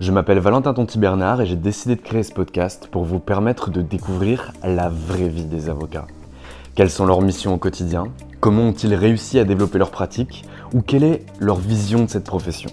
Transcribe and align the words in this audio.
Je 0.00 0.12
m'appelle 0.12 0.38
Valentin 0.38 0.72
Tonti-Bernard 0.72 1.42
et 1.42 1.46
j'ai 1.46 1.56
décidé 1.56 1.94
de 1.94 2.00
créer 2.00 2.22
ce 2.22 2.32
podcast 2.32 2.88
pour 2.90 3.04
vous 3.04 3.18
permettre 3.18 3.68
de 3.68 3.82
découvrir 3.82 4.52
la 4.64 4.88
vraie 4.88 5.28
vie 5.28 5.44
des 5.44 5.68
avocats. 5.68 6.06
Quelles 6.74 6.88
sont 6.88 7.04
leurs 7.04 7.20
missions 7.20 7.52
au 7.52 7.58
quotidien? 7.58 8.06
Comment 8.40 8.68
ont-ils 8.68 8.94
réussi 8.94 9.38
à 9.38 9.44
développer 9.44 9.76
leur 9.76 9.90
pratique 9.90 10.46
Ou 10.72 10.80
quelle 10.80 11.04
est 11.04 11.26
leur 11.38 11.56
vision 11.56 12.04
de 12.04 12.08
cette 12.08 12.24
profession? 12.24 12.70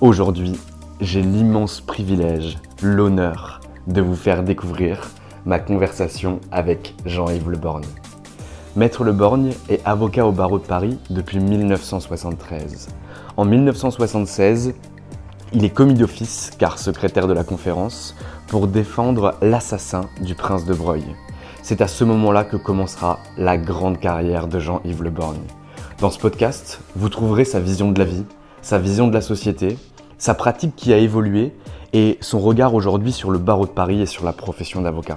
Aujourd'hui, 0.00 0.52
j'ai 1.00 1.20
l'immense 1.20 1.80
privilège, 1.80 2.58
l'honneur 2.80 3.60
de 3.88 4.00
vous 4.00 4.14
faire 4.14 4.44
découvrir 4.44 5.00
ma 5.46 5.58
conversation 5.58 6.38
avec 6.52 6.94
Jean-Yves 7.06 7.50
Le 7.50 7.56
Borgne. 7.56 7.88
Maître 8.76 9.02
Le 9.02 9.12
Borgne 9.12 9.50
est 9.68 9.84
avocat 9.84 10.24
au 10.24 10.30
barreau 10.30 10.60
de 10.60 10.64
Paris 10.64 10.96
depuis 11.10 11.40
1973. 11.40 12.86
En 13.36 13.44
1976, 13.44 14.74
il 15.56 15.64
est 15.64 15.70
commis 15.70 15.94
d'office, 15.94 16.50
car 16.58 16.78
secrétaire 16.78 17.26
de 17.26 17.32
la 17.32 17.42
conférence, 17.42 18.14
pour 18.46 18.66
défendre 18.66 19.36
l'assassin 19.40 20.02
du 20.20 20.34
prince 20.34 20.66
de 20.66 20.74
Broglie. 20.74 21.16
C'est 21.62 21.80
à 21.80 21.88
ce 21.88 22.04
moment-là 22.04 22.44
que 22.44 22.58
commencera 22.58 23.20
la 23.38 23.56
grande 23.56 23.98
carrière 23.98 24.48
de 24.48 24.58
Jean-Yves 24.58 25.02
Le 25.02 25.08
Borgne. 25.08 25.46
Dans 25.98 26.10
ce 26.10 26.18
podcast, 26.18 26.80
vous 26.94 27.08
trouverez 27.08 27.46
sa 27.46 27.58
vision 27.58 27.90
de 27.90 27.98
la 27.98 28.04
vie, 28.04 28.26
sa 28.60 28.78
vision 28.78 29.08
de 29.08 29.14
la 29.14 29.22
société, 29.22 29.78
sa 30.18 30.34
pratique 30.34 30.76
qui 30.76 30.92
a 30.92 30.98
évolué 30.98 31.54
et 31.94 32.18
son 32.20 32.38
regard 32.38 32.74
aujourd'hui 32.74 33.12
sur 33.12 33.30
le 33.30 33.38
barreau 33.38 33.64
de 33.64 33.70
Paris 33.70 34.02
et 34.02 34.06
sur 34.06 34.26
la 34.26 34.34
profession 34.34 34.82
d'avocat. 34.82 35.16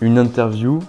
Une 0.00 0.18
interview 0.18 0.80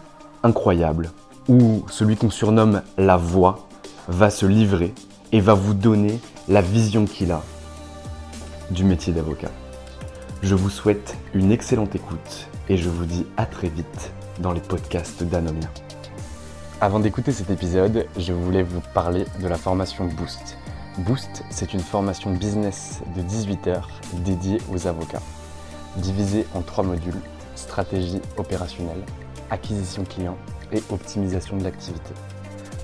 incroyable 0.42 1.12
où 1.50 1.84
celui 1.88 2.16
qu'on 2.16 2.32
surnomme 2.32 2.82
la 2.98 3.16
voix 3.16 3.68
va 4.08 4.32
se 4.32 4.48
livrer 4.48 4.96
et 5.32 5.40
va 5.40 5.54
vous 5.54 5.76
donner 5.76 6.20
la 6.48 6.62
vision 6.62 7.06
qu'il 7.06 7.32
a 7.32 7.44
du 8.72 8.84
métier 8.84 9.14
d'avocat. 9.14 9.52
Je 10.44 10.56
vous 10.56 10.70
souhaite 10.70 11.18
une 11.34 11.52
excellente 11.52 11.96
écoute 11.96 12.48
et 12.70 12.78
je 12.78 12.90
vous 12.90 13.06
dis 13.06 13.26
à 13.38 13.46
très 13.46 13.70
vite 13.70 14.12
dans 14.40 14.52
les 14.52 14.62
podcasts 14.62 15.24
d'Anomia. 15.24 15.70
Avant 16.82 17.00
d'écouter 17.00 17.32
cet 17.32 17.50
épisode, 17.50 18.06
je 18.18 18.32
voulais 18.32 18.64
vous 18.64 18.82
parler 18.94 19.26
de 19.42 19.48
la 19.48 19.58
formation 19.58 20.06
Boost. 20.06 20.58
Boost, 21.00 21.44
c'est 21.50 21.74
une 21.74 21.80
formation 21.80 22.32
business 22.32 23.02
de 23.16 23.22
18 23.22 23.68
heures 23.68 23.90
dédiée 24.24 24.60
aux 24.72 24.88
avocats, 24.88 25.22
divisée 25.98 26.46
en 26.54 26.62
trois 26.62 26.84
modules 26.84 27.22
stratégie 27.60 28.22
opérationnelle, 28.38 29.04
acquisition 29.50 30.04
client 30.06 30.38
et 30.72 30.82
optimisation 30.92 31.58
de 31.58 31.64
l'activité. 31.64 32.14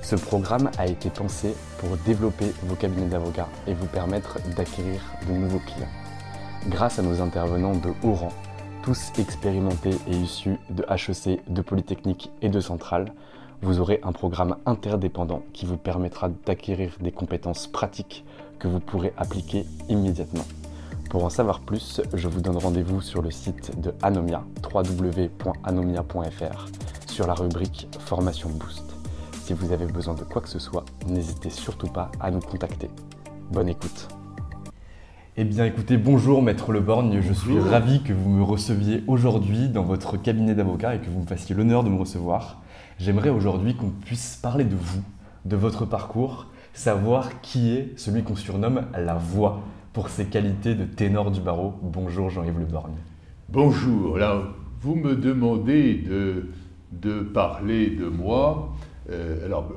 Ce 0.06 0.14
programme 0.14 0.70
a 0.78 0.86
été 0.86 1.10
pensé 1.10 1.56
pour 1.78 1.96
développer 1.96 2.52
vos 2.62 2.76
cabinets 2.76 3.08
d'avocats 3.08 3.48
et 3.66 3.74
vous 3.74 3.88
permettre 3.88 4.38
d'acquérir 4.54 5.00
de 5.28 5.32
nouveaux 5.32 5.58
clients. 5.58 5.88
Grâce 6.68 7.00
à 7.00 7.02
nos 7.02 7.20
intervenants 7.20 7.74
de 7.74 7.88
haut 8.04 8.14
rang, 8.14 8.32
tous 8.84 9.10
expérimentés 9.18 9.96
et 10.06 10.14
issus 10.14 10.58
de 10.70 10.84
HEC, 10.88 11.40
de 11.52 11.60
Polytechnique 11.60 12.30
et 12.40 12.50
de 12.50 12.60
Centrale, 12.60 13.14
vous 13.62 13.80
aurez 13.80 13.98
un 14.04 14.12
programme 14.12 14.58
interdépendant 14.64 15.42
qui 15.52 15.66
vous 15.66 15.76
permettra 15.76 16.28
d'acquérir 16.28 16.92
des 17.00 17.10
compétences 17.10 17.66
pratiques 17.66 18.24
que 18.60 18.68
vous 18.68 18.78
pourrez 18.78 19.12
appliquer 19.16 19.66
immédiatement. 19.88 20.44
Pour 21.10 21.24
en 21.24 21.30
savoir 21.30 21.58
plus, 21.58 22.00
je 22.14 22.28
vous 22.28 22.40
donne 22.40 22.58
rendez-vous 22.58 23.00
sur 23.00 23.22
le 23.22 23.32
site 23.32 23.80
de 23.80 23.92
Anomia, 24.02 24.44
www.anomia.fr, 24.72 26.66
sur 27.08 27.26
la 27.26 27.34
rubrique 27.34 27.88
Formation 27.98 28.50
Boost. 28.50 28.95
Si 29.46 29.52
vous 29.52 29.70
avez 29.70 29.86
besoin 29.86 30.14
de 30.14 30.24
quoi 30.24 30.42
que 30.42 30.48
ce 30.48 30.58
soit, 30.58 30.84
n'hésitez 31.06 31.50
surtout 31.50 31.86
pas 31.86 32.10
à 32.18 32.32
nous 32.32 32.40
contacter. 32.40 32.90
Bonne 33.52 33.68
écoute. 33.68 34.08
Eh 35.36 35.44
bien 35.44 35.64
écoutez, 35.64 35.98
bonjour 35.98 36.42
Maître 36.42 36.72
Leborgne, 36.72 37.20
je 37.20 37.32
suis 37.32 37.56
ravi 37.56 38.02
que 38.02 38.12
vous 38.12 38.28
me 38.28 38.42
receviez 38.42 39.04
aujourd'hui 39.06 39.68
dans 39.68 39.84
votre 39.84 40.16
cabinet 40.16 40.56
d'avocat 40.56 40.96
et 40.96 40.98
que 40.98 41.08
vous 41.08 41.20
me 41.20 41.26
fassiez 41.26 41.54
l'honneur 41.54 41.84
de 41.84 41.90
me 41.90 41.96
recevoir. 41.96 42.60
J'aimerais 42.98 43.28
aujourd'hui 43.30 43.76
qu'on 43.76 43.90
puisse 43.90 44.34
parler 44.34 44.64
de 44.64 44.74
vous, 44.74 45.02
de 45.44 45.54
votre 45.54 45.84
parcours, 45.84 46.46
savoir 46.74 47.40
qui 47.40 47.70
est 47.70 47.96
celui 47.96 48.24
qu'on 48.24 48.34
surnomme 48.34 48.86
la 48.98 49.14
voix 49.14 49.60
pour 49.92 50.08
ses 50.08 50.24
qualités 50.24 50.74
de 50.74 50.86
ténor 50.86 51.30
du 51.30 51.40
barreau. 51.40 51.74
Bonjour 51.82 52.30
Jean-Yves 52.30 52.58
Le 52.58 52.66
Borgne. 52.66 52.96
Bonjour, 53.48 54.16
alors 54.16 54.42
vous 54.80 54.96
me 54.96 55.14
demandez 55.14 55.94
de, 55.94 56.48
de 56.90 57.20
parler 57.20 57.90
de 57.90 58.08
moi. 58.08 58.72
Euh, 59.10 59.44
alors 59.44 59.72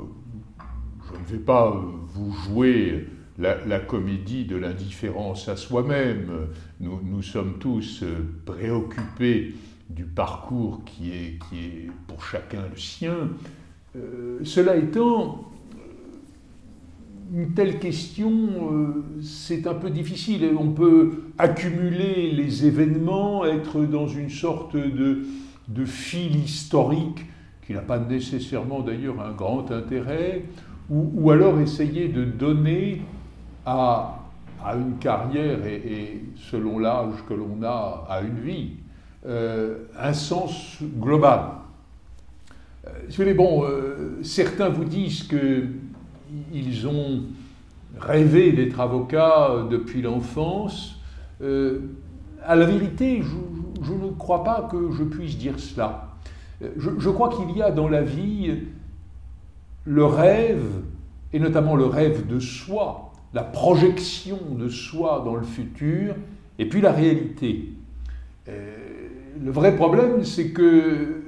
je 1.07 1.19
ne 1.19 1.37
vais 1.37 1.43
pas 1.43 1.81
vous 2.13 2.31
jouer 2.31 3.07
la, 3.37 3.79
comédie 3.79 4.45
de 4.45 4.57
l'indifférence 4.57 5.47
à 5.47 5.55
soi-même. 5.55 6.47
Nous, 6.79 7.21
sommes 7.21 7.57
tous 7.59 8.03
préoccupés 8.45 9.55
du 9.89 10.03
parcours 10.03 10.83
qui 10.85 11.11
est, 11.11 11.39
pour 12.07 12.23
chacun 12.23 12.63
le 12.69 12.77
sien. 12.77 13.29
Euh, 13.95 14.39
cela 14.43 14.75
étant, 14.75 15.49
une 17.33 17.53
telle 17.53 17.79
question, 17.79 18.31
euh, 18.71 19.03
c'est 19.21 19.65
un 19.67 19.73
peu 19.73 19.89
difficile. 19.89 20.47
On 20.59 20.71
peut 20.71 21.23
accumuler 21.37 22.31
les 22.31 22.65
événements, 22.65 23.45
être 23.45 23.83
dans 23.85 24.07
une 24.07 24.29
sorte 24.29 24.75
de 24.75 25.85
fil 25.85 26.35
historique 26.35 27.25
qui 27.69 27.75
n'a 27.75 27.81
pas 27.81 27.99
nécessairement 27.99 28.79
d'ailleurs 28.79 29.21
un 29.21 29.31
grand 29.31 29.69
intérêt, 29.69 30.41
ou, 30.89 31.29
alors 31.29 31.59
essayer 31.59 32.07
de 32.07 32.23
donner 32.25 33.03
à, 33.63 34.21
à 34.65 34.75
une 34.75 34.97
carrière 34.97 35.63
et, 35.67 36.23
selon 36.35 36.79
l'âge 36.79 37.13
que 37.27 37.35
l'on 37.35 37.61
a 37.61 38.07
à 38.09 38.21
une 38.21 38.39
vie, 38.39 38.71
euh, 39.27 39.83
un 39.99 40.13
sens 40.13 40.79
global. 40.81 41.41
Euh, 42.87 43.33
bon, 43.35 43.63
euh, 43.63 44.17
certains 44.23 44.69
vous 44.69 44.85
disent 44.85 45.21
que 45.27 45.67
ils 46.51 46.87
ont 46.87 47.21
rêvé 47.99 48.51
d'être 48.51 48.79
avocats 48.79 49.67
depuis 49.69 50.01
l'enfance. 50.01 50.99
À 51.39 52.55
la 52.55 52.65
vérité, 52.65 53.21
je, 53.83 53.93
ne 53.93 54.09
crois 54.17 54.43
pas 54.43 54.67
que 54.71 54.89
je 54.91 55.03
puisse 55.03 55.37
dire 55.37 55.59
cela. 55.59 56.08
Je, 56.77 57.09
crois 57.09 57.29
qu'il 57.29 57.55
y 57.55 57.61
a 57.61 57.71
dans 57.71 57.87
la 57.87 58.01
vie 58.01 58.53
le 59.85 60.05
rêve, 60.05 60.81
et 61.31 61.39
notamment 61.39 61.75
le 61.75 61.85
rêve 61.85 62.27
de 62.27 62.39
soi, 62.39 63.13
la 63.33 63.43
projection 63.43 64.39
de 64.57 64.67
soi 64.67 65.21
dans 65.23 65.35
le 65.35 65.43
futur, 65.43 66.15
et 66.57 66.67
puis 66.67 66.81
la 66.81 66.91
réalité. 66.91 67.69
Euh, 68.49 68.75
le 69.41 69.51
vrai 69.51 69.75
problème, 69.75 70.23
c'est 70.23 70.51
que 70.51 71.23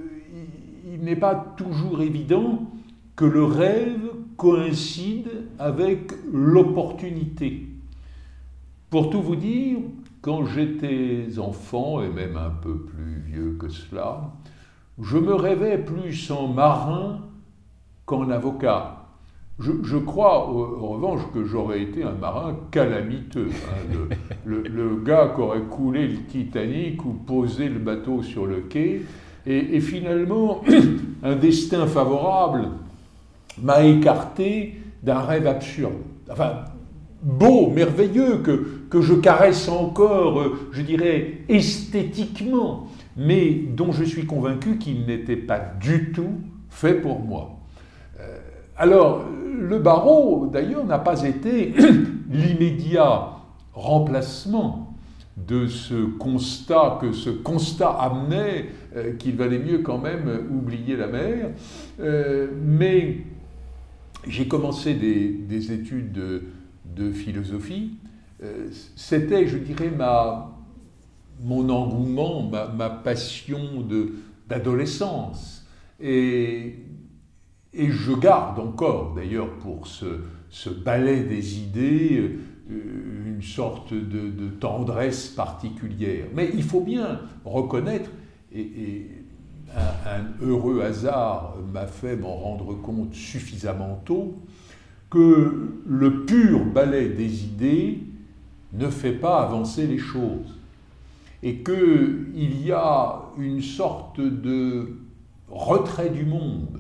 il 0.94 1.06
n'est 1.06 1.16
pas 1.16 1.54
toujours 1.58 2.02
évident 2.02 2.68
que 3.16 3.26
le 3.26 3.44
rêve 3.44 4.12
coïncide 4.38 5.30
avec 5.58 6.12
l'opportunité. 6.32 7.68
Pour 8.90 9.10
tout 9.10 9.22
vous 9.22 9.36
dire, 9.36 9.78
quand 10.22 10.46
j'étais 10.46 11.40
enfant, 11.40 12.02
et 12.02 12.10
même 12.10 12.38
un 12.38 12.50
peu 12.50 12.78
plus 12.78 13.22
vieux 13.26 13.56
que 13.60 13.70
cela, 13.70 14.34
je 15.00 15.18
me 15.18 15.34
rêvais 15.34 15.78
plus 15.78 16.32
en 16.32 16.48
marin 16.48 17.22
qu'en 18.06 18.30
avocat. 18.30 18.98
Je, 19.60 19.98
crois, 19.98 20.48
en 20.48 20.88
revanche, 20.88 21.22
que 21.34 21.46
j'aurais 21.46 21.84
été 21.84 22.04
un 22.04 22.14
marin 22.14 22.56
calamiteux. 22.72 23.50
Hein. 23.50 24.16
le, 24.44 25.02
gars 25.06 25.34
qui 25.36 25.42
aurait 25.42 25.62
coulé 25.62 26.08
le 26.08 26.24
Titanic 26.24 27.06
ou 27.06 27.12
posé 27.12 27.70
le 27.70 27.78
bateau 27.78 28.24
sur 28.24 28.48
le 28.48 28.62
quai. 28.62 29.04
Et, 29.46 29.80
finalement, 29.80 30.64
un 31.24 31.36
destin 31.36 31.86
favorable 31.86 32.70
m'a 33.62 33.84
écarté 33.84 34.76
d'un 35.04 35.20
rêve 35.20 35.46
absurde. 35.46 35.94
Enfin, 36.32 36.66
beau, 37.22 37.70
merveilleux, 37.70 38.38
que, 38.38 38.66
que 38.90 39.02
je 39.02 39.14
caresse 39.14 39.68
encore, 39.70 40.44
je 40.72 40.82
dirais, 40.82 41.40
esthétiquement, 41.50 42.88
mais 43.18 43.52
dont 43.52 43.92
je 43.92 44.04
suis 44.04 44.26
convaincu 44.26 44.78
qu'il 44.78 45.06
n'était 45.06 45.36
pas 45.36 45.60
du 45.60 46.12
tout 46.12 46.40
fait 46.70 46.96
pour 46.96 47.20
moi. 47.20 47.60
Euh, 48.20 48.38
alors, 48.78 49.26
le 49.60 49.80
barreau, 49.80 50.48
d'ailleurs, 50.52 50.86
n'a 50.86 51.00
pas 51.00 51.24
été 51.24 51.74
l'immédiat 52.30 53.30
remplacement 53.74 54.94
de 55.38 55.68
ce 55.68 56.06
constat 56.06 57.00
que 57.02 57.14
ce 57.14 57.30
constat 57.30 57.90
amenait 57.90 58.68
euh, 58.96 59.14
qu'il 59.14 59.36
valait 59.36 59.60
mieux 59.60 59.80
quand 59.80 59.98
même 59.98 60.48
oublier 60.52 60.96
la 60.96 61.08
mer. 61.08 61.52
Euh, 62.00 62.48
mais 62.64 63.18
j'ai 64.28 64.48
commencé 64.48 64.94
des, 64.94 65.72
études 65.72 66.12
de, 66.12 67.12
philosophie. 67.12 67.98
C'était, 68.96 69.48
je 69.48 69.58
dirais, 69.58 69.92
ma, 69.96 70.52
mon 71.44 71.70
engouement, 71.70 72.50
ma, 72.50 72.90
passion 72.90 73.86
d'adolescence. 74.48 75.66
Et 76.00 76.76
et 77.74 77.90
je 77.90 78.12
garde 78.14 78.60
encore, 78.60 79.14
d'ailleurs, 79.16 79.50
pour 79.60 79.88
ce, 79.88 80.70
ballet 80.70 81.24
des 81.24 81.60
idées, 81.60 82.38
euh, 82.70 83.28
une 83.28 83.42
sorte 83.42 83.94
de, 83.94 84.50
tendresse 84.60 85.30
particulière. 85.30 86.26
Mais 86.36 86.50
il 86.54 86.64
faut 86.64 86.82
bien 86.82 87.22
reconnaître, 87.46 88.10
et, 88.54 89.08
un, 89.74 90.46
heureux 90.46 90.82
hasard 90.82 91.56
m'a 91.72 91.88
fait 91.88 92.18
m'en 92.18 92.36
rendre 92.36 92.74
compte 92.74 93.14
suffisamment 93.14 94.02
tôt, 94.04 94.36
que 95.10 95.80
le 95.88 96.26
pur 96.26 96.66
ballet 96.66 97.08
des 97.08 97.46
idées 97.46 98.00
ne 98.74 98.90
fait 98.90 99.14
pas 99.14 99.44
avancer 99.44 99.88
les 99.88 99.98
choses. 99.98 100.60
Et 101.44 101.64
qu'il 101.64 102.66
y 102.66 102.72
a 102.72 103.24
une 103.38 103.62
sorte 103.62 104.22
de 104.22 104.98
retrait 105.50 106.10
du 106.10 106.26
monde 106.26 106.80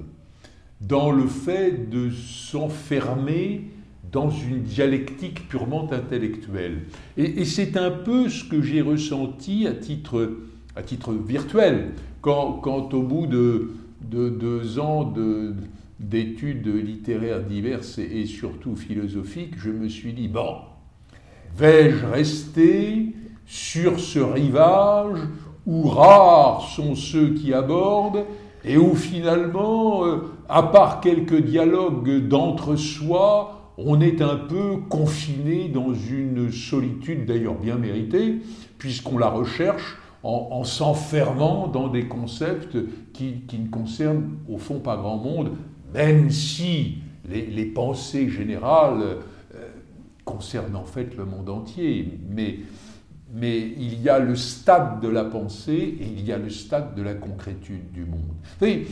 dans 0.81 1.11
le 1.11 1.27
fait 1.27 1.89
de 1.89 2.09
s'enfermer 2.09 3.71
dans 4.11 4.29
une 4.29 4.63
dialectique 4.63 5.47
purement 5.47 5.91
intellectuelle. 5.91 6.83
Et, 7.17 7.45
c'est 7.45 7.77
un 7.77 7.91
peu 7.91 8.29
ce 8.29 8.43
que 8.43 8.61
j'ai 8.61 8.81
ressenti 8.81 9.67
à 9.67 9.73
titre, 9.73 10.37
à 10.75 10.83
titre 10.83 11.13
virtuel, 11.13 11.91
quand, 12.21 12.53
quand 12.53 12.93
au 12.93 13.03
bout 13.03 13.27
de, 13.27 13.71
de 14.01 14.29
deux 14.29 14.79
ans 14.79 15.13
d'études 15.99 16.67
littéraires 16.67 17.43
diverses 17.43 17.99
et, 17.99 18.25
surtout 18.25 18.75
philosophiques, 18.75 19.55
je 19.57 19.69
me 19.69 19.87
suis 19.87 20.13
dit, 20.13 20.27
bon, 20.27 20.57
vais-je 21.55 22.05
rester 22.05 23.13
sur 23.51 23.99
ce 23.99 24.19
rivage 24.19 25.19
où 25.65 25.89
rares 25.89 26.61
sont 26.73 26.95
ceux 26.95 27.33
qui 27.33 27.53
abordent 27.53 28.23
et 28.63 28.77
où 28.77 28.95
finalement, 28.95 30.05
euh, 30.05 30.31
à 30.47 30.63
part 30.63 31.01
quelques 31.01 31.41
dialogues 31.41 32.29
d'entre-soi, 32.29 33.73
on 33.77 33.99
est 33.99 34.21
un 34.21 34.37
peu 34.37 34.77
confiné 34.89 35.67
dans 35.67 35.93
une 35.93 36.49
solitude 36.49 37.25
d'ailleurs 37.25 37.55
bien 37.55 37.75
méritée, 37.75 38.37
puisqu'on 38.77 39.17
la 39.17 39.29
recherche 39.29 39.97
en, 40.23 40.63
s'enfermant 40.63 41.67
dans 41.67 41.89
des 41.89 42.07
concepts 42.07 42.77
qui, 43.11 43.43
ne 43.51 43.67
concernent 43.67 44.29
au 44.47 44.59
fond 44.59 44.79
pas 44.79 44.95
grand 44.95 45.17
monde, 45.17 45.51
même 45.93 46.29
si 46.29 46.99
les, 47.29 47.65
pensées 47.65 48.29
générales 48.29 49.17
euh, 49.55 49.69
concernent 50.23 50.77
en 50.77 50.85
fait 50.85 51.17
le 51.17 51.25
monde 51.25 51.49
entier. 51.49 52.17
Mais 52.29 52.59
mais 53.33 53.59
il 53.77 54.01
y 54.01 54.09
a 54.09 54.19
le 54.19 54.35
stade 54.35 54.99
de 54.99 55.07
la 55.07 55.23
pensée 55.23 55.97
et 55.99 56.05
il 56.05 56.25
y 56.25 56.33
a 56.33 56.37
le 56.37 56.49
stade 56.49 56.95
de 56.95 57.01
la 57.01 57.13
concrétude 57.13 57.91
du 57.93 58.01
monde. 58.01 58.33
Voyez, 58.59 58.87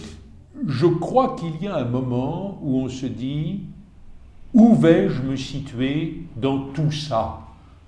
je 0.68 0.86
crois 0.86 1.36
qu'il 1.36 1.62
y 1.62 1.68
a 1.68 1.76
un 1.76 1.86
moment 1.86 2.60
où 2.62 2.80
on 2.80 2.90
se 2.90 3.06
dit, 3.06 3.62
où 4.54 4.76
vais-je 4.76 5.22
me 5.22 5.36
situer 5.36 6.24
dans 6.36 6.68
tout 6.74 6.92
ça, 6.92 7.42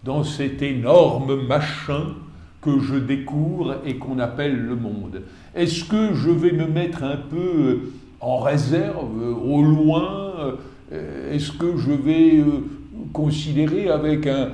dans 0.04 0.24
cet 0.24 0.62
énorme 0.62 1.48
machin 1.48 2.16
que 2.62 2.80
je 2.80 2.96
découvre 2.96 3.78
et 3.86 3.96
qu'on 3.98 4.20
appelle 4.20 4.56
le 4.56 4.76
monde 4.76 5.24
Est-ce 5.56 5.84
que 5.86 6.14
je 6.14 6.30
vais 6.30 6.52
me 6.52 6.68
mettre 6.68 7.04
un 7.04 7.18
peu 7.18 7.92
en 8.20 8.38
réserve, 8.38 9.20
au 9.44 9.64
loin 9.64 10.58
Est-ce 10.92 11.52
que 11.52 11.78
je 11.78 11.92
vais 11.92 12.38
euh, 12.38 12.64
considérer 13.12 13.90
avec 13.90 14.28
un, 14.28 14.50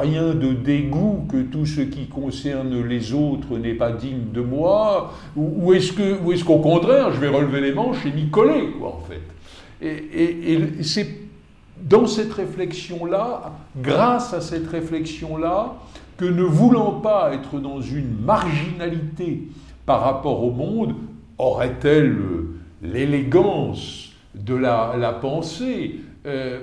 rien 0.00 0.34
de 0.34 0.52
dégoût 0.52 1.26
que 1.30 1.42
tout 1.42 1.66
ce 1.66 1.80
qui 1.80 2.06
concerne 2.06 2.82
les 2.86 3.12
autres 3.12 3.58
n'est 3.58 3.74
pas 3.74 3.92
digne 3.92 4.32
de 4.32 4.40
moi 4.40 5.12
Ou, 5.36 5.72
est-ce 5.72 5.92
que, 5.92 6.32
est 6.32 6.44
qu'au 6.44 6.58
contraire, 6.58 7.12
je 7.12 7.20
vais 7.20 7.28
relever 7.28 7.60
les 7.60 7.72
manches 7.72 8.04
et 8.06 8.12
m'y 8.12 8.28
coller, 8.28 8.68
en 8.82 9.00
fait. 9.00 9.22
Et, 9.86 10.82
c'est 10.82 11.08
dans 11.80 12.06
cette 12.06 12.32
réflexion-là, 12.32 13.52
grâce 13.76 14.32
à 14.32 14.40
cette 14.40 14.68
réflexion-là, 14.68 15.74
que 16.16 16.24
ne 16.24 16.42
voulant 16.42 17.00
pas 17.00 17.32
être 17.34 17.58
dans 17.58 17.80
une 17.80 18.16
marginalité 18.24 19.48
par 19.84 20.02
rapport 20.02 20.42
au 20.44 20.50
monde, 20.50 20.94
aurait-elle 21.38 22.16
l'élégance 22.82 24.12
de 24.34 24.54
la, 24.54 24.94
la 24.98 25.12
pensée 25.12 25.96
euh, 26.26 26.60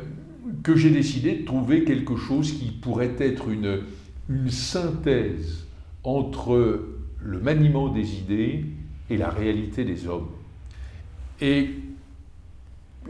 que 0.64 0.76
j'ai 0.76 0.90
décidé 0.90 1.36
de 1.36 1.46
trouver 1.46 1.84
quelque 1.84 2.16
chose 2.16 2.52
qui 2.54 2.72
pourrait 2.72 3.16
être 3.20 3.50
une, 3.50 3.82
une 4.30 4.50
synthèse 4.50 5.68
entre 6.04 6.88
le 7.24 7.40
maniement 7.40 7.90
des 7.90 8.20
idées 8.20 8.66
et 9.10 9.18
la 9.18 9.30
réalité 9.30 9.86
des 9.86 10.08
hommes. 10.08 10.30
Et 11.40 11.70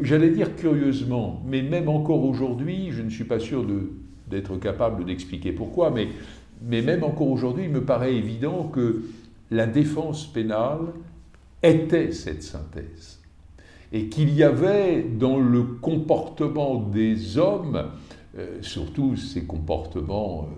j'allais 0.02 0.32
dire 0.32 0.56
curieusement, 0.56 1.42
mais 1.46 1.62
même 1.62 1.90
encore 1.90 2.26
aujourd'hui, 2.26 2.92
je 2.92 3.02
ne 3.02 3.10
suis 3.10 3.24
pas 3.24 3.40
sûr 3.40 3.66
d'être 4.28 4.58
capable 4.58 5.06
d'expliquer 5.06 5.52
pourquoi, 5.52 5.92
mais, 5.92 6.10
mais 6.62 6.82
même 6.82 7.04
encore 7.04 7.30
aujourd'hui, 7.30 7.66
il 7.66 7.72
me 7.72 7.84
paraît 7.84 8.16
évident 8.16 8.66
que 8.66 9.04
la 9.52 9.68
défense 9.68 10.32
pénale 10.32 10.88
était 11.64 12.12
cette 12.12 12.44
synthèse 12.44 13.21
et 13.92 14.08
qu'il 14.08 14.34
y 14.34 14.44
avait 14.44 15.04
dans 15.04 15.40
le 15.40 15.64
comportement 15.64 16.80
des 16.80 17.38
hommes, 17.38 17.90
euh, 18.38 18.60
surtout 18.62 19.16
ces 19.18 19.44
comportements 19.44 20.48
euh, 20.50 20.56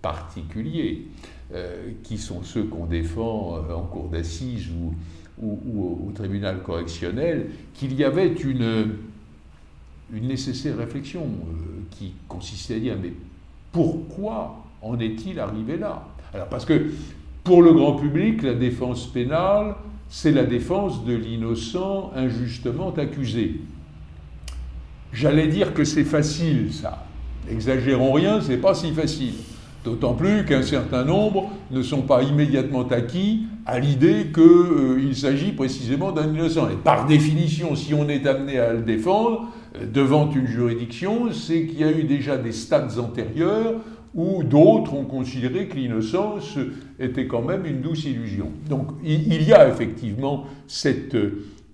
particuliers, 0.00 1.06
euh, 1.52 1.90
qui 2.02 2.16
sont 2.16 2.42
ceux 2.42 2.64
qu'on 2.64 2.86
défend 2.86 3.58
en 3.74 3.82
cour 3.82 4.08
d'assises 4.08 4.68
ou, 4.70 4.94
au 5.42 6.12
tribunal 6.14 6.62
correctionnel, 6.62 7.50
qu'il 7.74 7.94
y 7.94 8.04
avait 8.04 8.32
une, 8.32 8.94
une 10.12 10.28
nécessaire 10.28 10.76
réflexion 10.76 11.26
qui 11.90 12.12
consistait 12.28 12.76
à 12.76 12.78
dire 12.78 12.96
mais 13.02 13.12
pourquoi 13.72 14.64
en 14.82 15.00
est-il 15.00 15.40
arrivé 15.40 15.78
là? 15.78 16.06
Alors 16.32 16.48
parce 16.48 16.64
que 16.64 16.92
pour 17.42 17.62
le 17.62 17.72
grand 17.72 17.96
public, 17.96 18.42
la 18.42 18.54
défense 18.54 19.06
pénale, 19.12 19.74
c'est 20.14 20.30
la 20.30 20.44
défense 20.44 21.06
de 21.06 21.14
l'innocent 21.14 22.12
injustement 22.14 22.92
accusé. 22.94 23.62
J'allais 25.10 25.46
dire 25.46 25.72
que 25.72 25.84
c'est 25.84 26.04
facile, 26.04 26.70
ça. 26.70 27.06
N'exagérons 27.48 28.12
rien, 28.12 28.42
c'est 28.42 28.58
pas 28.58 28.74
si 28.74 28.92
facile. 28.92 29.32
D'autant 29.86 30.12
plus 30.12 30.44
qu'un 30.44 30.62
certain 30.62 31.04
nombre 31.04 31.50
ne 31.70 31.82
sont 31.82 32.02
pas 32.02 32.22
immédiatement 32.22 32.86
acquis 32.88 33.46
à 33.64 33.78
l'idée 33.78 34.26
qu'il 34.34 34.42
euh, 34.42 35.14
s'agit 35.14 35.52
précisément 35.52 36.12
d'un 36.12 36.28
innocent. 36.28 36.68
Et 36.68 36.76
par 36.76 37.06
définition, 37.06 37.74
si 37.74 37.94
on 37.94 38.06
est 38.10 38.26
amené 38.26 38.58
à 38.58 38.74
le 38.74 38.82
défendre 38.82 39.48
euh, 39.76 39.86
devant 39.90 40.30
une 40.30 40.46
juridiction, 40.46 41.32
c'est 41.32 41.64
qu'il 41.64 41.80
y 41.80 41.84
a 41.84 41.90
eu 41.90 42.04
déjà 42.04 42.36
des 42.36 42.52
stades 42.52 42.98
antérieurs 42.98 43.76
où 44.14 44.42
d'autres 44.42 44.94
ont 44.94 45.04
considéré 45.04 45.68
que 45.68 45.76
l'innocence 45.76 46.58
était 46.98 47.26
quand 47.26 47.42
même 47.42 47.64
une 47.64 47.80
douce 47.80 48.04
illusion. 48.04 48.50
Donc 48.68 48.88
il 49.02 49.42
y 49.42 49.52
a 49.52 49.68
effectivement 49.68 50.44
cette, 50.66 51.16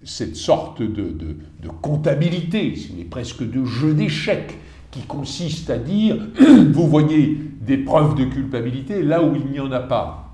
cette 0.04 0.37
sorte 0.37 0.83
de, 0.83 1.37
comptabilité, 1.83 2.75
presque 3.11 3.49
de 3.49 3.64
jeu 3.64 3.95
d'échecs, 3.95 4.57
qui 4.90 5.02
consiste 5.02 5.68
à 5.68 5.78
dire, 5.78 6.16
vous 6.73 6.87
voyez 6.87 7.38
des 7.61 7.76
preuves 7.76 8.14
de 8.14 8.25
culpabilité 8.25 9.02
là 9.02 9.23
où 9.23 9.35
il 9.35 9.50
n'y 9.50 9.61
en 9.61 9.71
a 9.73 9.80
pas. 9.80 10.33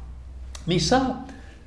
Mais 0.69 0.79
ça, 0.79 1.25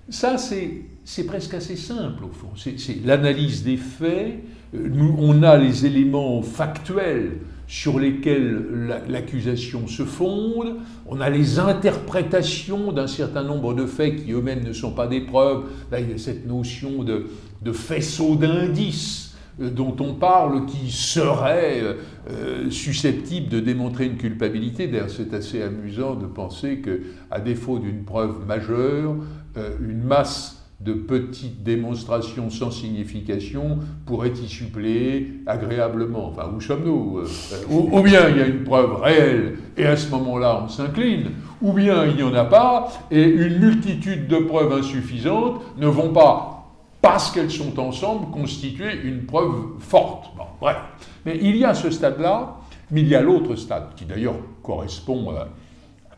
ça 0.10 0.38
c'est 0.38 1.24
presque 1.26 1.56
assez 1.56 1.76
simple 1.76 2.24
au 2.26 2.32
fond. 2.32 2.50
C'est 2.56 3.06
l'analyse 3.06 3.64
des 3.64 3.78
faits. 3.78 4.44
Nous, 4.74 5.16
on 5.20 5.44
a 5.44 5.58
les 5.58 5.86
éléments 5.86 6.42
factuels 6.42 7.40
sur 7.68 8.00
lesquels 8.00 9.04
l'accusation 9.10 9.88
se 9.88 10.04
fonde, 10.04 10.78
on 11.06 11.20
a 11.20 11.30
les 11.30 11.60
interprétations 11.60 12.94
d'un 12.94 13.08
certain 13.08 13.44
nombre 13.44 13.74
de 13.74 13.86
faits 13.86 14.24
qui 14.24 14.32
eux-mêmes 14.32 14.64
ne 14.64 14.72
sont 14.72 14.92
pas 14.92 15.08
des 15.08 15.22
preuves. 15.22 15.66
Là, 15.92 16.00
il 16.00 16.10
y 16.10 16.14
a 16.14 16.18
cette 16.18 16.48
notion 16.48 17.04
de, 17.04 17.28
faisceau 17.74 18.36
d'indices 18.36 19.36
euh, 19.60 19.70
dont 19.70 19.96
on 20.00 20.14
parle 20.14 20.66
qui 20.66 20.90
serait 20.90 21.84
euh, 22.30 22.70
susceptible 22.72 23.50
de 23.50 23.60
démontrer 23.60 24.06
une 24.06 24.16
culpabilité. 24.16 24.88
D'ailleurs, 24.88 25.10
c'est 25.10 25.34
assez 25.34 25.62
amusant 25.62 26.16
de 26.16 26.26
penser 26.26 26.78
que, 26.78 27.02
à 27.30 27.42
défaut 27.42 27.80
d'une 27.80 28.06
preuve 28.06 28.46
majeure, 28.48 29.18
euh, 29.58 29.72
une 29.82 30.04
masse 30.04 30.57
de 30.80 30.94
petites 30.94 31.64
démonstrations 31.64 32.52
sans 32.52 32.70
signification 32.70 33.80
pourraient 34.06 34.30
y 34.30 34.48
suppléer 34.48 35.42
agréablement. 35.48 36.28
Enfin, 36.28 36.52
où 36.56 36.62
sommes-nous 36.62 37.20
euh, 37.20 37.28
ou, 37.70 38.02
bien 38.02 38.30
il 38.30 38.38
y 38.38 38.42
a 38.42 38.46
une 38.46 38.64
preuve 38.64 39.02
réelle 39.02 39.58
et 39.76 39.86
à 39.86 39.98
ce 39.98 40.10
moment-là 40.12 40.62
on 40.64 40.70
s'incline, 40.70 41.32
ou 41.62 41.74
bien 41.74 42.06
il 42.06 42.16
n'y 42.16 42.24
en 42.24 42.34
a 42.36 42.46
pas 42.46 42.90
et 43.10 43.24
une 43.24 43.58
multitude 43.58 44.28
de 44.28 44.38
preuves 44.38 44.72
insuffisantes 44.72 45.62
ne 45.78 45.88
vont 45.88 46.14
pas, 46.14 46.68
parce 47.02 47.32
qu'elles 47.32 47.52
sont 47.52 47.80
ensemble, 47.80 48.30
constituer 48.32 49.02
une 49.04 49.26
preuve 49.26 49.80
forte. 49.80 50.36
Bon, 50.38 50.46
bref. 50.62 50.78
Mais 51.26 51.40
il 51.42 51.58
y 51.58 51.66
a 51.66 51.74
ce 51.74 51.90
stade-là, 51.90 52.58
mais 52.92 53.02
il 53.02 53.08
y 53.08 53.16
a 53.16 53.22
l'autre 53.22 53.56
stade 53.56 53.96
qui 53.96 54.06
d'ailleurs 54.06 54.38
correspond 54.62 55.32
à 55.32 55.48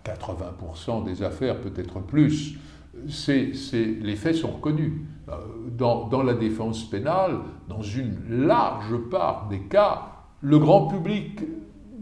80% 0.05 1.05
des 1.05 1.23
affaires, 1.23 1.57
peut-être 1.61 1.99
plus 2.01 2.57
les 3.27 4.15
faits 4.15 4.35
sont 4.35 4.51
reconnus. 4.51 4.93
Euh, 5.29 5.35
dans, 5.77 6.23
la 6.23 6.33
défense 6.33 6.89
pénale, 6.89 7.39
dans 7.69 7.81
une 7.81 8.17
large 8.29 8.97
part 9.09 9.47
des 9.49 9.59
cas, 9.59 10.11
le 10.41 10.59
grand 10.59 10.87
public 10.87 11.39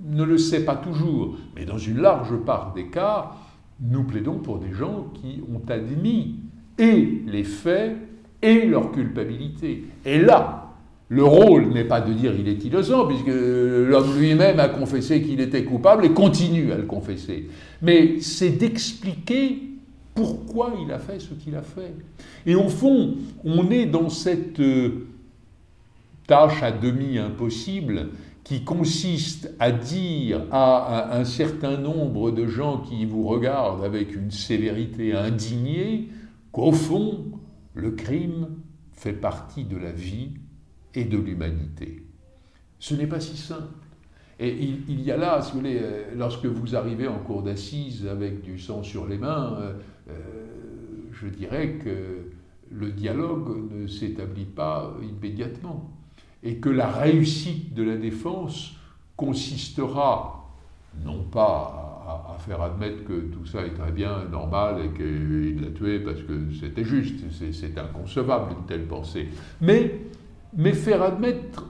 ne 0.10 0.24
le 0.24 0.38
sait 0.38 0.66
pas 0.66 0.76
toujours, 0.76 1.38
mais 1.56 1.66
dans 1.66 1.78
une 1.78 2.00
large 2.00 2.36
part 2.38 2.74
des 2.74 2.88
cas, 2.88 3.32
nous 3.80 4.04
plaidons 4.04 4.40
pour 4.40 4.58
des 4.58 4.74
gens 4.74 5.12
qui 5.14 5.44
ont 5.54 5.62
admis 5.70 6.38
et 6.80 7.22
les 7.28 7.44
faits 7.44 7.98
et 8.42 8.66
leur 8.66 8.92
culpabilité. 8.92 9.86
Et 10.06 10.20
là, 10.20 10.74
le 11.10 11.24
rôle 11.24 11.68
n'est 11.68 11.86
pas 11.86 12.02
de 12.02 12.14
dire 12.14 12.34
il 12.38 12.48
est 12.48 12.66
innocent, 12.66 13.06
puisque 13.06 13.28
l'homme 13.28 14.18
lui-même 14.18 14.60
a 14.60 14.70
confessé 14.70 15.22
qu'il 15.22 15.40
était 15.40 15.64
coupable 15.64 16.06
et 16.06 16.12
continue 16.12 16.72
à 16.72 16.78
le 16.78 16.84
confesser. 16.84 17.48
Mais 17.82 18.20
c'est 18.22 18.52
d'expliquer 18.52 19.77
pourquoi 20.18 20.74
il 20.84 20.92
a 20.92 20.98
fait 20.98 21.20
ce 21.20 21.36
qu'il 21.36 21.56
a 21.56 21.62
fait. 21.62 21.94
Et 22.48 22.56
au 22.56 22.70
fond, 22.70 23.18
on 23.44 23.70
est 23.70 23.86
dans 23.86 24.10
cette 24.10 24.60
euh, 24.60 25.06
tâche 26.26 26.64
à 26.64 26.72
demi 26.72 27.20
impossible 27.20 28.10
qui 28.44 28.64
consiste 28.64 29.54
à 29.60 29.72
dire 29.72 30.42
à 30.52 31.16
un 31.16 31.24
certain 31.24 31.78
nombre 31.78 32.32
de 32.32 32.48
gens 32.48 32.80
qui 32.80 33.06
vous 33.06 33.28
regardent 33.28 33.84
avec 33.84 34.16
une 34.16 34.32
sévérité 34.32 35.14
indignée 35.14 36.10
qu'au 36.52 36.72
fond, 36.72 37.26
le 37.76 37.92
crime 37.92 38.48
fait 38.94 39.14
partie 39.14 39.66
de 39.66 39.78
la 39.78 39.92
vie 39.92 40.32
et 40.96 41.04
de 41.04 41.18
l'humanité. 41.20 42.08
Ce 42.80 42.96
n'est 42.96 43.06
pas 43.06 43.20
si 43.20 43.38
simple. 43.38 43.86
Et 44.40 44.52
il, 44.88 45.02
y 45.02 45.12
a 45.12 45.18
là, 45.18 45.42
si 45.42 45.52
vous 45.52 45.60
voulez, 45.60 45.80
euh, 45.82 46.04
lorsque 46.16 46.46
vous 46.46 46.76
arrivez 46.76 47.08
en 47.08 47.18
cour 47.20 47.42
d'assises 47.42 48.08
avec 48.08 48.42
du 48.42 48.60
sang 48.60 48.84
sur 48.84 49.08
les 49.08 49.18
mains, 49.18 49.58
euh, 49.60 49.74
je 51.12 51.28
dirais 51.28 51.80
que 51.84 52.32
le 52.72 52.92
dialogue 52.92 53.72
ne 53.72 53.88
s'établit 53.88 54.46
pas 54.46 54.96
immédiatement 55.02 55.92
et 56.44 56.58
que 56.58 56.70
la 56.70 56.88
réussite 56.88 57.74
de 57.74 57.84
la 57.84 57.98
défense 57.98 58.76
consistera 59.16 60.38
non 61.04 61.24
pas 61.24 61.94
à, 62.08 62.38
faire 62.40 62.62
admettre 62.62 63.04
que 63.04 63.20
tout 63.20 63.46
ça 63.46 63.66
est 63.66 63.74
très 63.74 63.92
bien, 63.92 64.26
normal 64.32 64.78
et 64.86 64.90
qu'il 64.96 65.62
l'a 65.62 65.72
tué 65.72 66.00
parce 66.00 66.22
que 66.22 66.54
c'était 66.60 66.86
juste, 66.86 67.20
c'est 67.32 67.78
inconcevable 67.78 68.54
une 68.58 68.66
telle 68.66 68.86
pensée, 68.86 69.28
mais, 69.60 70.00
mais 70.56 70.74
faire 70.74 71.02
admettre, 71.02 71.66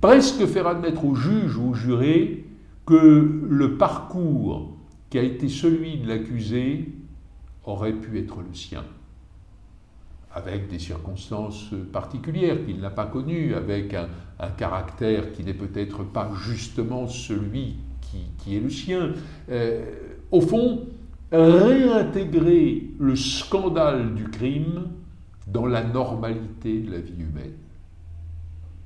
presque 0.00 0.46
faire 0.46 0.66
admettre 0.66 1.04
aux 1.04 1.14
juges 1.14 1.56
ou 1.56 1.70
aux 1.70 1.74
jurés 1.74 2.44
que 2.86 3.42
le 3.48 3.76
parcours 3.76 4.78
qui 5.10 5.18
a 5.18 5.22
été 5.22 5.48
celui 5.48 5.98
de 5.98 6.08
l'accusé 6.08 6.88
aurait 7.68 7.92
pu 7.92 8.18
être 8.18 8.38
le 8.40 8.54
sien, 8.54 8.84
avec 10.32 10.68
des 10.68 10.78
circonstances 10.78 11.70
particulières 11.92 12.64
qu'il 12.64 12.80
n'a 12.80 12.90
pas 12.90 13.06
connues, 13.06 13.54
avec 13.54 13.94
un, 13.94 14.08
caractère 14.56 15.32
qui 15.32 15.42
n'est 15.42 15.54
peut-être 15.54 16.04
pas 16.04 16.30
justement 16.44 17.08
celui 17.08 17.76
qui, 18.38 18.56
est 18.56 18.60
le 18.60 18.70
sien. 18.70 19.12
Euh, 19.50 19.84
au 20.30 20.40
fond, 20.40 20.86
réintégrer 21.32 22.90
le 22.98 23.16
scandale 23.16 24.14
du 24.14 24.24
crime 24.24 24.88
dans 25.46 25.66
la 25.66 25.82
normalité 25.82 26.80
de 26.80 26.92
la 26.92 27.00
vie 27.00 27.20
humaine, 27.20 27.56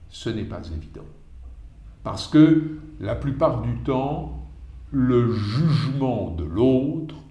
ce 0.08 0.30
n'est 0.30 0.44
pas 0.44 0.62
évident. 0.74 1.06
Parce 2.02 2.26
que 2.26 2.78
la 3.00 3.14
plupart 3.14 3.62
du 3.62 3.76
temps, 3.78 4.48
le 4.90 5.32
jugement 5.32 6.34
de 6.36 6.44
l'autre 6.44 7.21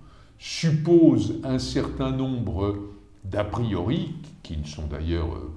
suppose 0.41 1.35
un 1.43 1.59
certain 1.59 2.11
nombre 2.11 2.75
d'a 3.23 3.43
priori, 3.43 4.15
qui 4.41 4.57
ne 4.57 4.65
sont 4.65 4.87
d'ailleurs 4.87 5.31
euh, 5.35 5.51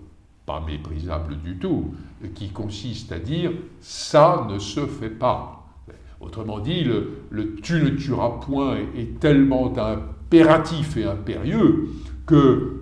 pas 0.45 0.61
méprisables 0.61 1.39
du 1.43 1.57
tout, 1.57 1.95
qui 2.35 2.51
consistent 2.51 3.13
à 3.13 3.19
dire 3.19 3.51
ça 3.81 4.47
ne 4.51 4.59
se 4.59 4.87
fait 4.87 5.09
pas. 5.09 5.67
Autrement 6.21 6.59
dit, 6.59 6.85
le, 6.85 7.57
tu 7.63 7.83
ne 7.83 7.91
tueras 7.91 8.41
point 8.41 8.77
est, 8.95 9.19
tellement 9.21 9.73
impératif 9.79 10.99
et 10.99 11.05
impérieux 11.05 11.89
que 12.27 12.35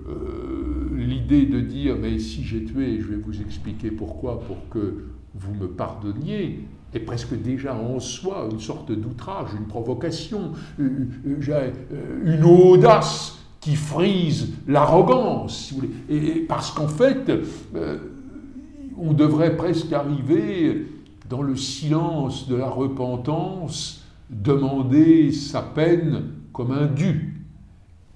euh, 0.09 0.91
l'idée 0.97 1.47
de 1.47 1.61
dire 1.61 1.97
mais 2.01 2.19
si 2.19 2.43
j'ai 2.43 2.65
tué, 2.65 2.99
je 3.01 3.07
vais 3.07 3.17
vous 3.17 3.41
expliquer 3.41 3.93
pourquoi, 3.93 4.41
pour 4.41 4.69
que 4.71 5.05
vous 5.35 5.55
me 5.55 5.69
pardonniez, 5.69 6.67
est 6.95 7.01
presque 7.01 7.35
déjà 7.41 7.75
en 7.75 8.01
soi 8.01 8.49
une 8.51 8.61
sorte 8.61 8.93
d'outrage, 8.93 9.49
une 9.59 9.67
provocation, 9.67 10.53
euh, 10.79 11.07
euh, 11.27 11.71
euh, 11.93 12.37
une 12.37 12.45
audace 12.45 13.39
qui 13.61 13.77
frise 13.77 14.51
l'arrogance. 14.67 15.73
Et 16.11 16.45
parce 16.49 16.73
qu'en 16.73 16.89
fait, 16.89 17.31
on 18.99 19.13
devrait 19.13 19.57
presque 19.57 19.93
arriver 19.93 20.87
dans 21.31 21.43
le 21.43 21.57
silence 21.57 22.49
de 22.49 22.57
la 22.57 22.69
repentance, 22.69 24.05
demander 24.29 25.31
sa 25.31 25.63
peine 25.63 26.25
comme 26.53 26.73
un 26.73 26.87
dû. 26.87 27.45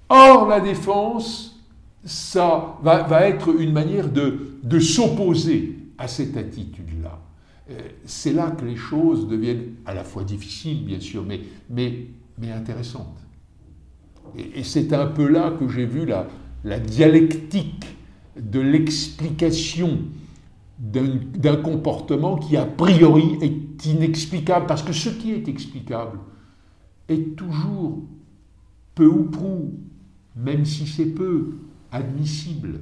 Or, 0.09 0.47
la 0.47 0.59
défense, 0.59 1.57
ça 2.03 2.77
va, 2.83 3.27
être 3.27 3.49
une 3.59 3.71
manière 3.71 4.09
de 4.09 4.79
s'opposer 4.79 5.76
à 5.97 6.07
cette 6.07 6.37
attitude-là. 6.37 7.19
Euh, 7.69 7.79
c'est 8.05 8.33
là 8.33 8.51
que 8.51 8.65
les 8.65 8.75
choses 8.75 9.27
deviennent 9.27 9.75
à 9.85 9.93
la 9.93 10.03
fois 10.03 10.23
difficiles, 10.23 10.85
bien 10.85 10.99
sûr, 10.99 11.25
mais, 11.25 11.41
mais, 11.69 12.07
mais 12.37 12.51
intéressantes. 12.51 13.19
Et, 14.37 14.63
c'est 14.63 14.93
un 14.93 15.07
peu 15.07 15.27
là 15.27 15.51
que 15.51 15.67
j'ai 15.67 15.85
vu 15.85 16.05
la, 16.05 16.27
la 16.63 16.79
dialectique 16.79 17.85
de 18.39 18.59
l'explication 18.59 19.99
d'un 20.79 21.55
comportement 21.55 22.37
qui 22.37 22.55
a 22.55 22.65
priori 22.65 23.37
est 23.41 23.85
inexplicable, 23.85 24.67
parce 24.67 24.83
que 24.83 24.93
ce 24.93 25.09
qui 25.09 25.31
est 25.31 25.47
explicable 25.47 26.19
est 27.09 27.35
toujours 27.35 28.03
peu 28.93 29.07
ou 29.07 29.23
prou, 29.23 29.73
même 30.35 30.65
si 30.65 30.85
c'est 30.85 31.07
peu, 31.07 31.57
admissible. 31.91 32.81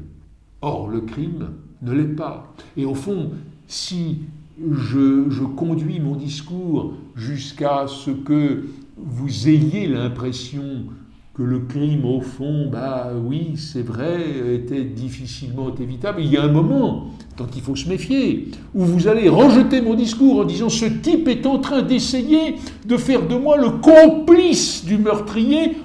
Or, 0.62 0.90
le 0.90 1.02
crime 1.02 1.54
ne 1.82 1.94
l'est 1.94 2.16
pas. 2.16 2.54
Et 2.78 2.86
au 2.86 2.96
fond, 2.96 3.32
si 3.68 4.20
je, 4.60 5.44
conduis 5.56 6.00
mon 6.00 6.16
discours 6.16 6.94
jusqu'à 7.16 7.86
ce 7.88 8.12
que 8.12 8.66
vous 8.98 9.50
ayez 9.50 9.88
l'impression 9.88 10.86
que 11.34 11.44
le 11.44 11.60
crime, 11.60 12.06
au 12.06 12.22
fond, 12.22 12.70
bah 12.72 13.12
oui, 13.14 13.56
c'est 13.58 13.82
vrai, 13.82 14.22
était 14.54 14.86
difficilement 14.86 15.74
évitable. 15.76 16.22
Il 16.22 16.32
y 16.32 16.38
a 16.38 16.44
un 16.44 16.52
moment, 16.52 17.08
tant 17.36 17.48
il 17.54 17.62
faut 17.62 17.76
se 17.76 17.90
méfier, 17.90 18.48
où 18.74 18.86
vous 18.86 19.10
allez 19.10 19.28
rejeter 19.28 19.82
mon 19.82 19.96
discours 19.96 20.40
en 20.40 20.46
disant 20.46 20.70
ce 20.70 20.86
type 20.86 21.28
est 21.28 21.46
en 21.46 21.60
train 21.60 21.82
d'essayer 21.82 22.56
de 22.86 22.96
faire 22.96 23.28
de 23.28 23.36
moi 23.36 23.58
le 23.58 23.70
complice 23.70 24.86
du 24.86 24.98
meurtrier 24.98 25.76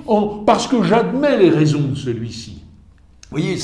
parce 0.47 0.69
que 0.69 0.85
j'admets 0.85 1.39
les 1.39 1.51
raisons 1.51 1.83
de 1.83 1.97
celui-ci. 1.97 2.60
Vous 3.31 3.39
voyez, 3.39 3.57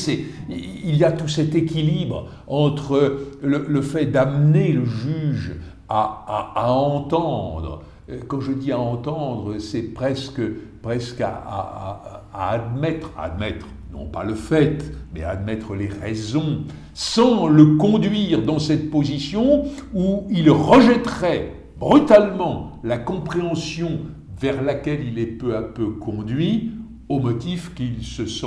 il 0.49 0.95
y 0.95 1.03
a 1.03 1.11
tout 1.11 1.27
cet 1.27 1.57
équilibre 1.57 2.29
entre 2.47 3.19
le, 3.43 3.83
fait 3.83 4.07
d'amener 4.07 4.73
le 4.73 4.85
juge 4.85 5.57
à, 5.89 6.53
à 6.55 6.71
entendre. 6.71 7.83
Euh, 8.09 8.19
quand 8.29 8.41
je 8.41 8.53
dis 8.53 8.71
à 8.71 8.79
entendre, 8.79 9.59
c'est 9.59 9.83
presque, 9.83 10.41
presque 10.83 11.21
à, 11.21 12.23
admettre, 12.33 13.11
admettre, 13.19 13.67
non 13.93 14.07
pas 14.07 14.23
le 14.23 14.35
fait, 14.35 14.85
mais 15.13 15.25
à 15.25 15.31
admettre 15.31 15.75
les 15.75 15.89
raisons, 15.89 16.63
sans 16.95 17.49
le 17.49 17.77
conduire 17.77 18.43
dans 18.43 18.61
cette 18.61 18.91
position 18.91 19.65
où 19.95 20.29
il 20.31 20.49
rejetterait 20.51 21.53
brutalement 21.79 22.79
la 22.85 22.99
compréhension 22.99 23.99
vers 24.41 24.63
laquelle 24.63 25.05
il 25.05 25.19
est 25.19 25.27
peu 25.27 25.57
à 25.57 25.63
peu 25.63 25.91
conduit, 25.91 26.71
au 27.09 27.19
motif 27.19 27.75
qu'il 27.75 28.05
se 28.05 28.27
sent 28.27 28.47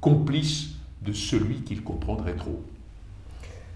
complice 0.00 0.70
de 1.02 1.12
celui 1.12 1.62
qu'il 1.62 1.82
comprendrait 1.82 2.34
trop. 2.34 2.62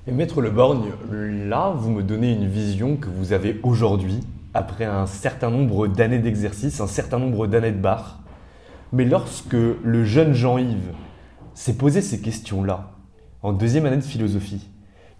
Et 0.06 0.12
Maître 0.12 0.40
Le 0.40 0.50
Borgne, 0.50 0.90
là, 1.10 1.72
vous 1.76 1.90
me 1.90 2.02
donnez 2.02 2.32
une 2.32 2.48
vision 2.48 2.96
que 2.96 3.08
vous 3.08 3.32
avez 3.32 3.60
aujourd'hui 3.62 4.20
après 4.54 4.84
un 4.84 5.06
certain 5.06 5.50
nombre 5.50 5.86
d'années 5.86 6.18
d'exercice, 6.18 6.80
un 6.80 6.86
certain 6.86 7.18
nombre 7.18 7.46
d'années 7.46 7.72
de 7.72 7.78
bar. 7.78 8.20
Mais 8.92 9.04
lorsque 9.04 9.54
le 9.54 10.04
jeune 10.04 10.34
Jean-Yves 10.34 10.92
s'est 11.54 11.76
posé 11.76 12.02
ces 12.02 12.20
questions-là, 12.20 12.90
en 13.42 13.52
deuxième 13.52 13.86
année 13.86 13.96
de 13.96 14.02
philosophie, 14.02 14.68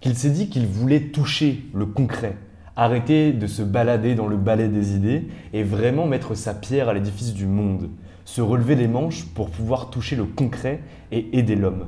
qu'il 0.01 0.15
s'est 0.15 0.29
dit 0.29 0.49
qu'il 0.49 0.67
voulait 0.67 1.11
toucher 1.11 1.65
le 1.73 1.85
concret, 1.85 2.37
arrêter 2.75 3.31
de 3.31 3.47
se 3.47 3.61
balader 3.61 4.15
dans 4.15 4.27
le 4.27 4.37
balai 4.37 4.67
des 4.67 4.95
idées 4.95 5.29
et 5.53 5.63
vraiment 5.63 6.07
mettre 6.07 6.35
sa 6.35 6.53
pierre 6.53 6.89
à 6.89 6.93
l'édifice 6.93 7.33
du 7.33 7.45
monde, 7.45 7.89
se 8.25 8.41
relever 8.41 8.75
les 8.75 8.87
manches 8.87 9.25
pour 9.25 9.49
pouvoir 9.49 9.89
toucher 9.89 10.15
le 10.15 10.25
concret 10.25 10.81
et 11.11 11.37
aider 11.37 11.55
l'homme. 11.55 11.87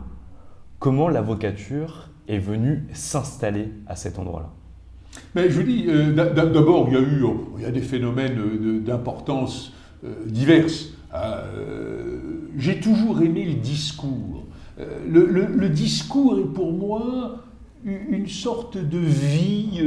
Comment 0.79 1.09
l'avocature 1.09 2.09
est 2.27 2.37
venue 2.37 2.85
s'installer 2.93 3.71
à 3.87 3.95
cet 3.95 4.19
endroit-là? 4.19 4.51
Mais 5.33 5.49
je 5.49 5.59
vous 5.59 5.63
dis, 5.63 5.85
euh, 5.87 6.11
d'abord, 6.13 6.87
il 6.89 6.93
y 6.93 6.97
a 6.97 7.01
eu 7.01 7.23
il 7.57 7.63
y 7.63 7.65
a 7.65 7.71
des 7.71 7.81
phénomènes 7.81 8.37
euh, 8.39 8.79
d'importance 8.79 9.73
euh, 10.03 10.09
diverses. 10.25 10.89
J'ai 12.57 12.79
toujours 12.79 13.21
aimé 13.21 13.45
le 13.45 13.53
discours. 13.53 14.45
Le, 14.77 15.69
discours 15.69 16.39
est 16.39 16.53
pour 16.53 16.73
moi 16.73 17.44
une 17.85 18.27
sorte 18.27 18.77
de 18.77 18.97
vie 18.97 19.81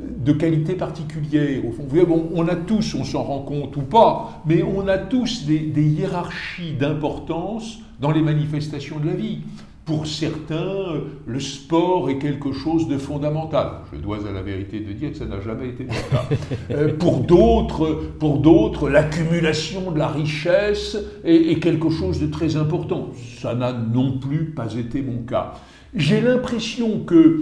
de 0.00 0.32
qualité 0.32 0.74
particulière. 0.74 1.64
Au 1.64 1.70
fond, 1.70 1.86
bon, 2.06 2.28
on 2.34 2.48
a 2.48 2.56
tous, 2.56 2.94
on 2.94 3.04
s'en 3.04 3.22
rend 3.22 3.42
compte 3.42 3.76
ou 3.76 3.82
pas, 3.82 4.42
mais 4.46 4.62
on 4.62 4.88
a 4.88 4.98
tous 4.98 5.46
des 5.46 5.82
hiérarchies 5.82 6.72
d'importance 6.72 7.78
dans 8.00 8.10
les 8.10 8.22
manifestations 8.22 8.98
de 8.98 9.06
la 9.06 9.14
vie. 9.14 9.38
Pour 9.86 10.08
certains, 10.08 11.00
le 11.26 11.38
sport 11.38 12.10
est 12.10 12.18
quelque 12.18 12.50
chose 12.50 12.88
de 12.88 12.98
fondamental. 12.98 13.82
Je 13.92 13.98
dois 13.98 14.28
à 14.28 14.32
la 14.32 14.42
vérité 14.42 14.80
de 14.80 14.92
dire 14.92 15.12
que 15.12 15.16
ça 15.16 15.26
n'a 15.26 15.40
jamais 15.40 15.68
été 15.68 15.84
le 15.84 15.90
cas. 15.90 16.24
Euh, 16.72 16.96
pour 16.96 17.20
d'autres, 17.20 18.02
pour 18.18 18.38
d'autres, 18.38 18.88
l'accumulation 18.88 19.92
de 19.92 19.98
la 19.98 20.08
richesse 20.08 20.96
est, 21.22 21.60
quelque 21.60 21.90
chose 21.90 22.18
de 22.18 22.26
très 22.26 22.56
important. 22.56 23.10
Ça 23.40 23.54
n'a 23.54 23.72
non 23.72 24.18
plus 24.18 24.46
pas 24.46 24.74
été 24.74 25.00
mon 25.02 25.18
cas. 25.18 25.54
J'ai 25.96 26.20
l'impression 26.20 27.00
que 27.00 27.40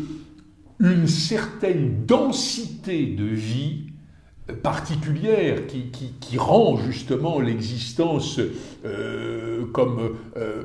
une 0.78 1.08
certaine 1.08 2.06
densité 2.06 3.06
de 3.06 3.24
vie 3.24 3.86
particulière 4.62 5.66
qui, 5.66 6.38
rend 6.38 6.76
justement 6.76 7.40
l'existence 7.40 8.38
euh, 8.84 9.66
comme 9.72 10.16
euh, 10.36 10.64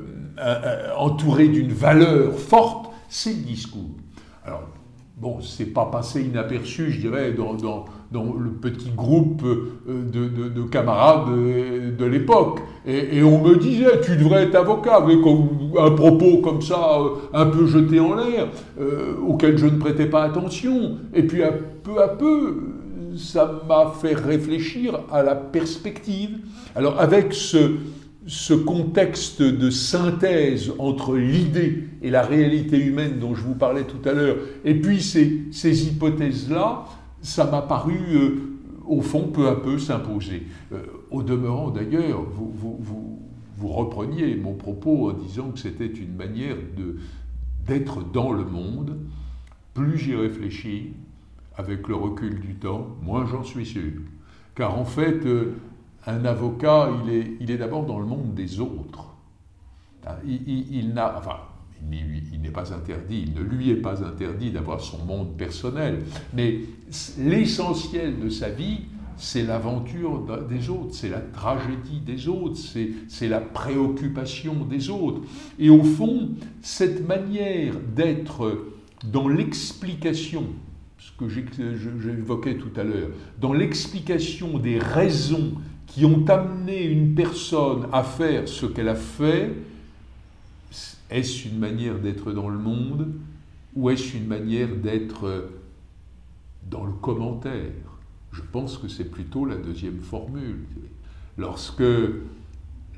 entourée 0.96 1.48
d'une 1.48 1.72
valeur 1.72 2.38
forte, 2.38 2.92
c'est 3.08 3.32
le 3.32 3.42
discours. 3.42 3.96
Alors, 4.44 4.68
bon, 5.16 5.40
c'est 5.40 5.66
pas 5.66 5.86
passé 5.86 6.22
inaperçu, 6.22 6.92
je 6.92 7.00
dirais, 7.00 7.32
dans, 7.32 7.86
dans 8.10 8.34
le 8.34 8.50
petit 8.50 8.90
groupe 8.90 9.42
euh, 9.44 9.70
de, 9.86 10.28
de, 10.28 10.48
de 10.48 10.62
camarades 10.62 11.28
de, 11.30 12.04
l'époque. 12.04 12.60
Et, 12.86 13.22
on 13.22 13.42
me 13.42 13.56
disait, 13.56 14.00
tu 14.02 14.16
devrais 14.16 14.44
être 14.44 14.56
avocat, 14.56 15.04
mais 15.06 15.14
un 15.78 15.90
propos 15.92 16.38
comme 16.38 16.62
ça, 16.62 16.98
un 17.32 17.46
peu 17.46 17.66
jeté 17.66 18.00
en 18.00 18.14
l'air, 18.14 18.48
auquel 19.26 19.58
je 19.58 19.66
ne 19.66 19.78
prêtais 19.78 20.06
pas 20.06 20.24
attention. 20.24 20.96
Et 21.14 21.22
puis, 21.22 21.42
peu 21.84 22.02
à 22.02 22.08
peu, 22.08 22.56
ça 23.16 23.62
m'a 23.68 23.92
fait 24.00 24.14
réfléchir 24.14 25.00
à 25.12 25.22
la 25.22 25.34
perspective. 25.34 26.38
Alors 26.74 27.00
avec 27.00 27.32
ce, 27.32 27.76
contexte 28.64 29.42
de 29.42 29.70
synthèse 29.70 30.72
entre 30.78 31.16
l'idée 31.16 31.84
et 32.02 32.10
la 32.10 32.22
réalité 32.22 32.78
humaine 32.78 33.18
dont 33.18 33.34
je 33.34 33.42
vous 33.42 33.54
parlais 33.54 33.84
tout 33.84 34.08
à 34.08 34.12
l'heure, 34.12 34.36
et 34.64 34.74
puis 34.74 35.02
ces 35.02 35.86
hypothèses-là, 35.88 36.84
ça 37.22 37.50
m'a 37.50 37.62
paru, 37.62 37.98
euh, 38.12 38.36
au 38.86 39.00
fond, 39.00 39.28
peu 39.28 39.48
à 39.48 39.56
peu 39.56 39.78
s'imposer. 39.78 40.46
Euh, 40.72 40.82
au 41.10 41.22
demeurant, 41.22 41.70
d'ailleurs, 41.70 42.22
vous, 42.22 42.50
vous, 42.54 42.76
vous, 42.80 43.22
vous, 43.56 43.68
repreniez 43.68 44.36
mon 44.36 44.54
propos 44.54 45.10
en 45.10 45.12
disant 45.12 45.50
que 45.50 45.58
c'était 45.58 45.86
une 45.86 46.14
manière 46.14 46.56
d'être 47.66 48.02
dans 48.10 48.32
le 48.32 48.44
monde. 48.44 48.98
Plus 49.74 49.98
j'y 49.98 50.14
réfléchis, 50.14 50.92
avec 51.56 51.88
le 51.88 51.94
recul 51.94 52.40
du 52.40 52.54
temps, 52.54 52.88
moins 53.02 53.26
j'en 53.26 53.44
suis 53.44 53.66
sûr. 53.66 53.92
Car 54.54 54.78
en 54.78 54.84
fait, 54.84 55.24
euh, 55.26 55.56
un 56.06 56.24
avocat, 56.24 56.90
il 57.04 57.12
est, 57.12 57.36
il 57.40 57.50
est 57.50 57.58
d'abord 57.58 57.84
dans 57.84 57.98
le 57.98 58.06
monde 58.06 58.34
des 58.34 58.60
autres. 58.60 59.06
Ah, 60.06 60.16
il, 60.24 60.94
n'a, 60.94 61.18
enfin, 61.18 61.36
il, 62.32 62.40
n'est 62.40 62.50
pas 62.50 62.72
interdit, 62.72 63.24
il 63.26 63.34
ne 63.34 63.42
lui 63.42 63.70
est 63.70 63.76
pas 63.76 64.04
interdit 64.04 64.50
d'avoir 64.50 64.80
son 64.80 65.04
monde 65.04 65.36
personnel, 65.36 66.00
mais 66.34 66.60
l'essentiel 67.18 68.18
de 68.18 68.28
sa 68.28 68.48
vie, 68.48 68.80
c'est 69.16 69.42
l'aventure 69.42 70.24
des 70.48 70.70
autres, 70.70 70.94
c'est 70.94 71.10
la 71.10 71.20
tragédie 71.20 72.00
des 72.00 72.26
autres, 72.28 72.58
c'est 73.08 73.28
la 73.28 73.40
préoccupation 73.40 74.64
des 74.64 74.88
autres. 74.88 75.20
Et 75.58 75.68
au 75.68 75.84
fond, 75.84 76.30
cette 76.62 77.06
manière 77.06 77.74
d'être 77.94 78.64
dans 79.04 79.28
l'explication 79.28 80.46
ce 81.00 81.12
que 81.12 81.28
j'évoquais 81.28 82.56
tout 82.56 82.78
à 82.78 82.84
l'heure, 82.84 83.08
dans 83.40 83.54
l'explication 83.54 84.58
des 84.58 84.78
raisons 84.78 85.52
qui 85.86 86.04
ont 86.04 86.24
amené 86.28 86.84
une 86.84 87.14
personne 87.14 87.86
à 87.92 88.02
faire 88.02 88.46
ce 88.46 88.66
qu'elle 88.66 88.88
a 88.88 88.94
fait, 88.94 89.50
est-ce 91.10 91.48
une 91.48 91.58
manière 91.58 91.98
d'être 91.98 92.32
dans 92.32 92.48
le 92.48 92.58
monde 92.58 93.12
ou 93.74 93.90
est-ce 93.90 94.16
une 94.16 94.26
manière 94.26 94.74
d'être 94.76 95.50
dans 96.70 96.84
le 96.84 96.92
commentaire? 96.92 97.72
Je 98.32 98.42
pense 98.52 98.78
que 98.78 98.88
c'est 98.88 99.10
plutôt 99.10 99.44
la 99.44 99.56
deuxième 99.56 100.00
formule. 100.00 100.60
Lorsque 101.36 101.82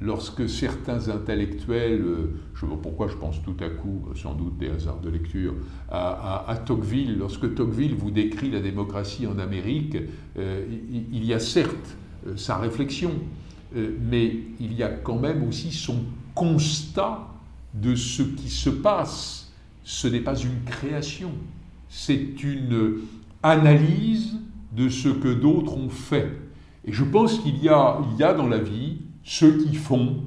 lorsque 0.04 0.48
certains 0.48 1.08
intellectuels, 1.08 2.02
euh, 2.02 2.26
je 2.54 2.66
pas 2.66 2.76
pourquoi 2.76 3.08
je 3.08 3.16
pense 3.16 3.42
tout 3.42 3.56
à 3.60 3.68
coup, 3.68 4.02
sans 4.14 4.34
doute 4.34 4.58
des 4.58 4.68
hasards 4.68 5.00
de 5.00 5.10
lecture, 5.10 5.54
à, 5.90 6.56
Tocqueville, 6.64 7.18
lorsque 7.18 7.54
Tocqueville 7.54 7.94
vous 7.94 8.10
décrit 8.10 8.50
la 8.50 8.60
démocratie 8.60 9.26
en 9.26 9.38
Amérique, 9.38 9.96
euh, 10.38 10.64
il, 10.90 11.24
y 11.24 11.32
a 11.34 11.38
certes 11.38 11.96
euh, 12.26 12.36
sa 12.36 12.56
réflexion, 12.58 13.12
mais 13.74 14.36
il 14.60 14.74
y 14.74 14.82
a 14.82 14.90
quand 14.90 15.18
même 15.18 15.48
aussi 15.48 15.72
son 15.72 15.96
constat 16.34 17.31
de 17.74 17.94
ce 17.94 18.22
qui 18.22 18.48
se 18.48 18.70
passe. 18.70 19.52
Ce 19.84 20.06
n'est 20.06 20.20
pas 20.20 20.36
une 20.36 20.62
création, 20.64 21.32
c'est 21.88 22.42
une 22.42 23.00
analyse 23.42 24.34
de 24.72 24.88
ce 24.88 25.08
que 25.08 25.32
d'autres 25.32 25.76
ont 25.76 25.90
fait. 25.90 26.30
Et 26.84 26.92
je 26.92 27.04
pense 27.04 27.38
qu'il 27.40 27.62
y 27.62 27.68
a, 27.68 27.98
il 28.12 28.18
y 28.18 28.22
a 28.22 28.32
dans 28.32 28.48
la 28.48 28.58
vie 28.58 28.98
ceux 29.24 29.58
qui 29.58 29.74
font 29.74 30.20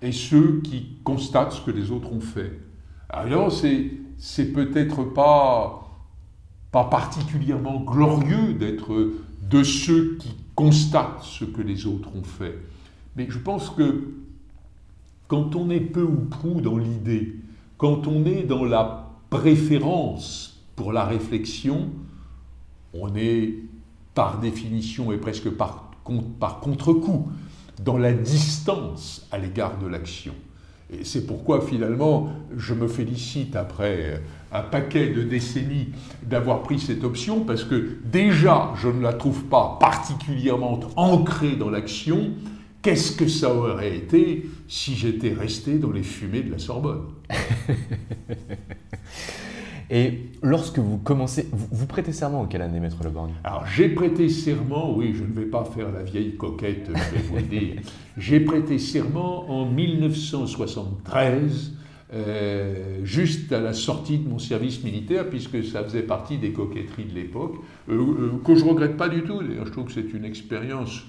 et 0.00 0.12
ceux 0.12 0.60
qui 0.62 0.96
constatent 1.04 1.52
ce 1.52 1.60
que 1.60 1.70
les 1.70 1.90
autres 1.90 2.12
ont 2.12 2.20
fait. 2.20 2.60
Alors 3.08 3.52
c'est, 3.52 3.90
c'est 4.16 4.52
peut-être 4.52 5.04
pas, 5.04 5.90
pas 6.70 6.84
particulièrement 6.84 7.80
glorieux 7.80 8.54
d'être 8.54 9.12
de 9.48 9.62
ceux 9.62 10.16
qui 10.18 10.30
constatent 10.54 11.22
ce 11.22 11.44
que 11.44 11.62
les 11.62 11.86
autres 11.86 12.14
ont 12.14 12.24
fait. 12.24 12.58
Mais 13.16 13.26
je 13.28 13.38
pense 13.38 13.70
que 13.70 14.14
quand 15.28 15.54
on 15.54 15.70
est 15.70 15.80
peu 15.80 16.02
ou 16.02 16.26
prou 16.30 16.60
dans 16.60 16.78
l'idée, 16.78 17.36
quand 17.76 18.08
on 18.08 18.24
est 18.24 18.42
dans 18.42 18.64
la 18.64 19.10
préférence 19.30 20.64
pour 20.74 20.92
la 20.92 21.04
réflexion, 21.04 21.90
on 22.94 23.14
est 23.14 23.54
par 24.14 24.40
définition 24.40 25.12
et 25.12 25.18
presque 25.18 25.50
par, 25.50 25.90
contre-coup 26.60 27.28
dans 27.84 27.98
la 27.98 28.12
distance 28.12 29.28
à 29.30 29.38
l'égard 29.38 29.78
de 29.78 29.86
l'action. 29.86 30.32
Et 30.90 31.04
c'est 31.04 31.26
pourquoi 31.26 31.60
finalement 31.60 32.30
je 32.56 32.72
me 32.72 32.88
félicite 32.88 33.54
après 33.54 34.22
un 34.50 34.62
paquet 34.62 35.10
de 35.10 35.22
décennies 35.22 35.90
d'avoir 36.22 36.62
pris 36.62 36.80
cette 36.80 37.04
option, 37.04 37.44
parce 37.44 37.62
que 37.62 37.98
déjà 38.06 38.72
je 38.80 38.88
ne 38.88 39.02
la 39.02 39.12
trouve 39.12 39.44
pas 39.44 39.76
particulièrement 39.78 40.80
ancrée 40.96 41.56
dans 41.56 41.68
l'action. 41.68 42.30
Qu'est-ce 42.88 43.12
que 43.12 43.28
ça 43.28 43.54
aurait 43.54 43.94
été 43.94 44.46
si 44.66 44.94
j'étais 44.94 45.34
resté 45.34 45.74
dans 45.74 45.90
les 45.90 46.02
fumées 46.02 46.40
de 46.40 46.52
la 46.52 46.58
Sorbonne? 46.58 47.02
Et 49.90 50.20
lorsque 50.42 50.78
vous 50.78 50.96
commencez, 50.96 51.50
vous, 51.52 51.84
prêtez 51.84 52.12
serment 52.12 52.40
en 52.40 52.46
quelle 52.46 52.62
année, 52.62 52.80
Maître 52.80 53.04
Le 53.04 53.10
Borgne 53.10 53.34
Alors 53.44 53.66
j'ai 53.66 53.90
prêté 53.90 54.30
serment, 54.30 54.96
oui, 54.96 55.12
je 55.14 55.22
ne 55.22 55.34
vais 55.34 55.50
pas 55.50 55.66
faire 55.66 55.92
la 55.92 56.02
vieille 56.02 56.36
coquette, 56.36 56.88
je 56.88 57.14
vais 57.14 57.22
vous 57.28 57.36
le 57.36 57.42
dire. 57.42 57.74
J'ai 58.16 58.40
prêté 58.40 58.78
serment 58.78 59.50
en 59.50 59.66
1973, 59.66 61.74
euh, 62.14 63.04
juste 63.04 63.52
à 63.52 63.60
la 63.60 63.74
sortie 63.74 64.16
de 64.16 64.26
mon 64.26 64.38
service 64.38 64.82
militaire, 64.82 65.28
puisque 65.28 65.62
ça 65.62 65.84
faisait 65.84 66.04
partie 66.04 66.38
des 66.38 66.52
coquetteries 66.52 67.04
de 67.04 67.14
l'époque, 67.14 67.56
euh, 67.90 67.98
euh, 67.98 68.30
que 68.42 68.54
je 68.54 68.64
regrette 68.64 68.96
pas 68.96 69.10
du 69.10 69.24
tout. 69.24 69.42
D'ailleurs, 69.42 69.66
je 69.66 69.72
trouve 69.72 69.84
que 69.84 69.92
c'est 69.92 70.14
une 70.14 70.24
expérience. 70.24 71.02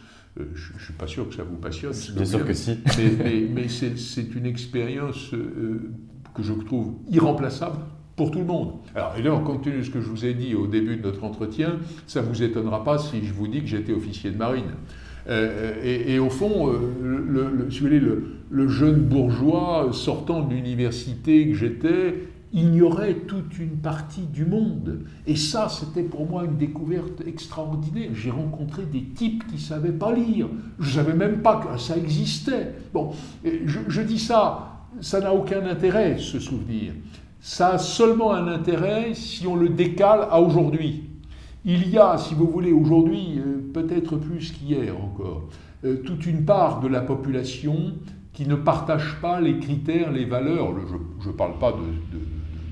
Je 0.54 0.74
ne 0.74 0.80
suis 0.80 0.94
pas 0.94 1.08
sûr 1.08 1.28
que 1.28 1.36
ça 1.36 1.44
vous 1.44 1.58
passionne. 1.58 1.94
Bien 2.16 2.26
sûr 2.26 2.46
que 2.46 2.54
si. 2.54 2.78
Mais, 2.98 3.48
mais 3.54 3.68
c'est 3.68 4.36
une 4.36 4.46
expérience 4.46 5.32
que 5.32 6.44
je 6.44 6.54
trouve 6.54 6.96
irremplaçable 7.10 7.78
pour 8.16 8.32
tout 8.32 8.40
le 8.40 8.46
monde. 8.46 8.74
Alors, 8.96 9.14
évidemment, 9.16 9.40
compte 9.40 9.64
tenu 9.64 9.78
de 9.78 9.84
ce 9.84 9.90
que 9.90 10.02
je 10.02 10.08
vous 10.10 10.26
ai 10.26 10.34
dit 10.34 10.54
au 10.54 10.68
début 10.68 10.98
de 10.98 11.04
notre 11.04 11.24
entretien, 11.24 11.78
ça 12.06 12.22
ne 12.22 12.28
vous 12.28 12.44
étonnera 12.44 12.84
pas 12.84 12.98
si 12.98 13.26
je 13.26 13.34
vous 13.34 13.48
dis 13.48 13.62
que 13.62 13.68
j'étais 13.68 13.94
officier 13.94 14.32
de 14.32 14.38
marine. 14.38 14.74
Euh, 15.30 15.74
et, 15.84 16.20
au 16.20 16.30
fond, 16.30 16.70
euh, 16.70 16.80
le, 17.02 17.72
si 17.72 17.80
vous 17.80 17.86
voulez, 17.86 18.02
le, 18.50 18.68
jeune 18.68 19.00
bourgeois 19.00 19.90
sortant 19.94 20.42
de 20.42 20.54
l'université 20.54 21.48
que 21.48 21.56
j'étais 21.56 22.16
ignorait 22.54 23.16
toute 23.28 23.60
une 23.60 23.78
partie 23.78 24.26
du 24.26 24.46
monde. 24.46 25.06
Et 25.28 25.36
ça, 25.36 25.70
c'était 25.70 26.04
pour 26.04 26.28
moi 26.28 26.46
une 26.46 26.58
découverte 26.58 27.22
extraordinaire. 27.26 28.10
J'ai 28.14 28.32
rencontré 28.32 28.84
des 28.86 29.04
types 29.04 29.46
qui 29.48 29.56
ne 29.56 29.60
savaient 29.60 29.92
pas 29.92 30.14
lire. 30.14 30.48
Je 30.80 30.90
ne 30.90 31.04
savais 31.04 31.18
même 31.18 31.42
pas 31.42 31.58
que 31.58 31.80
ça 31.80 31.98
existait. 31.98 32.76
Bon, 32.94 33.12
je, 33.44 34.02
dis 34.02 34.20
ça, 34.20 34.86
ça 35.02 35.20
n'a 35.20 35.34
aucun 35.34 35.66
intérêt, 35.66 36.18
ce 36.18 36.40
souvenir 36.40 36.94
ça 37.42 37.70
a 37.70 37.78
seulement 37.78 38.34
un 38.34 38.48
intérêt 38.48 39.14
si 39.14 39.48
on 39.48 39.56
le 39.56 39.70
décale 39.70 40.28
à 40.30 40.42
aujourd'hui. 40.42 41.04
Il 41.66 41.90
y 41.90 41.98
a, 41.98 42.18
si 42.18 42.36
vous 42.36 42.48
voulez, 42.48 42.72
aujourd'hui, 42.72 43.38
euh, 43.38 43.62
peut-être 43.74 44.18
plus 44.18 44.52
qu'hier 44.52 44.96
encore, 44.96 45.48
euh, 45.86 45.98
toute 46.04 46.26
une 46.26 46.46
part 46.46 46.80
de 46.80 46.88
la 46.88 47.02
population 47.02 47.94
qui 48.34 48.48
ne 48.48 48.56
partage 48.56 49.18
pas 49.22 49.42
les 49.42 49.60
critères, 49.60 50.12
les 50.12 50.26
valeurs. 50.26 50.74
Je 51.22 51.28
ne 51.28 51.34
parle 51.34 51.58
pas 51.60 51.74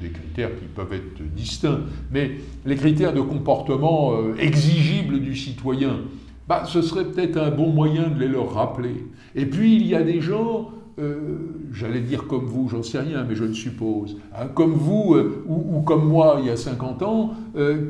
des 0.08 0.14
critères 0.14 0.56
qui 0.58 0.66
peuvent 0.66 0.94
être 0.94 1.22
distincts, 1.36 1.82
mais 2.12 2.32
les 2.66 2.76
critères 2.76 3.14
de 3.14 3.22
comportement 3.22 4.14
euh, 4.14 4.36
exigibles 4.40 5.20
du 5.20 5.36
citoyen. 5.36 6.00
Bah, 6.48 6.64
ce 6.66 6.82
serait 6.82 7.06
peut-être 7.06 7.38
un 7.38 7.52
bon 7.52 7.70
moyen 7.70 8.10
de 8.10 8.20
les 8.20 8.28
leur 8.28 8.54
rappeler. 8.54 9.06
Et 9.36 9.46
puis, 9.46 9.76
il 9.76 9.86
y 9.86 9.96
a 9.96 10.04
des 10.04 10.22
gens 10.22 10.72
euh, 11.00 11.38
j'allais 11.74 12.00
dire 12.00 12.26
comme 12.26 12.46
vous, 12.46 12.70
j'en 12.70 12.82
sais 12.82 13.00
rien, 13.00 13.24
mais 13.24 13.36
je 13.36 13.44
le 13.44 13.54
suppose, 13.54 14.18
hein, 14.34 14.48
comme 14.48 14.72
vous 14.72 15.14
euh, 15.14 15.44
ou, 15.48 15.82
comme 15.82 16.08
moi 16.08 16.38
il 16.40 16.48
y 16.48 16.50
a 16.50 16.58
50 16.58 17.04
ans, 17.04 17.36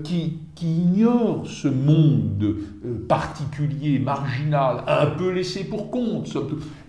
qui 0.03 0.39
ignorent 0.61 1.47
ce 1.47 1.69
monde 1.69 2.57
particulier, 3.07 3.99
marginal, 3.99 4.83
un 4.87 5.05
peu 5.05 5.31
laissé 5.31 5.63
pour 5.63 5.89
compte, 5.89 6.35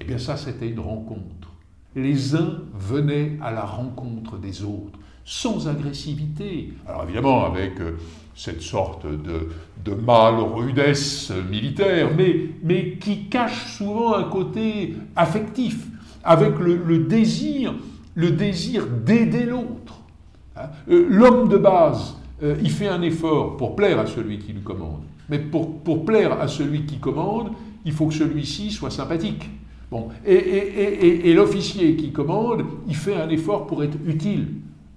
Eh 0.00 0.04
bien 0.04 0.18
ça, 0.18 0.36
c'était 0.36 0.68
une 0.68 0.80
rencontre. 0.80 1.52
Les 1.94 2.34
uns 2.34 2.62
venaient 2.74 3.38
à 3.40 3.50
la 3.50 3.64
rencontre 3.64 4.38
des 4.38 4.62
autres, 4.62 4.98
sans 5.28 5.68
agressivité. 5.68 6.72
Alors 6.86 7.04
évidemment, 7.04 7.44
avec 7.44 7.74
cette 8.34 8.62
sorte 8.62 9.04
de, 9.04 9.50
de 9.84 9.94
mâle 9.94 10.36
rudesse 10.40 11.32
militaire, 11.50 12.10
mais, 12.16 12.46
mais 12.62 12.92
qui 12.92 13.24
cache 13.24 13.76
souvent 13.76 14.14
un 14.14 14.24
côté 14.24 14.94
affectif 15.16 15.86
avec 16.24 16.58
le, 16.58 16.98
désir, 17.00 17.74
le 18.14 18.30
désir 18.30 18.86
d'aider 18.86 19.44
l'autre. 19.44 20.00
Hein. 20.56 20.70
Euh, 20.88 21.06
l'homme 21.10 21.48
de 21.48 21.58
base, 21.58 22.16
euh, 22.42 22.56
il 22.62 22.70
fait 22.70 22.88
un 22.88 23.02
effort 23.02 23.56
pour 23.58 23.76
plaire 23.76 23.98
à 23.98 24.06
celui 24.06 24.38
qui 24.38 24.52
lui 24.52 24.62
commande. 24.62 25.02
Mais 25.28 25.40
pour, 25.40 25.80
pour 25.80 26.06
plaire 26.06 26.40
à 26.40 26.48
celui 26.48 26.86
qui 26.86 26.98
commande, 26.98 27.50
il 27.84 27.92
faut 27.92 28.06
que 28.06 28.14
celui-ci 28.14 28.70
soit 28.70 28.90
sympathique. 28.90 29.48
Bon. 29.90 30.08
Et, 30.24 30.34
et, 30.34 31.30
et, 31.30 31.34
l'officier 31.34 31.96
qui 31.96 32.12
commande, 32.12 32.64
il 32.86 32.94
fait 32.94 33.16
un 33.16 33.28
effort 33.30 33.66
pour 33.66 33.82
être 33.82 33.96
utile 34.06 34.48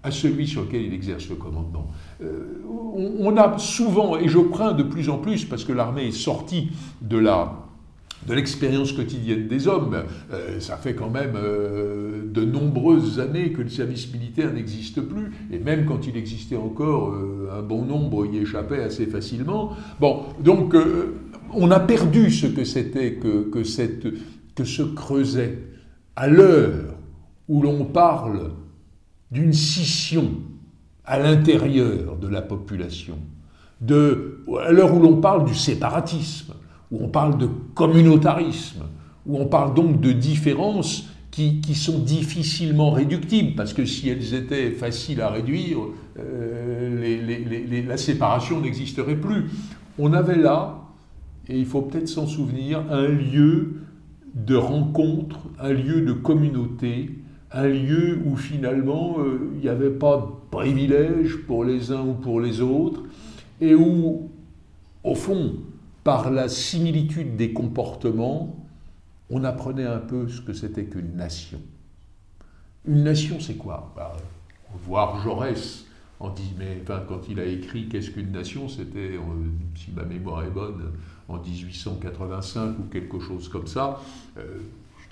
à 0.04 0.12
celui 0.12 0.48
sur 0.48 0.64
lequel 0.64 0.82
il 0.82 0.94
exerce 0.94 1.30
le 1.30 1.36
commandement. 1.36 1.88
Euh, 2.24 2.64
on, 3.20 3.36
a 3.38 3.58
souvent, 3.58 4.18
et 4.18 4.28
je 4.28 4.40
crains 4.40 4.74
de 4.74 4.84
plus 4.84 5.10
en 5.10 5.18
plus, 5.18 5.46
parce 5.46 5.64
que 5.64 5.74
l'armée 5.74 6.08
est 6.08 6.12
sortie 6.12 6.70
de 7.02 7.18
la, 7.18 7.54
de 8.28 8.34
l'expérience 8.34 8.94
quotidienne 8.94 9.48
des 9.48 9.68
hommes. 9.68 10.04
Euh, 10.32 10.60
ça 10.60 10.78
fait 10.78 10.96
quand 10.96 11.10
même 11.10 11.34
euh, 11.36 12.24
de 12.26 12.44
nombreuses 12.44 13.20
années 13.20 13.52
que 13.52 13.62
le 13.62 13.70
service 13.70 14.12
militaire 14.12 14.52
n'existe 14.52 15.02
plus, 15.02 15.32
et 15.52 15.60
même 15.60 15.86
quand 15.86 16.08
il 16.08 16.18
existait 16.18 16.58
encore, 16.58 17.16
un 17.56 17.62
bon 17.62 17.86
nombre 17.86 18.26
y 18.26 18.38
échappait 18.40 18.82
assez 18.82 19.06
facilement. 19.06 19.74
Bon, 20.00 20.24
donc 20.44 20.76
on 21.54 21.70
a 21.70 21.80
perdu 21.80 22.32
ce 22.32 22.48
que 22.48 22.64
c'était 22.64 23.14
que, 23.14 23.50
que, 23.50 23.64
cette, 23.64 24.08
que 24.56 24.64
se 24.64 24.82
creusait 24.82 25.60
à 26.16 26.28
l'heure 26.28 26.96
où 27.48 27.62
l'on 27.62 27.86
parle 27.86 28.52
d'une 29.32 29.54
scission 29.54 30.32
à 31.06 31.20
l'intérieur 31.20 32.18
de 32.18 32.28
la 32.28 32.42
population, 32.42 33.18
à 33.90 34.72
l'heure 34.72 34.94
où 34.94 35.02
l'on 35.02 35.18
parle 35.18 35.46
du 35.46 35.56
séparatisme, 35.56 36.54
où 36.92 37.04
on 37.04 37.08
parle 37.08 37.38
de 37.38 37.48
communautarisme, 37.74 38.84
où 39.26 39.38
on 39.38 39.46
parle 39.46 39.74
donc 39.74 40.02
de 40.02 40.12
différences 40.12 41.08
qui, 41.32 41.62
sont 41.76 42.00
difficilement 42.00 42.92
réductibles, 42.92 43.56
parce 43.56 43.74
que 43.74 43.86
si 43.86 44.10
elles 44.10 44.34
étaient 44.34 44.72
faciles 44.72 45.22
à 45.22 45.30
réduire, 45.30 45.78
euh, 46.20 47.86
la 47.88 47.98
séparation 47.98 48.60
n'existerait 48.60 49.16
plus. 49.16 49.46
On 49.98 50.12
avait 50.14 50.38
là, 50.38 50.82
et 51.48 51.58
il 51.58 51.66
faut 51.66 51.82
peut-être 51.82 52.10
s'en 52.10 52.28
souvenir, 52.28 52.84
un 52.90 53.08
lieu 53.08 53.82
de 54.36 54.56
rencontre, 54.56 55.40
un 55.60 55.72
lieu 55.72 56.02
de 56.02 56.14
communauté, 56.14 57.21
un 57.54 57.68
lieu 57.68 58.22
où 58.26 58.36
finalement 58.36 59.18
euh, 59.20 59.52
il 59.56 59.62
n'y 59.62 59.70
avait 59.70 59.90
pas 59.90 60.18
de 60.18 60.58
privilège 60.58 61.38
pour 61.48 61.64
les 61.64 61.92
uns 61.92 62.02
ou 62.02 62.14
pour 62.14 62.40
les 62.40 62.62
autres, 62.62 63.04
et 63.60 63.76
où, 63.76 64.30
au 65.04 65.16
fond, 65.16 65.56
par 66.04 66.32
la 66.32 66.50
similitude 66.50 67.36
des 67.36 67.54
comportements, 67.54 68.56
on 69.30 69.44
apprenait 69.44 69.86
un 69.86 70.00
peu 70.00 70.28
ce 70.28 70.42
que 70.42 70.54
c'était 70.54 70.86
qu'une 70.86 71.16
nation. 71.16 71.60
Une 72.86 73.04
nation, 73.04 73.40
c'est 73.40 73.56
quoi? 73.56 73.94
Bah, 73.96 74.14
Voir 74.86 75.22
Jaurès, 75.22 75.86
en 76.20 76.30
dit, 76.30 76.54
mais, 76.58 76.84
quand 76.88 77.28
il 77.30 77.40
a 77.40 77.46
écrit 77.46 77.88
Qu'est-ce 77.88 78.12
qu'une 78.12 78.32
nation 78.32 78.68
C'était, 78.70 79.20
si 79.76 79.92
ma 79.92 80.04
mémoire 80.04 80.44
est 80.44 80.50
bonne, 80.50 80.92
en 81.28 81.38
1885 81.40 82.80
ou 82.80 82.84
quelque 82.92 83.20
chose 83.20 83.48
comme 83.50 83.68
ça. 83.68 84.00
Euh, 84.38 84.60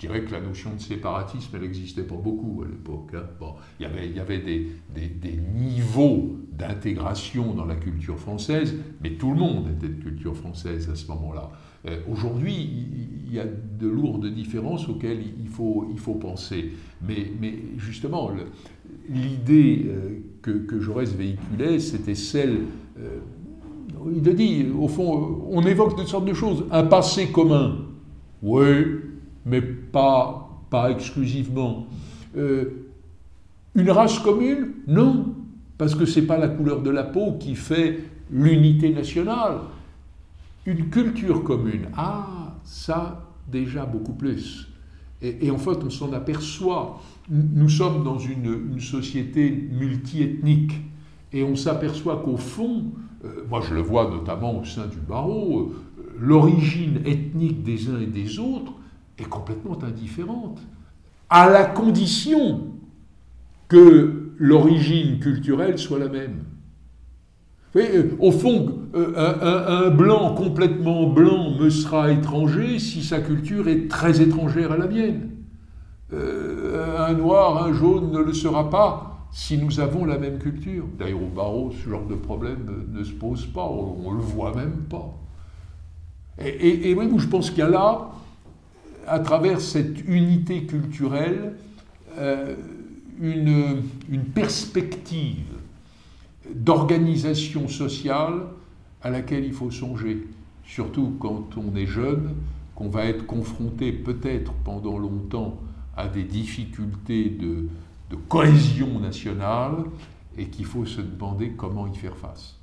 je 0.00 0.06
dirais 0.06 0.22
que 0.22 0.32
la 0.32 0.40
notion 0.40 0.72
de 0.74 0.80
séparatisme, 0.80 1.50
elle 1.54 1.60
n'existait 1.60 2.04
pas 2.04 2.14
beaucoup 2.14 2.62
à 2.64 2.66
l'époque. 2.66 3.10
Hein. 3.14 3.26
Bon, 3.38 3.54
il 3.78 3.82
y 4.16 4.18
avait, 4.18 4.38
des, 4.38 5.40
niveaux 5.54 6.38
d'intégration 6.52 7.52
dans 7.52 7.66
la 7.66 7.76
culture 7.76 8.18
française, 8.18 8.76
mais 9.02 9.10
tout 9.10 9.32
le 9.32 9.36
monde 9.36 9.66
était 9.76 9.92
de 9.92 10.00
culture 10.02 10.34
française 10.34 10.88
à 10.90 10.94
ce 10.94 11.06
moment-là. 11.08 11.50
Euh, 11.86 11.98
aujourd'hui, 12.10 12.86
il 13.26 13.34
y 13.34 13.40
a 13.40 13.44
de 13.44 13.86
lourdes 13.86 14.26
différences 14.26 14.88
auxquelles 14.88 15.22
il 15.38 15.48
faut, 15.48 16.14
penser. 16.14 16.72
Mais, 17.06 17.26
justement, 17.76 18.30
l'idée 19.06 19.84
euh, 19.86 20.20
que, 20.40 20.50
que 20.50 20.80
Jaurès 20.80 21.14
véhiculait, 21.14 21.78
c'était 21.78 22.14
celle... 22.14 22.60
Euh, 22.98 23.18
il 24.16 24.26
a 24.26 24.32
dit, 24.32 24.66
au 24.78 24.88
fond, 24.88 25.44
on 25.50 25.60
évoque 25.60 25.94
toutes 25.94 26.08
sortes 26.08 26.24
de 26.24 26.32
choses. 26.32 26.64
Un 26.70 26.84
passé 26.84 27.30
commun. 27.30 27.84
Oui, 28.42 28.64
mais 29.44 29.62
pas, 29.92 30.50
pas 30.70 30.90
exclusivement. 30.90 31.86
Euh, 32.36 32.86
une 33.74 33.90
race 33.90 34.18
commune? 34.18 34.72
Non, 34.86 35.34
parce 35.78 35.94
que 35.94 36.04
ce 36.04 36.20
n'est 36.20 36.26
pas 36.26 36.38
la 36.38 36.48
couleur 36.48 36.82
de 36.82 36.90
la 36.90 37.04
peau 37.04 37.36
qui 37.38 37.54
fait 37.54 38.00
l'unité 38.30 38.90
nationale. 38.90 39.58
Une 40.66 40.90
culture 40.90 41.42
commune, 41.42 41.88
ah, 41.96 42.56
ça 42.64 43.26
déjà 43.50 43.86
beaucoup 43.86 44.12
plus. 44.12 44.68
Et, 45.22 45.50
en 45.50 45.58
fait, 45.58 45.84
on 45.84 45.90
s'en 45.90 46.12
aperçoit. 46.12 47.00
Nous 47.28 47.68
sommes 47.68 48.04
dans 48.04 48.18
une, 48.18 48.80
société 48.80 49.50
multiethnique 49.50 50.72
et 51.32 51.44
on 51.44 51.56
s'aperçoit 51.56 52.22
qu'au 52.24 52.38
fond, 52.38 52.84
euh, 53.24 53.44
moi 53.48 53.60
je 53.60 53.74
le 53.74 53.82
vois 53.82 54.10
notamment 54.10 54.58
au 54.58 54.64
sein 54.64 54.86
du 54.86 54.96
barreau, 54.96 55.72
euh, 55.98 56.02
l'origine 56.18 57.02
ethnique 57.04 57.62
des 57.62 57.88
uns 57.88 58.00
et 58.00 58.06
des 58.06 58.38
autres 58.38 58.72
est 59.20 59.28
complètement 59.28 59.78
indifférente, 59.82 60.60
à 61.28 61.48
la 61.48 61.64
condition 61.64 62.68
que 63.68 64.32
l'origine 64.38 65.20
culturelle 65.20 65.78
soit 65.78 65.98
la 65.98 66.08
même. 66.08 66.44
Euh, 67.76 68.16
au 68.18 68.32
fond, 68.32 68.80
euh, 68.94 69.86
un, 69.86 69.90
blanc 69.90 70.34
complètement 70.34 71.06
blanc 71.06 71.52
me 71.58 71.70
sera 71.70 72.10
étranger 72.10 72.80
si 72.80 73.02
sa 73.02 73.20
culture 73.20 73.68
est 73.68 73.88
très 73.88 74.20
étrangère 74.20 74.72
à 74.72 74.76
la 74.76 74.88
mienne. 74.88 75.30
Euh, 76.12 77.06
un 77.06 77.12
noir, 77.12 77.64
un 77.64 77.72
jaune 77.72 78.10
ne 78.10 78.18
le 78.18 78.32
sera 78.32 78.68
pas 78.70 79.28
si 79.30 79.56
nous 79.56 79.78
avons 79.78 80.04
la 80.04 80.18
même 80.18 80.38
culture. 80.38 80.84
D'ailleurs, 80.98 81.22
au 81.22 81.28
barreau, 81.28 81.70
ce 81.70 81.88
genre 81.88 82.06
de 82.06 82.16
problème 82.16 82.66
ne, 82.92 83.04
se 83.04 83.12
pose 83.12 83.46
pas, 83.46 83.62
on 83.64 84.10
ne 84.10 84.16
le 84.16 84.22
voit 84.22 84.52
même 84.56 84.86
pas. 84.88 85.14
Et, 86.44 86.94
oui, 86.94 87.08
je 87.18 87.26
pense 87.28 87.50
qu'il 87.50 87.58
y 87.58 87.62
a 87.62 87.68
à 89.10 89.18
travers 89.18 89.60
cette 89.60 90.06
unité 90.08 90.64
culturelle, 90.64 91.54
une, 93.20 93.82
une 94.08 94.24
perspective 94.24 95.44
d'organisation 96.54 97.68
sociale 97.68 98.42
à 99.02 99.10
laquelle 99.10 99.44
il 99.44 99.52
faut 99.52 99.70
songer, 99.70 100.26
surtout 100.64 101.16
quand 101.18 101.56
on 101.56 101.74
est 101.76 101.86
jeune, 101.86 102.34
qu'on 102.74 102.88
va 102.88 103.04
être 103.04 103.26
confronté 103.26 103.92
peut-être 103.92 104.52
pendant 104.64 104.98
longtemps 104.98 105.60
à 105.96 106.08
des 106.08 106.24
difficultés 106.24 107.28
de, 107.28 107.68
cohésion 108.28 108.98
nationale 108.98 109.84
et 110.36 110.46
qu'il 110.46 110.64
faut 110.64 110.84
se 110.84 111.00
demander 111.00 111.50
comment 111.50 111.86
y 111.86 111.94
faire 111.94 112.16
face. 112.16 112.59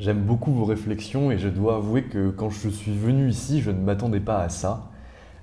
J'aime 0.00 0.22
beaucoup 0.22 0.52
vos 0.52 0.64
réflexions 0.64 1.30
et 1.30 1.38
je 1.38 1.48
dois 1.48 1.76
avouer 1.76 2.02
que 2.02 2.30
quand 2.30 2.50
je 2.50 2.68
suis 2.68 2.96
venu 2.96 3.28
ici, 3.28 3.60
je 3.60 3.70
ne 3.70 3.78
m'attendais 3.78 4.18
pas 4.18 4.40
à 4.40 4.48
ça. 4.48 4.90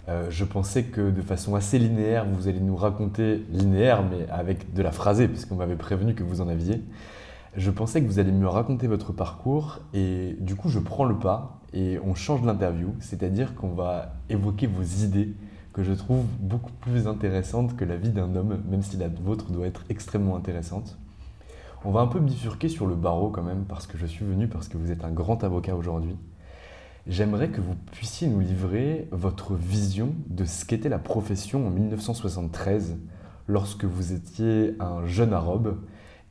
Euh, 0.09 0.27
je 0.29 0.43
pensais 0.43 0.83
que 0.83 1.09
de 1.09 1.21
façon 1.21 1.55
assez 1.55 1.79
linéaire, 1.79 2.25
vous 2.25 2.49
allez 2.49 2.59
nous 2.59 2.75
raconter, 2.75 3.45
linéaire, 3.49 4.03
mais 4.03 4.27
avec 4.29 4.73
de 4.73 4.81
la 4.81 4.91
phrasée, 4.91 5.29
puisqu'on 5.29 5.55
m'avait 5.55 5.77
prévenu 5.77 6.15
que 6.15 6.23
vous 6.23 6.41
en 6.41 6.49
aviez. 6.49 6.83
Je 7.55 7.71
pensais 7.71 8.01
que 8.01 8.07
vous 8.07 8.19
alliez 8.19 8.33
me 8.33 8.47
raconter 8.47 8.87
votre 8.87 9.13
parcours, 9.13 9.79
et 9.93 10.35
du 10.41 10.55
coup, 10.55 10.67
je 10.67 10.79
prends 10.79 11.05
le 11.05 11.17
pas 11.17 11.61
et 11.73 11.99
on 12.03 12.13
change 12.13 12.43
l'interview, 12.43 12.93
c'est-à-dire 12.99 13.55
qu'on 13.55 13.69
va 13.69 14.15
évoquer 14.29 14.67
vos 14.67 14.83
idées 14.83 15.33
que 15.71 15.81
je 15.81 15.93
trouve 15.93 16.25
beaucoup 16.41 16.73
plus 16.81 17.07
intéressantes 17.07 17.77
que 17.77 17.85
la 17.85 17.95
vie 17.95 18.09
d'un 18.09 18.35
homme, 18.35 18.61
même 18.69 18.81
si 18.81 18.97
la 18.97 19.07
vôtre 19.07 19.49
doit 19.49 19.67
être 19.67 19.85
extrêmement 19.89 20.35
intéressante. 20.35 20.97
On 21.84 21.89
va 21.89 22.02
un 22.02 22.08
peu 22.08 22.20
bifurquer 22.20 22.70
sur 22.70 22.86
le 22.86 22.94
barreau 22.94 23.30
quand 23.30 23.41
même, 23.41 23.65
parce 23.67 23.88
que 23.88 23.98
je 23.98 24.06
suis 24.06 24.24
venu 24.24 24.48
parce 24.48 24.67
que 24.67 24.78
vous 24.78 24.91
êtes 24.91 25.04
un 25.04 25.10
grand 25.10 25.44
avocat 25.44 25.76
aujourd'hui. 25.76 26.15
J'aimerais 27.08 27.50
que 27.50 27.60
vous 27.60 27.74
puissiez 27.91 28.28
nous 28.28 28.39
livrer 28.39 29.08
votre 29.12 29.56
vision 29.56 30.13
de 30.28 30.46
ce 30.46 30.63
qu'était 30.63 30.89
la 30.89 31.00
profession 31.00 31.65
en 31.65 31.72
1973, 31.72 32.98
lorsque 33.48 33.86
vous 33.86 34.13
étiez 34.13 34.76
un 34.80 35.08
jeune 35.08 35.34
arabe, 35.34 35.78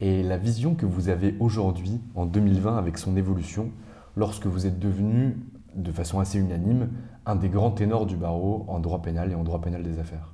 et 0.01 0.23
la 0.23 0.39
vision 0.39 0.77
que 0.77 0.87
vous 0.87 1.09
avez 1.09 1.35
aujourd'hui, 1.41 2.01
en 2.15 2.27
2020, 2.27 2.79
avec 2.79 2.97
son 2.97 3.17
évolution, 3.17 3.73
lorsque 4.17 4.47
vous 4.47 4.67
êtes 4.69 4.79
devenu, 4.79 5.37
de 5.75 5.91
façon 5.91 6.21
assez 6.21 6.39
unanime, 6.39 6.91
un 7.27 7.35
des 7.35 7.49
grands 7.49 7.73
ténors 7.73 8.07
du 8.07 8.15
barreau 8.15 8.65
en 8.69 8.79
droit 8.79 9.03
pénal 9.03 9.33
et 9.33 9.35
en 9.35 9.43
droit 9.43 9.61
pénal 9.61 9.83
des 9.83 9.99
affaires. 9.99 10.33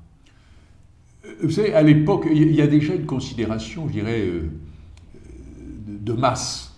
Vous 1.43 1.51
savez, 1.51 1.73
à 1.73 1.83
l'époque, 1.83 2.27
il 2.31 2.55
y 2.55 2.61
a 2.61 2.67
déjà 2.67 2.95
une 2.95 3.07
considération, 3.07 3.89
je 3.89 3.93
dirais, 3.93 4.21
euh, 4.21 4.51
de 5.87 6.13
masse. 6.13 6.75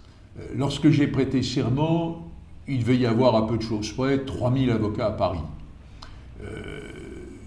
Lorsque 0.55 0.91
j'ai 0.91 1.09
prêté 1.09 1.43
serment, 1.43 2.29
il 2.69 2.81
devait 2.81 2.99
y 2.99 3.07
avoir 3.07 3.35
à 3.35 3.47
peu 3.47 3.57
de 3.57 3.63
choses 3.63 3.93
près 3.93 4.19
3000 4.19 4.71
avocats 4.71 5.07
à 5.07 5.13
Paris. 5.13 5.41
Euh, 6.43 6.81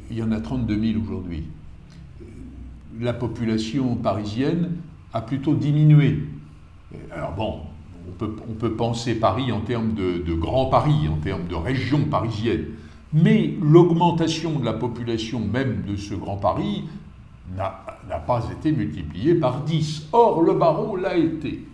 il 0.10 0.18
y 0.18 0.24
en 0.24 0.32
a 0.32 0.42
32 0.42 0.94
000 0.94 1.04
aujourd'hui. 1.04 1.44
Euh, 2.22 2.26
la 3.00 3.14
population 3.14 3.96
parisienne 3.96 4.72
a 5.14 5.22
plutôt 5.22 5.54
diminué. 5.54 6.20
Alors 7.12 7.34
bon, 7.34 7.60
on 8.10 8.54
peut, 8.54 8.74
penser 8.74 9.16
Paris 9.16 9.52
en 9.52 9.62
termes 9.62 9.94
de 9.94 10.34
Grand 10.34 10.66
Paris, 10.66 11.08
en 11.08 11.18
termes 11.18 11.48
de 11.48 11.56
région 11.56 12.06
parisienne. 12.06 12.66
Mais 13.14 13.56
l'augmentation 13.62 14.60
de 14.60 14.66
la 14.66 14.74
population 14.74 15.40
même 15.40 15.84
de 15.88 15.96
ce 15.96 16.14
Grand 16.16 16.38
Paris 16.38 16.86
n'a 17.56 18.20
pas 18.26 18.50
été 18.52 18.72
multipliée 18.72 19.36
par 19.36 19.64
10. 19.64 20.08
Or, 20.14 20.42
le 20.42 20.54
barreau 20.54 20.96
l'a 20.96 21.18
été. 21.18 21.66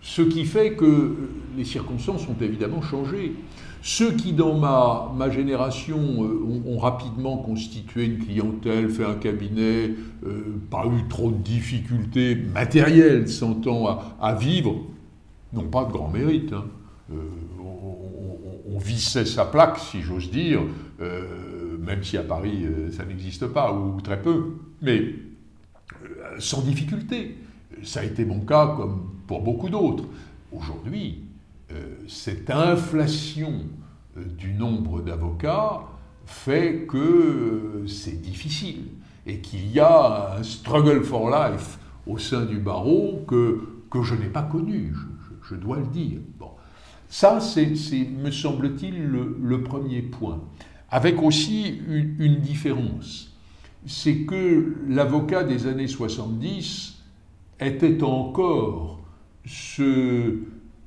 Ce 0.00 0.22
qui 0.22 0.44
fait 0.44 0.72
que 0.74 1.16
les 1.56 1.64
circonstances 1.64 2.26
ont 2.28 2.36
évidemment 2.40 2.82
changé. 2.82 3.34
Ceux 3.82 4.12
qui, 4.12 4.32
dans 4.32 4.54
ma, 4.54 5.30
génération, 5.30 6.24
euh, 6.24 6.62
ont, 6.66 6.78
rapidement 6.78 7.38
constitué 7.38 8.04
une 8.04 8.18
clientèle, 8.18 8.88
fait 8.88 9.04
un 9.04 9.14
cabinet, 9.14 9.92
euh, 10.26 10.58
pas 10.70 10.84
eu 10.86 11.08
trop 11.08 11.30
de 11.30 11.36
difficultés 11.36 12.34
matérielles, 12.34 13.28
s'entend 13.28 13.86
à, 13.86 14.16
à, 14.20 14.34
vivre, 14.34 14.76
n'ont 15.52 15.68
pas 15.68 15.84
de 15.84 15.92
grand 15.92 16.08
mérite. 16.08 16.52
Hein. 16.52 16.64
Euh, 17.12 17.16
on, 17.60 18.74
on, 18.74 18.78
vissait 18.78 19.24
sa 19.24 19.44
plaque, 19.44 19.78
si 19.78 20.02
j'ose 20.02 20.30
dire, 20.30 20.60
même 21.88 22.04
si 22.04 22.16
à 22.16 22.22
Paris 22.22 22.64
ça 22.92 23.04
n'existe 23.04 23.46
pas, 23.46 23.72
ou 23.72 24.00
très 24.00 24.22
peu, 24.22 24.58
mais 24.80 25.14
sans 26.38 26.62
difficulté. 26.62 27.36
Ça 27.82 28.00
a 28.00 28.04
été 28.04 28.24
mon 28.24 28.40
cas 28.40 28.74
comme 28.76 29.10
pour 29.26 29.42
beaucoup 29.42 29.68
d'autres. 29.68 30.04
Aujourd'hui, 30.52 31.22
euh, 31.70 31.96
cette 32.06 32.50
inflation 32.50 33.60
euh, 34.16 34.24
du 34.24 34.54
nombre 34.54 35.02
d'avocats 35.02 35.82
fait 36.24 36.86
que 36.88 36.96
euh, 36.96 37.86
c'est 37.86 38.22
difficile 38.22 38.84
et 39.26 39.40
qu'il 39.40 39.70
y 39.70 39.80
a 39.80 40.36
un 40.38 40.42
struggle 40.42 41.04
for 41.04 41.30
life 41.30 41.78
au 42.06 42.16
sein 42.16 42.46
du 42.46 42.58
barreau 42.58 43.22
que, 43.28 43.60
que 43.90 44.02
je 44.02 44.14
n'ai 44.14 44.28
pas 44.28 44.42
connu, 44.42 44.94
je, 45.42 45.54
dois 45.54 45.76
le 45.76 45.86
dire. 45.86 46.20
Bon. 46.38 46.50
Ça, 47.10 47.40
c'est, 47.40 47.66
me 47.66 48.30
semble-t-il, 48.30 49.06
le, 49.06 49.62
premier 49.62 50.00
point. 50.00 50.40
Avec 50.90 51.22
aussi 51.22 51.80
une, 51.88 52.36
différence. 52.36 53.36
C'est 53.86 54.20
que 54.20 54.76
l'avocat 54.88 55.44
des 55.44 55.66
années 55.66 55.86
70 55.86 56.96
était 57.60 58.02
encore 58.02 59.00
ce, 59.44 60.38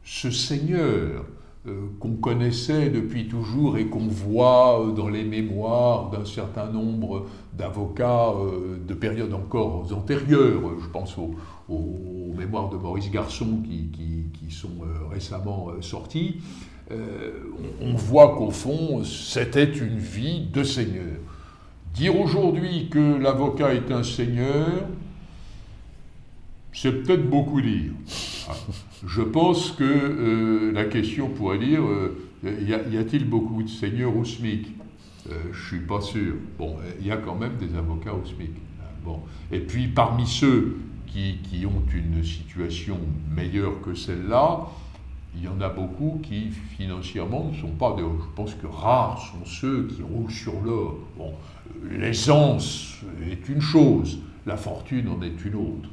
ce 0.04 0.32
Seigneur 0.32 1.26
euh, 1.68 1.90
qu'on 2.00 2.16
connaissait 2.16 2.90
depuis 2.90 3.28
toujours 3.28 3.78
et 3.78 3.86
qu'on 3.86 4.08
voit 4.08 4.82
euh, 4.82 4.92
dans 4.94 5.10
les 5.10 5.24
mémoires 5.24 6.10
d'un 6.10 6.26
certain 6.26 6.66
nombre 6.66 7.28
d'avocats 7.56 8.32
euh, 8.32 8.80
de 8.84 8.96
périodes 8.96 9.36
encore 9.36 9.86
antérieures. 9.94 10.72
Je 10.82 10.88
pense 10.88 11.16
aux, 11.20 11.36
mémoires 12.36 12.70
de 12.70 12.78
Maurice 12.78 13.12
Garçon 13.12 13.62
qui, 13.64 13.92
qui, 14.34 14.50
sont 14.50 14.82
récemment 15.12 15.70
sorties. 15.80 16.42
On, 17.82 17.94
voit 17.94 18.36
qu'au 18.36 18.52
fond, 18.52 19.04
c'était 19.04 19.72
une 19.72 19.98
vie 19.98 20.48
de 20.52 20.64
Seigneur. 20.64 21.18
Dire 21.94 22.20
aujourd'hui 22.20 22.90
que 22.90 23.18
l'avocat 23.18 23.74
est 23.74 23.92
un 23.92 24.04
Seigneur, 24.04 24.88
c'est 26.74 27.04
peut-être 27.04 27.30
beaucoup 27.30 27.62
dire. 27.62 27.92
Je 29.08 29.22
pense 29.22 29.72
que 29.72 29.84
euh, 29.84 30.72
la 30.72 30.86
question 30.86 31.30
pourrait 31.30 31.60
dire 31.60 31.82
euh, 31.84 32.18
y 32.44 32.98
a-t-il 32.98 33.26
beaucoup 33.28 33.64
de 33.64 33.70
seigneurs 33.70 34.16
au 34.16 34.24
SMIC? 34.24 34.68
Euh, 35.30 35.34
Je 35.52 35.68
suis 35.68 35.80
pas 35.80 36.02
sûr. 36.02 36.36
Bon, 36.58 36.78
il 37.00 37.08
y 37.08 37.12
a 37.12 37.18
quand 37.18 37.36
même 37.36 37.58
des 37.58 37.76
avocats 37.76 38.14
au 38.14 38.26
SMIC. 38.26 38.52
Bon. 39.04 39.20
Et 39.52 39.60
puis 39.60 39.88
parmi 39.88 40.28
ceux 40.28 40.78
qui, 41.08 41.38
qui 41.44 41.66
ont 41.66 41.84
une 41.94 42.24
situation 42.24 43.00
meilleure 43.36 43.82
que 43.82 43.94
celle-là, 43.96 44.68
il 45.36 45.44
y 45.44 45.48
en 45.48 45.62
a 45.62 45.70
beaucoup 45.70 46.20
qui 46.22 46.50
financièrement 46.50 47.50
ne 47.52 47.56
sont 47.56 47.70
pas. 47.70 47.96
Je 47.98 48.36
pense 48.36 48.54
que 48.56 48.68
rares 48.68 49.20
sont 49.20 49.46
ceux 49.46 49.88
qui 49.88 50.02
roulent 50.02 50.32
sur 50.32 50.60
l'or. 50.62 50.98
Bon, 51.18 51.34
l'essence 51.90 52.98
est 53.30 53.48
une 53.50 53.62
chose, 53.62 54.20
la 54.46 54.58
fortune 54.58 55.08
en 55.10 55.22
est 55.22 55.46
une 55.46 55.56
autre 55.56 55.90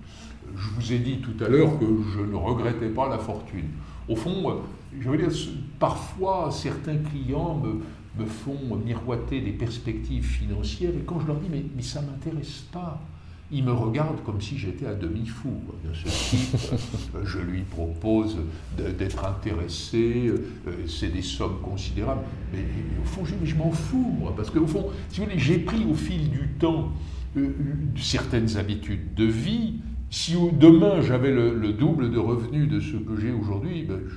je 0.56 0.70
vous 0.70 0.92
ai 0.92 0.98
dit 0.98 1.18
tout 1.18 1.44
à 1.44 1.48
l'heure 1.48 1.78
que 1.78 1.86
je 2.14 2.20
ne 2.20 2.34
regrettais 2.34 2.88
pas 2.88 3.08
la 3.08 3.18
fortune. 3.18 3.68
Au 4.08 4.16
fond, 4.16 4.62
je 4.98 5.08
veux 5.08 5.18
dire, 5.18 5.30
parfois 5.78 6.50
certains 6.50 6.96
clients 6.96 7.56
me, 7.56 7.80
me 8.22 8.26
font 8.26 8.76
miroiter 8.84 9.40
des 9.40 9.52
perspectives 9.52 10.24
financières 10.24 10.90
et 10.90 11.04
quand 11.04 11.20
je 11.20 11.26
leur 11.26 11.36
dis 11.36 11.48
mais, 11.50 11.64
mais 11.76 11.82
ça 11.82 12.00
ne 12.02 12.06
m'intéresse 12.06 12.64
pas, 12.72 13.00
ils 13.50 13.64
me 13.64 13.72
regardent 13.72 14.22
comme 14.24 14.40
si 14.40 14.58
j'étais 14.58 14.86
à 14.86 14.94
demi-fou. 14.94 15.52
Ce 15.94 16.36
type, 16.36 16.56
je 17.24 17.38
lui 17.38 17.62
propose 17.62 18.36
d'être 18.76 19.24
intéressé, 19.24 20.26
euh, 20.28 20.72
c'est 20.86 21.12
des 21.12 21.22
sommes 21.22 21.60
considérables. 21.62 22.22
Mais, 22.52 22.60
au 23.02 23.06
fond, 23.06 23.24
je, 23.24 23.34
je 23.44 23.54
m'en 23.54 23.70
fous, 23.70 24.14
moi, 24.18 24.34
parce 24.36 24.50
qu'au 24.50 24.66
fond, 24.66 24.86
si 25.08 25.20
vous 25.20 25.26
voulez, 25.26 25.38
j'ai 25.38 25.58
pris 25.58 25.84
au 25.84 25.94
fil 25.94 26.30
du 26.30 26.48
temps 26.58 26.92
euh, 27.36 27.50
certaines 27.96 28.56
habitudes 28.56 29.14
de 29.14 29.24
vie 29.24 29.74
si 30.10 30.34
demain 30.52 31.00
j'avais 31.02 31.30
le, 31.30 31.72
double 31.72 32.10
de 32.10 32.18
revenus 32.18 32.68
de 32.68 32.80
ce 32.80 32.96
que 32.96 33.20
j'ai 33.20 33.30
aujourd'hui, 33.30 33.84
ben, 33.84 34.00
je 34.08 34.16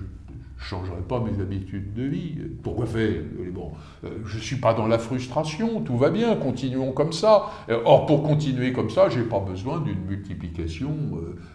ne 0.62 0.66
changerai 0.66 1.02
pas 1.08 1.20
mes 1.20 1.42
habitudes 1.42 1.94
de 1.94 2.04
vie. 2.04 2.36
Pourquoi 2.64 2.86
faire? 2.86 3.22
Bon, 3.54 3.72
euh, 4.04 4.10
Je 4.26 4.38
ne 4.38 4.42
suis 4.42 4.58
pas 4.58 4.74
dans 4.74 4.88
la 4.88 5.00
frustration, 5.00 5.82
tout 5.82 5.98
va 5.98 6.10
bien, 6.10 6.36
continuons 6.36 6.92
comme 6.92 7.14
ça. 7.14 7.52
Or, 7.86 8.06
pour 8.06 8.24
continuer 8.24 8.74
comme 8.74 8.90
ça, 8.90 9.10
je 9.10 9.20
n'ai 9.20 9.26
pas 9.26 9.40
besoin 9.40 9.80
d'une 9.80 10.04
multiplication 10.06 10.96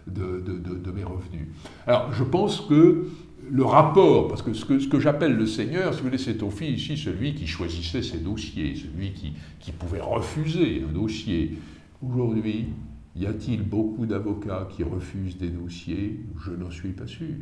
de, 0.07 0.43
de, 0.43 0.91
mes 0.91 1.03
revenus. 1.03 1.47
Alors, 1.85 2.11
je 2.13 2.23
pense 2.23 2.61
que 2.61 3.07
le 3.49 3.63
rapport, 3.63 4.27
parce 4.27 4.41
que 4.41 4.53
ce 4.53 4.65
que, 4.65 4.79
ce 4.79 4.87
que 4.87 4.99
j'appelle 4.99 5.35
le 5.35 5.45
Seigneur, 5.45 5.93
si 5.93 5.99
vous 5.99 6.07
voulez, 6.07 6.17
c'est 6.17 6.43
au 6.43 6.49
fil 6.49 6.75
ici 6.75 6.97
celui 6.97 7.35
qui 7.35 7.47
choisissait 7.47 8.01
ses 8.01 8.19
dossiers, 8.19 8.75
celui 8.75 9.13
qui, 9.13 9.33
qui 9.59 9.71
pouvait 9.71 10.01
refuser 10.01 10.83
un 10.87 10.93
dossier. 10.93 11.57
Aujourd'hui, 12.01 12.67
y 13.15 13.25
a-t-il 13.25 13.63
beaucoup 13.63 14.05
d'avocats 14.05 14.67
qui 14.69 14.83
refusent 14.83 15.37
des 15.37 15.49
dossiers? 15.49 16.19
Je 16.45 16.51
n'en 16.51 16.71
suis 16.71 16.91
pas 16.91 17.07
sûr. 17.07 17.35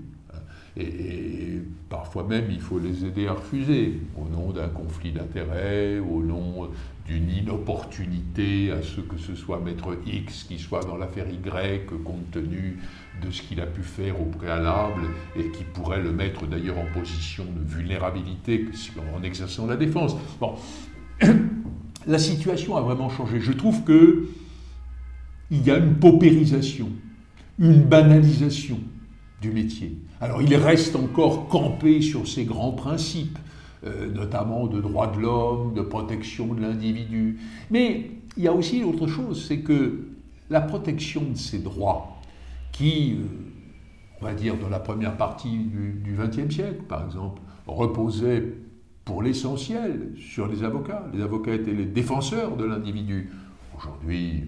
Et, 0.78 1.62
parfois 1.90 2.24
même, 2.24 2.46
il 2.50 2.60
faut 2.60 2.80
les 2.80 3.06
aider 3.06 3.28
à 3.28 3.34
refuser, 3.34 4.00
au 4.18 4.28
nom 4.28 4.52
d'un 4.52 4.68
conflit 4.68 5.12
d'intérêts, 5.12 6.00
au 6.00 6.22
nom 6.22 6.70
d'une 7.06 7.30
inopportunité 7.30 8.72
à 8.72 8.82
ce 8.82 9.00
que 9.00 9.18
ce 9.18 9.36
soit 9.36 9.60
maître 9.60 9.96
X 10.06 10.44
qui 10.44 10.58
soit 10.58 10.84
dans 10.84 10.98
l'affaire 10.98 11.28
Y, 11.30 11.86
compte 12.04 12.32
tenu 12.32 12.80
de 13.24 13.32
ce 13.32 13.44
qu'il 13.44 13.62
a 13.62 13.68
pu 13.68 13.84
faire 13.84 14.20
au 14.20 14.26
préalable, 14.26 15.04
et 15.38 15.50
qui 15.52 15.64
pourrait 15.64 16.02
le 16.02 16.12
mettre 16.12 16.48
d'ailleurs 16.48 16.80
en 16.80 16.86
position 16.94 17.46
de 17.46 17.64
vulnérabilité 17.64 18.66
en 19.16 19.24
exerçant 19.24 19.68
la 19.68 19.78
défense. 19.78 20.16
Bon, 20.40 20.56
la 22.08 22.18
situation 22.18 22.76
a 22.76 22.82
vraiment 22.82 23.10
changé. 23.10 23.40
Je 23.40 23.52
trouve 23.52 23.84
que 23.84 24.28
il 25.52 25.64
y 25.64 25.72
a 25.72 25.78
une 25.78 25.96
paupérisation, 25.96 26.90
une 27.60 27.84
banalisation 27.84 28.80
du 29.42 29.52
métier. 29.52 29.98
Alors 30.22 30.42
il 30.42 30.56
reste 30.56 30.96
encore 30.96 31.48
campé 31.48 32.02
sur 32.02 32.28
ces 32.28 32.46
grands 32.46 32.72
principes, 32.72 33.38
euh, 33.86 34.12
notamment 34.12 34.68
de 34.68 34.80
droits 34.80 35.08
de 35.08 35.20
l'homme, 35.20 35.74
de 35.74 35.82
protection 35.82 36.54
de 36.54 36.62
l'individu. 36.62 37.40
Mais 37.70 38.12
il 38.38 38.44
y 38.44 38.48
a 38.48 38.54
aussi 38.54 38.84
autre 38.84 39.08
chose, 39.08 39.46
c'est 39.48 39.60
que 39.60 40.08
la 40.50 40.62
protection 40.62 41.22
de 41.22 41.38
ces 41.38 41.60
droits, 41.60 42.18
qui, 42.72 43.14
euh, 43.14 43.26
on 44.22 44.26
va 44.26 44.34
dire 44.34 44.56
dans 44.58 44.70
la 44.70 44.80
première 44.80 45.18
partie 45.18 45.58
du 45.58 46.18
XXe 46.18 46.54
siècle, 46.54 46.84
par 46.88 47.06
exemple, 47.06 47.42
reposait 47.68 48.44
pour 49.06 49.22
l'essentiel 49.22 50.14
sur 50.18 50.48
les 50.48 50.64
avocats. 50.64 51.06
Les 51.14 51.22
avocats 51.22 51.54
étaient 51.54 51.74
les 51.74 51.86
défenseurs 51.86 52.58
de 52.58 52.66
l'individu. 52.66 53.30
Aujourd'hui, 53.78 54.46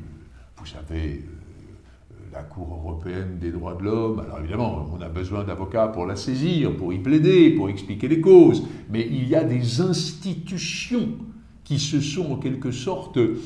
vous 0.58 0.66
savez, 0.66 1.24
euh, 1.24 1.37
la 2.32 2.44
Cour 2.44 2.68
européenne 2.72 3.38
des 3.40 3.52
droits 3.52 3.76
de 3.76 3.84
l'homme, 3.84 4.20
alors 4.20 4.40
évidemment, 4.40 4.86
on 4.96 5.02
a 5.02 5.10
besoin 5.10 5.44
d'avocats 5.44 5.88
pour 5.88 6.06
la 6.06 6.16
saisir, 6.16 6.76
pour 6.76 6.94
y 6.94 7.00
plaider, 7.00 7.52
pour 7.52 7.70
expliquer 7.70 8.08
les 8.08 8.22
causes, 8.22 8.68
mais 8.90 9.08
il 9.10 9.28
y 9.28 9.36
a 9.36 9.44
des 9.44 9.82
institutions 9.82 11.10
qui 11.63 11.80
se 11.80 12.00
sont 12.00 12.32
en 12.32 12.38
quelque 12.38 12.72
sorte 12.72 13.18
euh, 13.18 13.40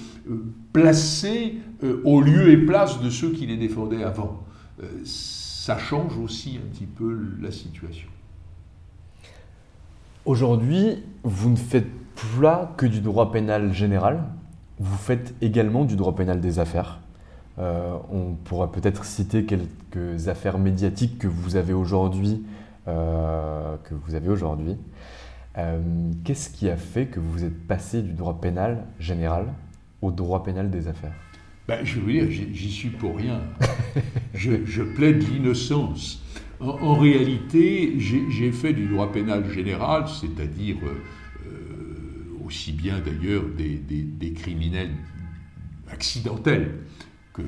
placées 0.73 1.55
euh, 1.83 2.01
au 2.05 2.21
lieu 2.21 2.49
et 2.49 2.57
place 2.57 3.01
de 3.01 3.09
ceux 3.09 3.31
qui 3.31 3.47
les 3.47 3.57
défendaient 3.57 4.03
avant. 4.03 4.43
ça 5.03 5.77
change 5.77 6.17
aussi 6.17 6.57
un 6.57 6.67
petit 6.73 6.85
peu 6.85 7.17
la 7.39 7.51
situation. 7.51 8.09
Aujourd'hui, 10.25 10.97
vous 11.23 11.49
ne 11.49 11.55
faites 11.55 11.89
plus 12.15 12.41
là 12.41 12.73
que 12.77 12.85
du 12.85 13.01
droit 13.01 13.31
pénal 13.31 13.73
général, 13.73 14.23
vous 14.79 14.97
faites 14.97 15.33
également 15.41 15.85
du 15.85 15.95
droit 15.95 16.15
pénal 16.15 16.41
des 16.41 16.59
affaires. 16.59 16.99
Euh, 17.59 17.97
on 18.11 18.33
pourra 18.33 18.71
peut-être 18.71 19.03
citer 19.05 19.45
quelques 19.45 20.27
affaires 20.27 20.57
médiatiques 20.57 21.19
que 21.19 21.27
vous 21.27 21.55
avez 21.55 21.73
aujourd'hui. 21.73 22.41
Euh. 22.87 23.75
Euh, 25.57 25.81
qu'est-ce 26.23 26.49
qui 26.49 26.69
a 26.69 26.77
fait 26.77 27.07
que 27.07 27.19
vous 27.19 27.43
êtes 27.43 27.67
passé 27.67 28.01
du 28.01 28.13
droit 28.13 28.39
pénal 28.39 28.85
général 28.99 29.47
au 30.01 30.11
droit 30.11 30.43
pénal 30.43 30.69
des 30.69 30.87
affaires? 30.87 31.13
Ben, 31.67 31.83
Je 31.83 31.99
veux 31.99 32.11
dire, 32.11 32.27
j'y 32.29 32.71
suis 32.71 32.89
pour 32.89 33.17
rien. 33.17 33.41
je, 34.33 34.81
plaide 34.81 35.21
l'innocence. 35.29 36.23
En, 36.61 36.95
réalité, 36.95 37.95
j'ai 37.99 38.51
fait 38.51 38.71
du 38.71 38.87
droit 38.87 39.11
pénal 39.11 39.49
général, 39.51 40.05
c'est-à-dire 40.07 40.77
aussi 42.45 42.71
bien 42.71 42.99
d'ailleurs 42.99 43.43
des, 43.57 44.33
criminels 44.33 44.91
accidentels 45.91 46.79
que, 47.33 47.41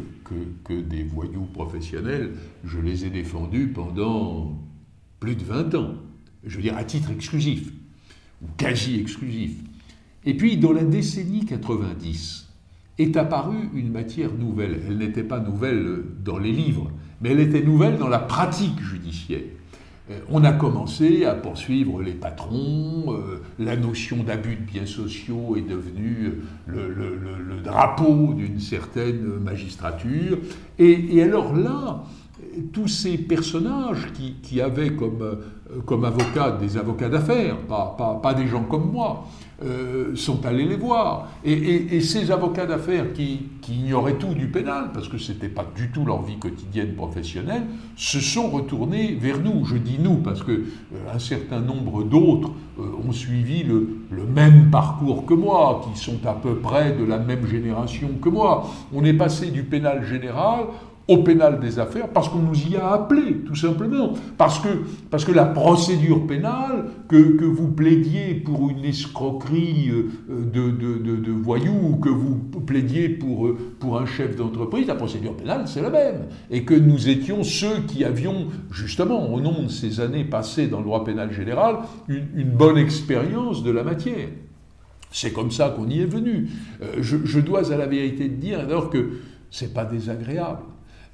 que, 0.64 0.74
des 0.74 1.04
voyous 1.04 1.48
professionnels, 1.54 2.34
je 2.64 2.80
les 2.80 3.06
ai 3.06 3.10
défendus 3.10 3.68
pendant 3.68 4.58
plus 5.20 5.36
de 5.36 5.44
20 5.44 5.76
ans, 5.76 5.96
je 6.46 6.56
veux 6.56 6.62
dire 6.62 6.78
à 6.78 6.84
titre 6.84 7.12
exclusif, 7.12 7.72
ou 8.42 8.48
quasi 8.58 9.00
exclusif. 9.00 9.54
Et 10.26 10.36
puis 10.36 10.58
dans 10.58 10.72
la 10.72 10.84
décennie 10.84 11.46
90, 11.46 12.50
est 13.00 13.18
apparue 13.18 13.70
une 13.74 13.92
matière 13.92 14.34
nouvelle. 14.34 14.82
Elle 14.88 14.98
n'était 14.98 15.24
pas 15.24 15.40
nouvelle 15.40 16.04
dans 16.24 16.38
les 16.38 16.52
livres, 16.52 16.92
mais 17.22 17.30
elle 17.32 17.40
était 17.40 17.64
nouvelle 17.64 17.98
dans 17.98 18.08
la 18.08 18.20
pratique 18.20 18.80
judiciaire. 18.82 19.42
Euh, 20.12 20.20
on 20.30 20.44
a 20.44 20.52
commencé 20.52 21.24
à 21.26 21.34
poursuivre 21.34 22.02
les 22.02 22.12
patrons, 22.12 23.06
euh, 23.08 23.42
la 23.58 23.78
notion 23.78 24.24
d'abus 24.24 24.58
de 24.58 24.62
biens 24.62 24.86
sociaux 24.86 25.56
est 25.56 25.62
devenue 25.62 26.42
le, 26.68 27.62
drapeau 27.64 28.34
d'une 28.34 28.60
certaine 28.60 29.40
magistrature. 29.40 30.38
Et, 30.78 31.22
alors 31.22 31.56
là, 31.56 32.04
tous 32.74 32.90
ces 32.90 33.18
personnages 33.18 34.10
qui, 34.42 34.60
avaient 34.60 34.94
comme, 34.94 35.22
euh, 35.22 35.80
comme 35.86 36.04
avocats 36.04 36.52
des 36.52 36.78
avocats 36.78 37.08
d'affaires, 37.08 37.56
pas, 37.62 38.34
des 38.34 38.48
gens 38.48 38.64
comme 38.64 38.92
moi, 38.92 39.26
euh, 39.64 40.16
sont 40.16 40.46
allés 40.46 40.66
les 40.66 40.76
voir. 40.76 41.30
Et, 41.46 42.02
ces 42.02 42.32
avocats 42.32 42.66
d'affaires 42.66 43.14
qui, 43.14 43.50
ignoraient 43.70 44.18
tout 44.18 44.34
du 44.34 44.48
pénal, 44.48 44.90
parce 44.94 45.08
que 45.08 45.18
ce 45.18 45.32
n'était 45.32 45.48
pas 45.48 45.66
du 45.76 45.92
tout 45.92 46.06
leur 46.06 46.22
vie 46.24 46.38
quotidienne 46.38 46.96
professionnelle, 46.96 47.64
se 47.96 48.20
sont 48.20 48.50
retournés 48.50 49.14
vers 49.14 49.40
nous. 49.40 49.64
Je 49.66 49.78
dis 49.78 49.98
nous 50.00 50.18
parce 50.18 50.44
que 50.44 50.52
euh, 50.52 51.14
un 51.14 51.20
certain 51.20 51.60
nombre 51.60 52.04
d'autres 52.04 52.52
euh, 52.80 52.84
ont 53.08 53.12
suivi 53.12 53.64
le, 53.64 54.00
le, 54.10 54.26
même 54.26 54.70
parcours 54.72 55.26
que 55.26 55.34
moi, 55.34 55.86
qui 55.86 56.00
sont 56.00 56.26
à 56.26 56.34
peu 56.34 56.56
près 56.56 56.94
de 56.94 57.04
la 57.04 57.20
même 57.20 57.46
génération 57.46 58.10
que 58.22 58.30
moi. 58.30 58.68
On 58.94 59.06
est 59.06 59.14
passé 59.14 59.52
du 59.52 59.64
pénal 59.64 60.04
général 60.06 60.66
au 61.08 61.18
pénal 61.18 61.60
des 61.60 61.80
affaires 61.80 62.08
parce 62.08 62.30
qu'on 62.30 62.40
nous 62.40 62.68
y 62.68 62.78
a 62.78 62.92
appelés, 62.94 63.40
tout 63.46 63.56
simplement. 63.56 64.14
Parce 64.38 64.60
que, 64.60 64.70
parce 65.10 65.26
que 65.26 65.32
la 65.32 65.46
procédure 65.46 66.26
pénale, 66.26 66.86
que, 67.10 67.36
que 67.38 67.46
vous 67.46 67.68
plaidiez 67.68 68.36
pour 68.36 68.70
une 68.70 68.86
escroquerie 68.86 69.90
euh, 69.92 70.10
de, 70.30 70.72
de, 70.72 71.16
de, 71.18 71.32
voyous 71.32 71.90
ou 71.92 71.96
que 71.98 72.10
vous 72.10 72.36
plaidiez 72.66 73.10
pour, 73.10 73.48
euh, 73.48 73.58
pour 73.80 74.00
un 74.00 74.06
chef 74.06 74.36
d'entreprise, 74.36 74.88
la 74.88 74.96
procédure 74.96 75.36
pénale, 75.36 75.64
c'est 75.66 75.82
la 75.82 75.90
même. 75.90 76.28
Et 76.50 76.64
que 76.64 76.74
nous 76.74 77.10
étions 77.10 77.44
ceux 77.44 77.82
qui 77.88 78.06
avions, 78.06 78.48
justement, 78.72 79.34
au 79.34 79.42
nom 79.42 79.64
de 79.64 79.68
ces 79.68 80.00
années 80.00 80.24
passées 80.24 80.68
dans 80.68 80.80
le 80.80 80.86
droit 80.86 81.04
pénal 81.04 81.32
général, 81.32 81.78
une, 82.08 82.50
bonne 82.54 82.78
expérience 82.78 83.64
de 83.64 83.72
la 83.72 83.84
matière. 83.84 84.30
C'est 85.12 85.34
comme 85.34 85.52
ça 85.52 85.70
qu'on 85.70 85.88
y 85.90 86.02
est 86.02 86.06
venu. 86.06 86.50
Euh, 86.82 87.02
je, 87.02 87.40
dois 87.40 87.72
à 87.72 87.78
la 87.78 87.86
vérité 87.86 88.28
dire 88.28 88.60
alors 88.60 88.90
que 88.90 89.20
c'est 89.52 89.74
pas 89.74 89.86
désagréable. 89.86 90.60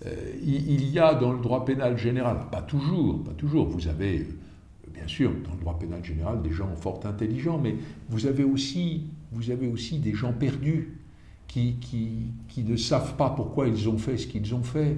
Euh, 0.06 0.12
il 0.42 0.90
y 0.90 1.00
a 1.00 1.14
dans 1.14 1.34
le 1.34 1.40
droit 1.40 1.66
pénal 1.66 1.98
général, 1.98 2.38
pas 2.52 2.62
toujours, 2.62 3.22
pas 3.24 3.34
toujours, 3.34 3.68
vous 3.68 3.88
avez 3.88 4.20
euh, 4.20 4.26
bien 4.94 5.08
sûr 5.08 5.32
dans 5.46 5.54
le 5.54 5.60
droit 5.60 5.78
pénal 5.78 6.04
général 6.04 6.42
des 6.42 6.52
gens 6.52 6.70
fort 6.80 7.02
intelligents, 7.04 7.60
mais 7.62 7.76
vous 8.10 8.26
avez 8.26 8.46
aussi, 8.46 9.04
vous 9.34 9.52
avez 9.52 9.68
aussi 9.68 10.00
des 10.00 10.14
gens 10.14 10.32
perdus 10.32 11.00
qui, 11.48 11.76
ne 12.58 12.76
savent 12.78 13.16
pas 13.16 13.30
pourquoi 13.30 13.68
ils 13.68 13.90
ont 13.90 13.98
fait 13.98 14.18
ce 14.18 14.28
qu'ils 14.28 14.54
ont 14.54 14.64
fait, 14.64 14.96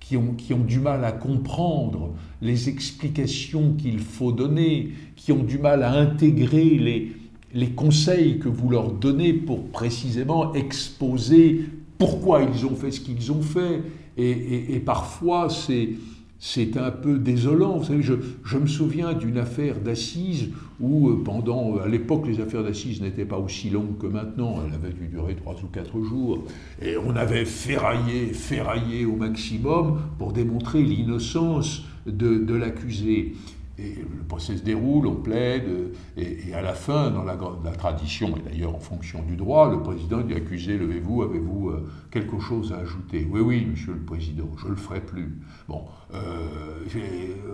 qui 0.00 0.16
ont, 0.16 0.64
du 0.64 0.80
mal 0.80 1.04
à 1.04 1.12
comprendre 1.12 2.14
les 2.40 2.68
explications 2.68 3.74
qu'il 3.74 4.00
faut 4.00 4.32
donner, 4.32 4.92
qui 5.14 5.30
ont 5.30 5.44
du 5.44 5.58
mal 5.58 5.82
à 5.82 5.92
intégrer 5.92 7.12
les 7.52 7.70
conseils 7.70 8.38
que 8.38 8.48
vous 8.48 8.70
leur 8.70 8.90
donnez 8.92 9.34
pour 9.34 9.68
précisément 9.68 10.54
exposer 10.54 11.66
pourquoi 11.98 12.42
ils 12.42 12.64
ont 12.64 12.74
fait 12.74 12.90
ce 12.90 13.00
qu'ils 13.00 13.30
ont 13.30 13.42
fait. 13.42 13.82
Et, 14.20 14.80
parfois, 14.80 15.48
c'est, 15.48 16.76
un 16.76 16.90
peu 16.90 17.18
désolant. 17.18 17.82
Je, 17.82 18.58
me 18.58 18.66
souviens 18.66 19.14
d'une 19.14 19.38
affaire 19.38 19.80
d'assises 19.80 20.50
où, 20.80 21.10
euh, 21.10 21.22
pendant, 21.24 21.78
à 21.78 21.88
l'époque, 21.88 22.26
les 22.26 22.40
affaires 22.40 22.64
d'assises 22.64 23.00
n'étaient 23.00 23.24
pas 23.24 23.38
aussi 23.38 23.70
longues 23.70 23.98
que 23.98 24.06
maintenant. 24.06 24.62
Elles 24.66 24.74
avaient 24.74 24.92
dû 24.92 25.08
durer 25.08 25.34
trois 25.36 25.54
ou 25.62 25.66
quatre 25.66 26.00
jours. 26.02 26.44
Et 26.82 26.96
on 26.96 27.16
avait 27.16 27.44
ferraillé, 27.44 28.26
ferraillé 28.32 29.04
au 29.04 29.16
maximum 29.16 30.00
pour 30.18 30.32
démontrer 30.32 30.82
l'innocence 30.82 31.84
de 32.06 32.54
l'accusé. 32.54 33.34
Le 33.80 34.24
procès 34.24 34.56
se 34.56 34.62
déroule, 34.62 35.06
on 35.06 35.16
plaide, 35.16 35.92
et, 36.16 36.52
à 36.54 36.62
la 36.62 36.74
fin, 36.74 37.10
dans 37.10 37.24
la, 37.24 37.36
tradition, 37.72 38.36
et 38.36 38.40
d'ailleurs 38.40 38.74
en 38.74 38.78
fonction 38.78 39.22
du 39.22 39.36
droit, 39.36 39.70
le 39.70 39.80
président 39.80 40.20
dit 40.20 40.34
accusé, 40.34 40.76
levez-vous, 40.76 41.22
avez-vous 41.22 41.70
euh, 41.70 41.88
quelque 42.10 42.38
chose 42.38 42.72
à 42.72 42.78
ajouter? 42.78 43.26
Oui, 43.30 43.40
oui, 43.40 43.66
monsieur 43.70 43.92
le 43.92 44.00
président, 44.00 44.48
je 44.58 44.66
ne 44.66 44.70
le 44.70 44.76
ferai 44.76 45.00
plus. 45.00 45.38
Bon, 45.68 45.84
euh, 46.14 46.18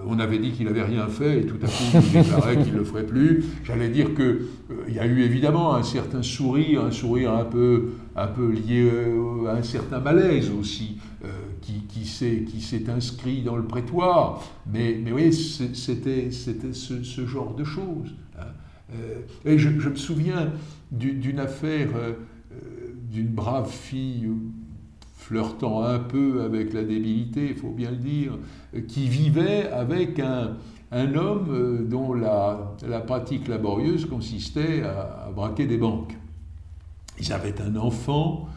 on 0.06 0.18
avait 0.18 0.38
dit 0.38 0.52
qu'il 0.52 0.66
n'avait 0.66 0.82
rien 0.82 1.06
fait, 1.08 1.40
et 1.40 1.46
tout 1.46 1.58
à 1.62 1.66
coup, 1.66 2.06
il 2.06 2.12
déclarait 2.12 2.62
qu'il 2.62 2.72
ne 2.72 2.78
le 2.78 2.84
ferait 2.84 3.06
plus. 3.06 3.44
J'allais 3.64 3.88
dire 3.88 4.14
qu'il 4.14 4.24
euh, 4.24 4.90
y 4.90 4.98
a 4.98 5.06
eu 5.06 5.22
évidemment 5.22 5.74
un 5.74 5.82
certain 5.82 6.22
sourire, 6.22 6.84
un 6.84 6.90
sourire 6.90 7.32
un 7.32 7.44
peu 7.44 7.92
lié 8.50 8.90
à 9.48 9.52
un 9.52 9.62
certain 9.62 10.00
malaise 10.00 10.50
aussi 10.58 10.98
qui, 12.06 12.60
s'est 12.60 12.90
inscrit 12.90 13.42
dans 13.42 13.56
le 13.56 13.64
prétoire. 13.64 14.42
Mais, 14.66 14.98
mais 15.02 15.12
oui, 15.12 15.32
c'était 15.32 16.30
ce, 16.30 17.26
genre 17.26 17.54
de 17.54 17.64
choses. 17.64 18.14
Hein. 18.38 18.44
Euh, 18.94 19.20
et 19.44 19.58
je, 19.58 19.68
me 19.68 19.96
souviens 19.96 20.52
d'une 20.92 21.40
affaire 21.40 21.88
euh, 21.96 22.12
d'une 23.10 23.28
brave 23.28 23.70
fille 23.70 24.28
flirtant 25.16 25.82
un 25.82 25.98
peu 25.98 26.42
avec 26.42 26.72
la 26.72 26.84
débilité, 26.84 27.48
il 27.50 27.56
faut 27.56 27.72
bien 27.72 27.90
le 27.90 27.96
dire, 27.96 28.38
qui 28.86 29.08
vivait 29.08 29.68
avec 29.70 30.20
un, 30.20 30.56
homme 30.92 31.48
euh, 31.50 31.84
dont 31.84 32.14
la, 32.14 32.76
la, 32.88 33.00
pratique 33.00 33.48
laborieuse 33.48 34.06
consistait 34.06 34.82
à, 34.82 35.26
à, 35.26 35.32
braquer 35.32 35.66
des 35.66 35.78
banques. 35.78 36.16
Ils 37.18 37.32
avaient 37.32 37.60
un 37.60 37.74
enfant 37.74 38.48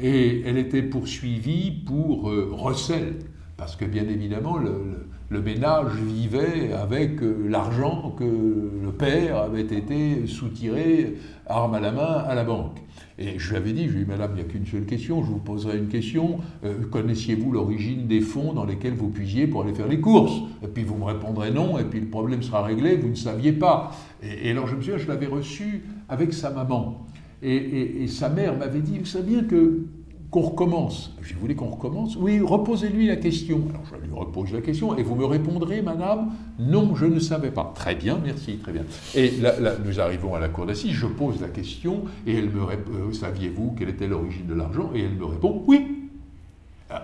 et 0.00 0.42
elle 0.46 0.58
était 0.58 0.82
poursuivie 0.82 1.70
pour 1.70 2.30
euh, 2.30 2.50
recel, 2.52 3.16
parce 3.56 3.76
que 3.76 3.84
bien 3.84 4.08
évidemment 4.08 4.58
le, 4.58 5.40
ménage 5.40 5.92
vivait 5.96 6.72
avec 6.72 7.22
euh, 7.22 7.46
l'argent 7.48 8.14
que 8.18 8.24
le 8.24 8.92
père 8.92 9.38
avait 9.38 9.62
été 9.62 10.26
soutiré, 10.26 11.14
arme 11.46 11.74
à 11.74 11.80
la 11.80 11.92
main, 11.92 12.24
à 12.26 12.34
la 12.34 12.44
banque. 12.44 12.78
Et 13.18 13.38
je 13.38 13.50
lui 13.50 13.56
avais 13.56 13.72
dit, 13.72 13.88
je 13.88 13.94
lui 13.94 14.02
ai 14.02 14.04
dit, 14.04 14.10
madame, 14.10 14.30
il 14.34 14.36
n'y 14.36 14.40
a 14.42 14.44
qu'une 14.44 14.64
seule 14.64 14.84
question, 14.84 15.24
je 15.24 15.30
vous 15.30 15.40
poserai 15.40 15.76
une 15.76 15.88
question, 15.88 16.38
euh, 16.64 16.86
connaissiez-vous 16.88 17.50
l'origine 17.50 18.06
des 18.06 18.20
fonds 18.20 18.52
dans 18.52 18.64
lesquels 18.64 18.94
vous 18.94 19.08
puisiez 19.08 19.48
pour 19.48 19.62
aller 19.62 19.74
faire 19.74 19.88
les 19.88 20.00
courses? 20.00 20.40
Et 20.62 20.68
puis 20.68 20.84
vous 20.84 20.96
me 20.96 21.04
répondrez 21.04 21.50
non, 21.50 21.78
et 21.78 21.84
puis 21.84 21.98
le 21.98 22.06
problème 22.06 22.42
sera 22.42 22.62
réglé, 22.62 22.96
vous 22.96 23.08
ne 23.08 23.16
saviez 23.16 23.52
pas. 23.52 23.90
Et, 24.22 24.50
alors 24.52 24.68
je 24.68 24.76
me 24.76 24.80
souviens, 24.80 24.98
je 24.98 25.08
l'avais 25.08 25.26
reçu 25.26 25.82
avec 26.08 26.32
sa 26.32 26.50
maman. 26.50 27.07
Et, 27.42 28.06
sa 28.08 28.28
mère 28.28 28.56
m'avait 28.56 28.80
dit, 28.80 28.98
vous 28.98 29.06
savez 29.06 29.32
bien 29.32 29.44
que 29.44 29.84
qu'on 30.30 30.42
recommence. 30.42 31.16
Je 31.22 31.34
voulais 31.36 31.54
qu'on 31.54 31.68
recommence? 31.68 32.16
Oui, 32.16 32.40
reposez-lui 32.40 33.06
la 33.06 33.16
question. 33.16 33.62
Alors 33.70 33.82
je 33.86 34.06
lui 34.06 34.12
repose 34.12 34.52
la 34.52 34.60
question 34.60 34.96
et 34.96 35.02
vous 35.02 35.14
me 35.14 35.24
répondrez, 35.24 35.80
madame, 35.80 36.32
non, 36.58 36.94
je 36.94 37.06
ne 37.06 37.18
savais 37.18 37.50
pas. 37.50 37.72
Très 37.74 37.94
bien, 37.94 38.18
merci, 38.22 38.56
très 38.56 38.72
bien. 38.72 38.82
Et 39.14 39.30
là, 39.40 39.54
nous 39.84 40.00
arrivons 40.00 40.34
à 40.34 40.40
la 40.40 40.48
cour 40.48 40.66
d'assises, 40.66 40.92
je 40.92 41.06
pose 41.06 41.40
la 41.40 41.48
question 41.48 42.02
et 42.26 42.36
elle 42.36 42.50
me 42.50 42.62
répond, 42.62 42.90
euh, 42.94 43.12
saviez-vous 43.12 43.74
quelle 43.78 43.88
était 43.88 44.06
l'origine 44.06 44.46
de 44.46 44.54
l'argent? 44.54 44.90
Et 44.94 45.00
elle 45.00 45.14
me 45.14 45.24
répond, 45.24 45.62
oui. 45.66 46.10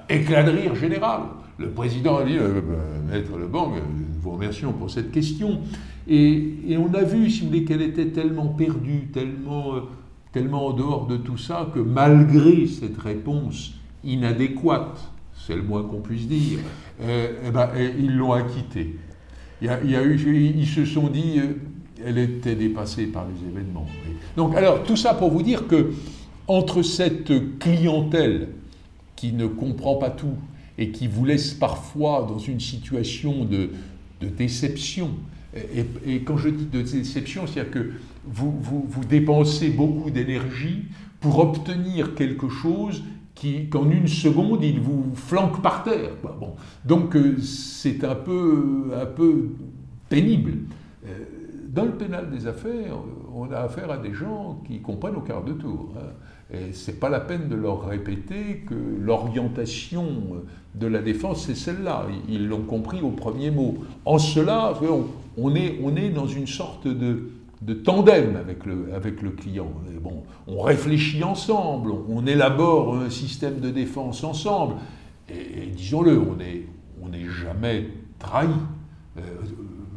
Éclat 0.08 0.42
de 0.42 0.50
rire 0.50 0.74
général. 0.74 1.22
Le 1.58 1.70
président 1.70 2.16
a 2.16 2.24
dit, 2.24 2.36
euh, 2.36 2.60
euh, 2.60 3.10
Maître 3.10 3.38
Lebang, 3.38 3.72
vous 4.20 4.30
remercions 4.32 4.72
pour 4.72 4.90
cette 4.90 5.12
question. 5.12 5.60
Et, 6.08 6.56
et, 6.68 6.76
on 6.76 6.92
a 6.92 7.02
vu, 7.02 7.30
si 7.30 7.40
vous 7.40 7.46
voulez, 7.46 7.64
qu'elle 7.64 7.80
était 7.80 8.08
tellement 8.08 8.48
perdue, 8.48 9.08
tellement 9.12 9.76
tellement 10.34 10.66
en 10.66 10.72
dehors 10.72 11.06
de 11.06 11.16
tout 11.16 11.38
ça 11.38 11.70
que 11.72 11.78
malgré 11.78 12.66
cette 12.66 12.98
réponse 12.98 13.74
inadéquate, 14.02 15.00
c'est 15.46 15.54
le 15.54 15.62
moins 15.62 15.84
qu'on 15.84 16.00
puisse 16.00 16.26
dire, 16.26 16.58
euh, 17.00 17.28
eh 17.46 17.50
ben, 17.52 17.70
eh, 17.76 17.92
ils 17.98 18.16
l'ont 18.16 18.32
acquittée. 18.32 18.96
Il 19.62 19.70
ils 19.70 20.66
se 20.66 20.84
sont 20.84 21.08
dit, 21.08 21.38
euh, 21.38 21.54
elle 22.04 22.18
était 22.18 22.56
dépassée 22.56 23.06
par 23.06 23.26
les 23.26 23.48
événements. 23.48 23.86
Donc, 24.36 24.56
alors, 24.56 24.82
tout 24.82 24.96
ça 24.96 25.14
pour 25.14 25.30
vous 25.30 25.42
dire 25.42 25.68
que 25.68 25.92
entre 26.48 26.82
cette 26.82 27.58
clientèle 27.60 28.48
qui 29.14 29.32
ne 29.32 29.46
comprend 29.46 29.94
pas 29.94 30.10
tout 30.10 30.36
et 30.76 30.90
qui 30.90 31.06
vous 31.06 31.24
laisse 31.24 31.54
parfois 31.54 32.26
dans 32.28 32.38
une 32.38 32.60
situation 32.60 33.44
de 33.44 33.70
déception, 34.20 35.10
et, 36.04 36.20
quand 36.22 36.36
je 36.36 36.48
dis 36.48 36.66
de 36.66 36.82
déception, 36.82 37.46
c'est-à-dire 37.46 37.70
que 37.70 37.92
vous, 38.26 39.04
dépensez 39.08 39.70
beaucoup 39.70 40.10
d'énergie 40.10 40.86
pour 41.20 41.38
obtenir 41.38 42.14
quelque 42.14 42.48
chose 42.48 43.02
qui, 43.34 43.68
qu'en 43.68 43.90
une 43.90 44.08
seconde, 44.08 44.62
il 44.62 44.80
vous 44.80 45.12
flanque 45.14 45.60
par 45.62 45.82
terre. 45.82 46.12
Bon. 46.22 46.54
Donc 46.84 47.16
euh, 47.16 47.36
c'est 47.40 48.04
un 48.04 48.14
peu, 48.14 48.92
un 48.94 49.06
peu 49.06 49.50
pénible. 50.08 50.52
Euh, 51.06 51.24
dans 51.68 51.84
le 51.84 51.92
pénal 51.92 52.30
des 52.30 52.46
affaires, 52.46 52.96
on 53.34 53.50
a 53.50 53.58
affaire 53.58 53.90
à 53.90 53.96
des 53.96 54.14
gens 54.14 54.62
qui 54.66 54.80
comprennent 54.80 55.16
au 55.16 55.20
quart 55.20 55.42
de 55.42 55.52
tour. 55.52 55.92
Hein. 55.96 56.12
Et 56.52 56.72
ce 56.72 56.90
n'est 56.90 56.96
pas 56.96 57.08
la 57.08 57.20
peine 57.20 57.48
de 57.48 57.56
leur 57.56 57.86
répéter 57.86 58.64
que 58.68 58.74
l'orientation 59.00 60.06
de 60.74 60.86
la 60.86 61.00
défense, 61.00 61.46
c'est 61.46 61.56
celle-là. 61.56 62.06
Ils 62.28 62.46
l'ont 62.46 62.62
compris 62.62 63.00
au 63.00 63.10
premier 63.10 63.50
mot. 63.50 63.78
En 64.04 64.18
cela, 64.18 64.74
on 65.36 65.54
est, 65.54 65.80
on 65.82 65.96
est 65.96 66.10
dans 66.10 66.26
une 66.26 66.46
sorte 66.46 66.86
de, 66.86 67.30
de 67.64 67.74
tandem 67.74 68.36
avec 68.36 68.66
le, 68.66 68.92
avec 68.94 69.22
le 69.22 69.30
client. 69.30 69.70
Bon, 70.02 70.22
on 70.46 70.60
réfléchit 70.60 71.24
ensemble, 71.24 71.92
on 72.08 72.26
élabore 72.26 72.96
un 72.96 73.10
système 73.10 73.60
de 73.60 73.70
défense 73.70 74.22
ensemble. 74.22 74.74
Et, 75.30 75.66
disons-le, 75.74 76.18
on 76.18 76.36
n'est 76.36 76.66
on 77.02 77.08
jamais 77.46 77.88
trahi. 78.18 78.48
Euh, 79.16 79.20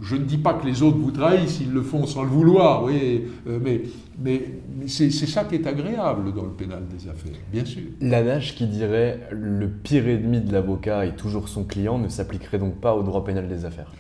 je 0.02 0.16
ne 0.16 0.24
dis 0.24 0.38
pas 0.38 0.54
que 0.54 0.66
les 0.66 0.84
autres 0.84 0.98
vous 0.98 1.12
trahissent, 1.12 1.60
ils 1.60 1.72
le 1.72 1.82
font 1.82 2.06
sans 2.06 2.24
le 2.24 2.30
vouloir, 2.30 2.84
oui, 2.84 3.24
euh, 3.48 3.60
mais, 3.62 3.82
mais, 4.20 4.44
c'est 4.86 5.10
ça 5.10 5.44
qui 5.44 5.56
est 5.56 5.66
agréable 5.66 6.34
dans 6.34 6.44
le 6.44 6.52
pénal 6.52 6.84
des 6.88 7.10
affaires, 7.10 7.34
bien 7.52 7.66
sûr. 7.66 7.82
L'adage 8.00 8.56
qui 8.56 8.68
dirait 8.68 9.28
le 9.32 9.68
pire 9.68 10.08
ennemi 10.08 10.40
de 10.42 10.54
l'avocat 10.54 11.08
est 11.08 11.16
toujours 11.16 11.50
son 11.50 11.64
client 11.64 11.98
ne 11.98 12.10
s'appliquerait 12.10 12.60
donc 12.60 12.76
pas 12.76 12.96
au 12.96 13.02
droit 13.02 13.26
pénal 13.26 13.48
des 13.48 13.66
affaires 13.66 13.92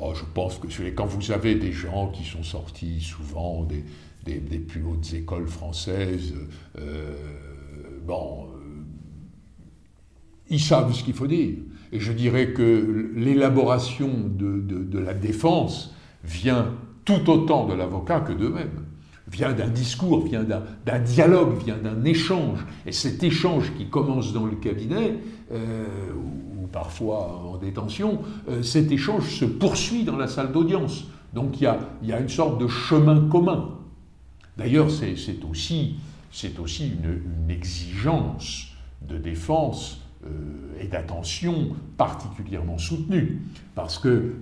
oh, 0.00 0.12
Je 0.14 0.24
pense 0.34 0.58
que 0.58 0.68
quand 0.90 1.06
vous 1.06 1.32
avez 1.32 1.54
des 1.54 1.72
gens 1.72 2.08
qui 2.08 2.24
sont 2.24 2.42
sortis 2.42 3.00
souvent 3.00 3.64
des, 3.64 4.58
plus 4.58 4.82
hautes 4.82 5.12
écoles 5.14 5.48
françaises, 5.48 6.34
euh, 6.78 7.14
bon, 8.06 8.46
euh, 8.46 8.58
ils 10.50 10.60
savent 10.60 10.92
ce 10.92 11.02
qu'il 11.02 11.14
faut 11.14 11.26
dire. 11.26 11.56
Et 11.92 12.00
je 12.00 12.12
dirais 12.12 12.52
que 12.52 13.12
l'élaboration 13.14 14.10
de, 14.10 14.98
la 14.98 15.14
défense 15.14 15.94
vient 16.24 16.74
tout 17.04 17.30
autant 17.30 17.66
de 17.66 17.74
l'avocat 17.74 18.20
que 18.20 18.32
d'eux-mêmes. 18.32 18.84
Vient 19.30 19.52
d'un 19.52 19.68
discours, 19.68 20.24
vient 20.24 20.42
d'un 20.44 20.98
dialogue, 21.00 21.62
vient 21.62 21.76
d'un 21.76 22.04
échange. 22.04 22.64
Et 22.86 22.92
cet 22.92 23.22
échange 23.22 23.72
qui 23.76 23.86
commence 23.86 24.32
dans 24.32 24.46
le 24.46 24.56
cabinet, 24.56 25.18
euh, 25.52 25.86
ou 26.14 26.66
parfois 26.66 27.42
en 27.46 27.58
détention, 27.58 28.20
euh, 28.48 28.62
cet 28.62 28.90
échange 28.90 29.28
se 29.28 29.44
poursuit 29.44 30.04
dans 30.04 30.16
la 30.16 30.28
salle 30.28 30.52
d'audience. 30.52 31.04
Donc 31.34 31.60
il 31.60 31.64
y, 31.64 32.12
a, 32.12 32.20
une 32.20 32.28
sorte 32.28 32.58
de 32.58 32.68
chemin 32.68 33.28
commun. 33.28 33.74
D'ailleurs, 34.56 34.90
c'est 34.90 35.14
aussi, 35.48 35.98
une, 36.42 37.50
exigence 37.50 38.68
de 39.06 39.18
défense 39.18 40.00
euh, 40.24 40.28
et 40.80 40.86
d'attention 40.86 41.76
particulièrement 41.96 42.78
soutenue. 42.78 43.42
Parce 43.74 43.98
que 43.98 44.34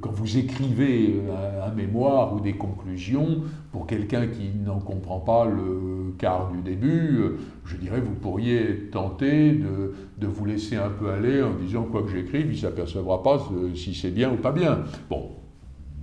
quand 0.00 0.10
vous 0.10 0.38
écrivez 0.38 1.20
un, 1.64 1.74
mémoire 1.74 2.34
ou 2.34 2.40
des 2.40 2.54
conclusions, 2.54 3.42
pour 3.70 3.86
quelqu'un 3.86 4.26
qui 4.26 4.50
n'en 4.64 4.80
comprend 4.80 5.20
pas 5.20 5.44
le 5.44 6.14
quart 6.18 6.50
du 6.50 6.62
début, 6.62 7.18
euh, 7.18 7.38
je 7.64 7.76
dirais 7.76 8.00
vous 8.00 8.14
pourriez 8.14 8.88
tenter 8.90 9.52
de, 9.52 9.94
de, 10.18 10.26
vous 10.26 10.44
laisser 10.44 10.76
un 10.76 10.90
peu 10.90 11.10
aller 11.10 11.42
en 11.42 11.54
disant 11.54 11.84
quoi 11.84 12.02
que 12.02 12.10
j'écrive, 12.10 12.46
il 12.46 12.52
ne 12.52 12.56
s'apercevra 12.56 13.22
pas 13.22 13.38
si 13.74 13.94
c'est 13.94 14.10
bien 14.10 14.32
ou 14.32 14.36
pas 14.36 14.52
bien. 14.52 14.80
Bon, 15.08 15.30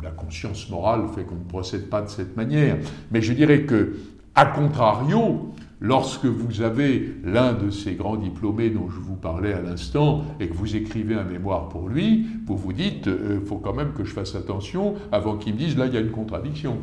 la 0.01 0.11
conscience 0.11 0.69
morale 0.69 1.01
fait 1.13 1.23
qu'on 1.23 1.35
ne 1.35 1.49
procède 1.49 1.89
pas 1.89 2.01
de 2.01 2.09
cette 2.09 2.37
manière. 2.37 2.77
Mais 3.11 3.21
je 3.21 3.33
dirais 3.33 3.63
que, 3.63 3.97
à 4.35 4.45
contrario, 4.45 5.51
Lorsque 5.79 6.25
vous 6.25 6.61
avez 6.61 7.13
l'un 7.23 7.53
de 7.53 7.69
ces 7.69 7.93
grands 7.93 8.15
diplômés 8.15 8.71
dont 8.71 8.89
je 8.89 8.99
vous 8.99 9.15
parlais 9.15 9.53
à 9.53 9.61
l'instant 9.61 10.25
et 10.39 10.47
que 10.47 10.53
vous 10.53 10.75
écrivez 10.75 11.13
un 11.13 11.23
mémoire 11.23 11.69
pour 11.69 11.87
lui, 11.87 12.25
vous 12.47 12.57
vous 12.57 12.73
dites, 12.73 13.05
il 13.05 13.11
euh, 13.11 13.45
faut 13.45 13.57
quand 13.57 13.73
même 13.73 13.93
que 13.93 14.03
je 14.03 14.11
fasse 14.11 14.33
attention 14.33 14.95
avant 15.11 15.37
qu'il 15.37 15.53
me 15.53 15.59
dise, 15.59 15.77
là, 15.77 15.85
il 15.85 15.93
y 15.93 15.97
a 15.97 15.99
une 15.99 16.11
contradiction. 16.11 16.79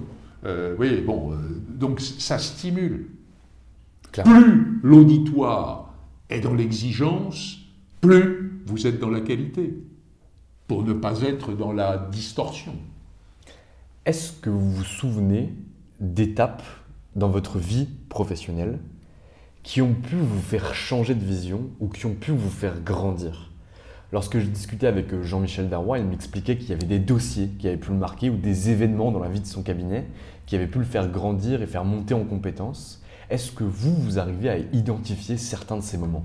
Euh, 0.46 0.76
oui, 0.78 1.00
bon, 1.00 1.32
euh, 1.32 1.36
donc 1.68 2.00
ça 2.00 2.38
stimule. 2.38 3.08
Plus 4.12 4.78
l'auditoire 4.84 5.92
est 6.30 6.40
dans 6.40 6.54
l'exigence, 6.54 7.58
plus 8.00 8.62
vous 8.66 8.86
êtes 8.86 9.00
dans 9.00 9.10
la 9.10 9.20
qualité, 9.20 9.74
pour 10.68 10.84
ne 10.84 10.92
pas 10.92 11.22
être 11.22 11.52
dans 11.52 11.72
la 11.72 11.98
distorsion. 12.12 12.74
Est-ce 14.06 14.32
que 14.40 14.50
vous 14.50 14.70
vous 14.70 14.84
souvenez 14.84 15.52
d'étapes 15.98 16.62
dans 17.16 17.28
votre 17.28 17.58
vie 17.58 17.88
professionnelle 18.08 18.78
qui 19.62 19.80
ont 19.80 19.94
pu 19.94 20.16
vous 20.16 20.40
faire 20.40 20.74
changer 20.74 21.14
de 21.14 21.24
vision 21.24 21.70
ou 21.80 21.88
qui 21.88 22.06
ont 22.06 22.14
pu 22.14 22.32
vous 22.32 22.50
faire 22.50 22.80
grandir 22.82 23.50
Lorsque 24.14 24.38
je 24.38 24.46
discutais 24.46 24.86
avec 24.86 25.12
euh, 25.12 25.24
Jean-Michel 25.24 25.68
Darrois, 25.68 25.98
il 25.98 26.04
m'expliquait 26.04 26.56
qu'il 26.56 26.68
y 26.68 26.72
avait 26.72 26.86
des 26.86 27.00
dossiers 27.00 27.48
qui 27.58 27.66
avaient 27.66 27.76
pu 27.76 27.90
le 27.90 27.96
marquer 27.96 28.30
ou 28.30 28.36
des 28.36 28.70
événements 28.70 29.10
dans 29.10 29.18
la 29.18 29.28
vie 29.28 29.40
de 29.40 29.46
son 29.46 29.64
cabinet 29.64 30.06
qui 30.46 30.54
avaient 30.54 30.68
pu 30.68 30.78
le 30.78 30.84
faire 30.84 31.10
grandir 31.10 31.62
et 31.62 31.66
faire 31.66 31.84
monter 31.84 32.14
en 32.14 32.22
compétences. 32.22 33.02
Est-ce 33.28 33.50
que 33.50 33.64
vous, 33.64 33.92
vous 33.92 34.20
arrivez 34.20 34.50
à 34.50 34.58
identifier 34.72 35.36
certains 35.36 35.78
de 35.78 35.82
ces 35.82 35.98
moments? 35.98 36.24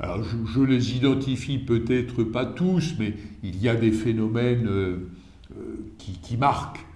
Je, 0.00 0.62
les 0.62 0.96
identifie 0.96 1.58
peut-être 1.58 2.24
pas 2.24 2.46
tous, 2.46 2.94
mais 2.98 3.12
il 3.42 3.60
y 3.60 3.68
a 3.68 3.74
des 3.74 3.92
phénomènes 3.92 4.66
euh, 4.66 5.10
euh, 5.58 5.92
qui, 5.98 6.38
marquent. 6.38 6.86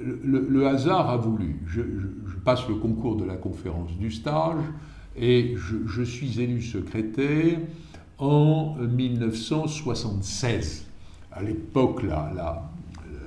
Le, 0.00 0.66
hasard 0.66 1.10
a 1.10 1.16
voulu. 1.16 1.60
Je, 1.66 1.82
passe 2.44 2.68
le 2.68 2.76
concours 2.76 3.16
de 3.16 3.24
la 3.24 3.36
conférence 3.36 3.96
du 3.98 4.10
stage 4.10 4.62
et 5.16 5.54
je 5.56 6.02
suis 6.02 6.40
élu 6.40 6.62
secrétaire 6.62 7.58
en 8.18 8.76
1976. 8.76 10.86
À 11.32 11.42
l'époque, 11.42 12.04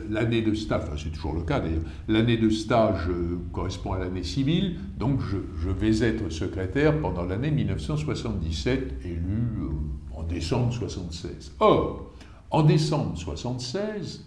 l'année 0.10 0.42
de 0.42 0.54
stage, 0.54 1.04
c'est 1.04 1.12
toujours 1.12 1.34
le 1.34 1.42
cas 1.42 1.60
d'ailleurs, 1.60 1.84
l'année 2.08 2.38
de 2.38 2.50
stage 2.50 3.08
euh, 3.10 3.38
correspond 3.54 3.94
à 3.94 4.00
l'année 4.00 4.24
civile, 4.24 4.80
donc 4.98 5.20
je, 5.22 5.70
vais 5.70 6.06
être 6.06 6.30
secrétaire 6.30 7.00
pendant 7.00 7.24
l'année 7.24 7.52
1977, 7.52 9.06
élu 9.06 9.18
euh, 9.62 9.70
en 10.16 10.24
décembre 10.24 10.70
1976. 10.70 11.54
Or, 11.60 12.12
en 12.50 12.64
décembre 12.64 13.14
1976, 13.14 14.26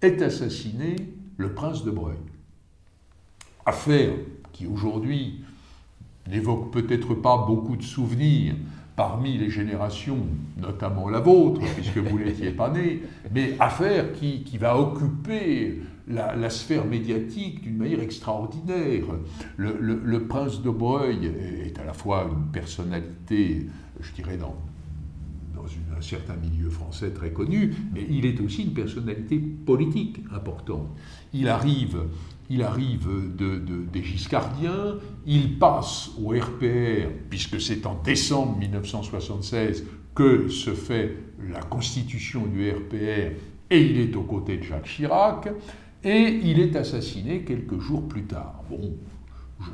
est 0.00 0.22
assassiné 0.22 0.96
le 1.36 1.52
prince 1.52 1.84
de 1.84 1.90
Breuil. 1.90 2.18
Affaire 3.64 4.12
qui 4.52 4.66
aujourd'hui 4.66 5.44
n'évoque 6.28 6.72
peut-être 6.72 7.14
pas 7.14 7.36
beaucoup 7.46 7.76
de 7.76 7.82
souvenirs, 7.82 8.54
parmi 8.96 9.36
les 9.36 9.50
générations, 9.50 10.26
notamment 10.56 11.08
la 11.08 11.20
vôtre, 11.20 11.60
puisque 11.76 11.98
vous 11.98 12.18
n'étiez 12.18 12.50
pas 12.50 12.70
né, 12.70 13.02
mais 13.32 13.54
affaire 13.60 14.12
qui, 14.14 14.42
qui 14.42 14.56
va 14.58 14.78
occuper 14.78 15.82
la, 16.08 16.50
sphère 16.50 16.84
médiatique 16.84 17.62
d'une 17.62 17.76
manière 17.76 18.00
extraordinaire. 18.00 19.04
Le, 19.56 20.26
prince 20.26 20.62
de 20.62 20.70
Breuil 20.70 21.30
est 21.64 21.78
à 21.78 21.84
la 21.84 21.92
fois 21.92 22.28
une 22.30 22.50
personnalité, 22.52 23.66
je 24.00 24.12
dirais, 24.12 24.36
dans, 24.36 24.56
un 25.96 26.00
certain 26.00 26.36
milieu 26.36 26.70
français 26.70 27.10
très 27.10 27.32
connu, 27.32 27.74
mais 27.92 28.06
il 28.08 28.26
est 28.26 28.40
aussi 28.40 28.64
une 28.64 28.74
personnalité 28.74 29.38
politique 29.38 30.20
importante. 30.32 30.88
Il 31.32 31.48
arrive 31.48 31.98
il 32.48 32.62
arrive 32.62 33.08
de, 33.36 33.58
des 33.92 34.02
Giscardiens, 34.02 34.98
il 35.26 35.58
passe 35.58 36.10
au 36.22 36.28
RPR, 36.28 37.10
puisque 37.28 37.60
c'est 37.60 37.86
en 37.86 38.00
décembre 38.02 38.56
1976 38.58 39.84
que 40.14 40.48
se 40.48 40.70
fait 40.70 41.16
la 41.50 41.60
constitution 41.60 42.46
du 42.46 42.70
RPR, 42.70 43.32
et 43.70 43.80
il 43.80 43.98
est 43.98 44.14
aux 44.16 44.22
côtés 44.22 44.58
de 44.58 44.62
Jacques 44.62 44.86
Chirac, 44.86 45.48
et 46.04 46.40
il 46.44 46.60
est 46.60 46.76
assassiné 46.76 47.42
quelques 47.42 47.80
jours 47.80 48.06
plus 48.06 48.24
tard. 48.24 48.62
Bon, 48.70 48.94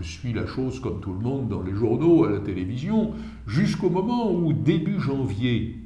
je 0.01 0.07
suis 0.07 0.32
la 0.32 0.47
chose 0.47 0.80
comme 0.80 1.01
tout 1.01 1.12
le 1.12 1.20
monde 1.20 1.49
dans 1.49 1.62
les 1.62 1.74
journaux, 1.74 2.24
à 2.24 2.30
la 2.30 2.40
télévision, 2.40 3.12
jusqu'au 3.47 3.90
moment 3.90 4.32
où, 4.32 4.53
début 4.55 4.99
janvier, 4.99 5.82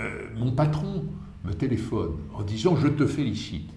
euh, 0.00 0.26
mon 0.36 0.52
patron 0.52 1.04
me 1.44 1.52
téléphone 1.52 2.16
en 2.34 2.42
disant 2.42 2.76
Je 2.76 2.88
te 2.88 3.06
félicite. 3.06 3.70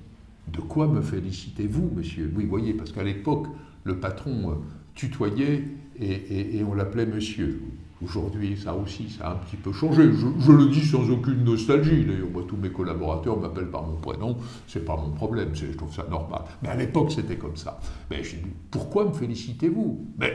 De 0.51 0.59
quoi 0.59 0.87
me 0.87 1.01
félicitez-vous, 1.01 1.91
monsieur? 1.95 2.31
Oui, 2.35 2.45
voyez, 2.45 2.73
parce 2.73 2.91
qu'à 2.91 3.03
l'époque, 3.03 3.47
le 3.83 3.99
patron 3.99 4.51
euh, 4.51 4.53
tutoyait 4.93 5.63
et, 5.99 6.63
on 6.67 6.73
l'appelait 6.73 7.05
monsieur. 7.05 7.61
Aujourd'hui, 8.03 8.57
ça 8.57 8.75
aussi, 8.75 9.09
ça 9.09 9.27
a 9.29 9.33
un 9.33 9.35
petit 9.37 9.55
peu 9.55 9.71
changé. 9.71 10.11
Je, 10.11 10.51
le 10.51 10.67
dis 10.67 10.85
sans 10.85 11.09
aucune 11.09 11.45
nostalgie. 11.45 12.03
D'ailleurs, 12.03 12.45
tous 12.47 12.57
mes 12.57 12.69
collaborateurs 12.69 13.39
m'appellent 13.39 13.69
par 13.69 13.87
mon 13.87 13.95
prénom. 13.95 14.35
C'est 14.67 14.83
pas 14.83 14.97
mon 14.97 15.11
problème. 15.11 15.49
Je 15.53 15.67
trouve 15.67 15.93
ça 15.93 16.05
normal. 16.09 16.41
Mais 16.61 16.69
à 16.69 16.75
l'époque, 16.75 17.11
c'était 17.11 17.37
comme 17.37 17.55
ça. 17.55 17.79
Mais 18.11 18.21
dis, 18.21 18.35
pourquoi 18.69 19.05
me 19.05 19.13
félicitez-vous? 19.13 20.05
Mais 20.17 20.33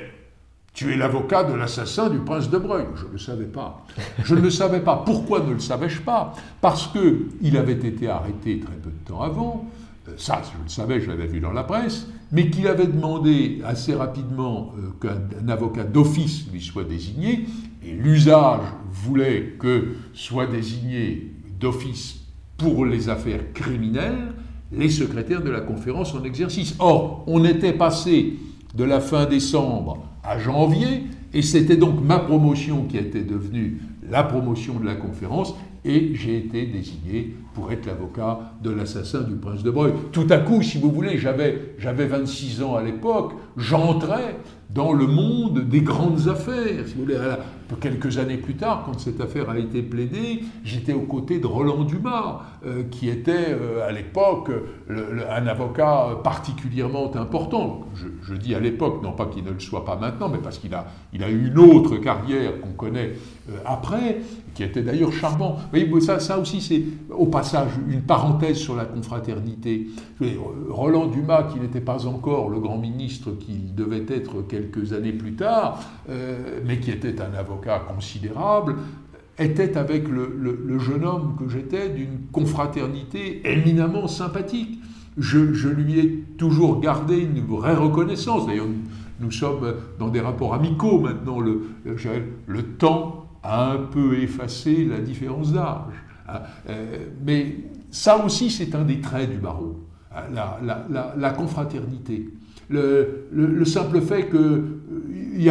tu 0.78 0.92
es 0.92 0.96
l'avocat 0.96 1.42
de 1.42 1.54
l'assassin 1.54 2.08
du 2.08 2.18
prince 2.18 2.50
de 2.50 2.56
Breuil. 2.56 2.84
Je 2.94 3.06
ne 3.06 3.10
le 3.10 3.18
savais 3.18 3.46
pas. 3.46 3.84
Je 4.22 4.32
ne 4.36 4.40
le 4.40 4.48
savais 4.48 4.78
pas. 4.78 5.02
Pourquoi 5.04 5.40
ne 5.40 5.54
le 5.54 5.58
savais-je 5.58 6.02
pas? 6.02 6.32
Parce 6.60 6.86
que 6.86 7.26
il 7.42 7.56
avait 7.56 7.72
été 7.72 8.08
arrêté 8.08 8.60
très 8.60 8.76
peu 8.76 8.90
de 8.90 9.04
temps 9.04 9.20
avant 9.20 9.68
ça 10.16 10.40
je 10.42 10.62
le 10.62 10.68
savais, 10.70 11.00
je 11.00 11.08
l'avais 11.10 11.26
vu 11.26 11.38
dans 11.38 11.52
la 11.52 11.64
presse, 11.64 12.06
mais 12.32 12.48
qu'il 12.48 12.66
avait 12.66 12.86
demandé 12.86 13.60
assez 13.66 13.94
rapidement 13.94 14.72
euh, 14.78 14.90
qu'un 15.02 15.48
avocat 15.50 15.84
d'office 15.84 16.46
lui 16.50 16.62
soit 16.62 16.84
désigné, 16.84 17.44
et 17.84 17.92
l'usage 17.92 18.62
voulait 18.90 19.56
que 19.58 19.96
soit 20.14 20.46
désigné 20.46 21.34
d'office 21.60 22.20
pour 22.56 22.86
les 22.86 23.10
affaires 23.10 23.52
criminelles 23.52 24.32
les 24.72 24.88
secrétaires 24.88 25.42
de 25.42 25.50
la 25.50 25.60
conférence 25.60 26.14
en 26.14 26.24
exercice. 26.24 26.74
Or, 26.78 27.24
on 27.26 27.44
était 27.44 27.74
passé 27.74 28.38
de 28.74 28.84
la 28.84 29.00
fin 29.00 29.26
décembre 29.26 30.08
à 30.28 30.38
janvier, 30.38 31.04
et 31.32 31.42
c'était 31.42 31.76
donc 31.76 32.02
ma 32.02 32.18
promotion 32.18 32.84
qui 32.84 32.98
était 32.98 33.22
devenue 33.22 33.80
la 34.10 34.22
promotion 34.22 34.78
de 34.78 34.86
la 34.86 34.94
conférence, 34.94 35.54
et 35.84 36.12
j'ai 36.14 36.36
été 36.36 36.66
désigné 36.66 37.34
pour 37.54 37.72
être 37.72 37.86
l'avocat 37.86 38.54
de 38.62 38.70
l'assassin 38.70 39.22
du 39.22 39.34
prince 39.34 39.62
de 39.62 39.70
Breuil. 39.70 39.92
Tout 40.12 40.26
à 40.30 40.38
coup, 40.38 40.62
si 40.62 40.78
vous 40.78 40.90
voulez, 40.90 41.18
j'avais, 41.18 41.74
j'avais 41.78 42.06
26 42.06 42.62
ans 42.62 42.76
à 42.76 42.82
l'époque, 42.82 43.32
j'entrais 43.56 44.36
dans 44.70 44.92
le 44.92 45.06
monde 45.06 45.60
des 45.68 45.80
grandes 45.80 46.28
affaires. 46.28 46.86
Si 46.86 46.94
quelques 47.76 48.18
années 48.18 48.36
plus 48.36 48.54
tard, 48.54 48.82
quand 48.84 48.98
cette 48.98 49.20
affaire 49.20 49.50
a 49.50 49.58
été 49.58 49.82
plaidée, 49.82 50.42
j'étais 50.64 50.92
aux 50.92 51.02
côtés 51.02 51.38
de 51.38 51.46
Roland 51.46 51.84
Dumas, 51.84 52.40
euh, 52.66 52.84
qui 52.90 53.08
était 53.08 53.48
euh, 53.50 53.86
à 53.86 53.92
l'époque 53.92 54.50
un 54.88 55.46
avocat 55.46 56.18
particulièrement 56.24 57.14
important. 57.16 57.80
Je, 57.94 58.34
dis 58.34 58.54
à 58.54 58.60
l'époque, 58.60 59.02
non 59.02 59.12
pas 59.12 59.26
qu'il 59.26 59.44
ne 59.44 59.50
le 59.50 59.60
soit 59.60 59.84
pas 59.84 59.96
maintenant, 59.96 60.28
mais 60.28 60.38
parce 60.38 60.58
qu'il 60.58 60.74
a, 60.74 60.86
il 61.12 61.22
a 61.22 61.30
eu 61.30 61.48
une 61.48 61.58
autre 61.58 61.96
carrière 61.96 62.60
qu'on 62.60 62.72
connaît 62.72 63.12
euh, 63.50 63.56
après, 63.64 64.20
qui 64.54 64.62
était 64.62 64.82
d'ailleurs 64.82 65.12
charmant. 65.12 65.58
Vous 65.72 65.78
voyez, 65.78 66.00
ça, 66.00 66.20
ça 66.20 66.38
aussi, 66.38 66.60
c'est 66.60 66.82
au 67.10 67.26
passage 67.26 67.70
une 67.88 68.02
parenthèse 68.02 68.56
sur 68.56 68.76
la 68.76 68.84
confraternité. 68.84 69.88
Roland 70.70 71.06
Dumas, 71.06 71.44
qui 71.44 71.60
n'était 71.60 71.80
pas 71.80 72.06
encore 72.06 72.48
le 72.48 72.60
grand 72.60 72.78
ministre 72.78 73.30
qu'il 73.38 73.74
devait 73.74 74.04
être 74.08 74.42
quelques 74.60 74.92
années 74.92 75.12
plus 75.12 75.34
tard, 75.34 75.80
mais 76.64 76.80
qui 76.80 76.90
était 76.90 77.20
un 77.20 77.34
avocat 77.34 77.80
considérable, 77.80 78.76
était 79.38 79.76
avec 79.76 80.08
le, 80.08 80.78
jeune 80.78 81.04
homme 81.04 81.36
que 81.38 81.48
j'étais 81.48 81.88
d'une 81.90 82.26
confraternité 82.32 83.40
éminemment 83.44 84.08
sympathique. 84.08 84.80
Je, 85.16 85.68
lui 85.68 85.98
ai 85.98 86.24
toujours 86.36 86.80
gardé 86.80 87.18
une 87.18 87.40
vraie 87.40 87.74
reconnaissance. 87.74 88.46
D'ailleurs, 88.46 88.66
nous 89.20 89.30
sommes 89.30 89.74
dans 89.98 90.08
des 90.08 90.20
rapports 90.20 90.54
amicaux 90.54 91.00
maintenant. 91.00 91.40
Le, 91.40 92.62
temps 92.78 93.26
a 93.42 93.72
un 93.72 93.78
peu 93.78 94.18
effacé 94.18 94.84
la 94.84 94.98
différence 94.98 95.52
d'âge. 95.52 95.94
Euh, 96.68 97.06
mais 97.24 97.56
ça 97.90 98.22
aussi, 98.24 98.50
c'est 98.50 98.74
un 98.74 98.84
des 98.84 99.00
traits 99.00 99.30
du 99.30 99.38
barreau, 99.38 99.82
hein, 100.14 100.22
la, 101.16 101.30
confraternité. 101.30 102.28
Le, 102.68 103.64
simple 103.64 104.00
fait 104.00 104.26
que 104.26 104.64
il 105.34 105.44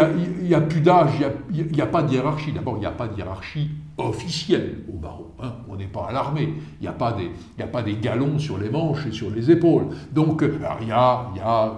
n'y 0.43 0.53
a, 0.53 0.61
plus 0.61 0.81
d'âge, 0.81 1.11
il 1.51 1.65
n'y 1.67 1.81
a, 1.81 1.85
pas 1.85 2.03
de 2.03 2.11
hiérarchie. 2.13 2.51
D'abord, 2.51 2.75
il 2.77 2.81
n'y 2.81 2.85
a 2.85 2.91
pas 2.91 3.07
de 3.07 3.17
hiérarchie 3.17 3.69
officielle 3.97 4.83
au 4.93 4.97
barreau. 4.97 5.33
Hein. 5.41 5.53
On 5.69 5.77
n'est 5.77 5.87
pas 5.87 6.07
à 6.09 6.11
l'armée. 6.11 6.53
Il 6.79 6.83
n'y 6.83 6.87
a, 6.87 6.91
pas 6.91 7.13
des, 7.13 7.31
a 7.61 7.67
pas 7.67 7.81
des 7.81 7.95
galons 7.95 8.37
sur 8.37 8.57
les 8.57 8.69
manches 8.69 9.05
et 9.07 9.11
sur 9.11 9.29
les 9.29 9.49
épaules. 9.49 9.87
Donc, 10.11 10.43
il 10.43 10.87
y 10.87 10.91
a, 10.91 11.31
y 11.35 11.39
a, 11.39 11.73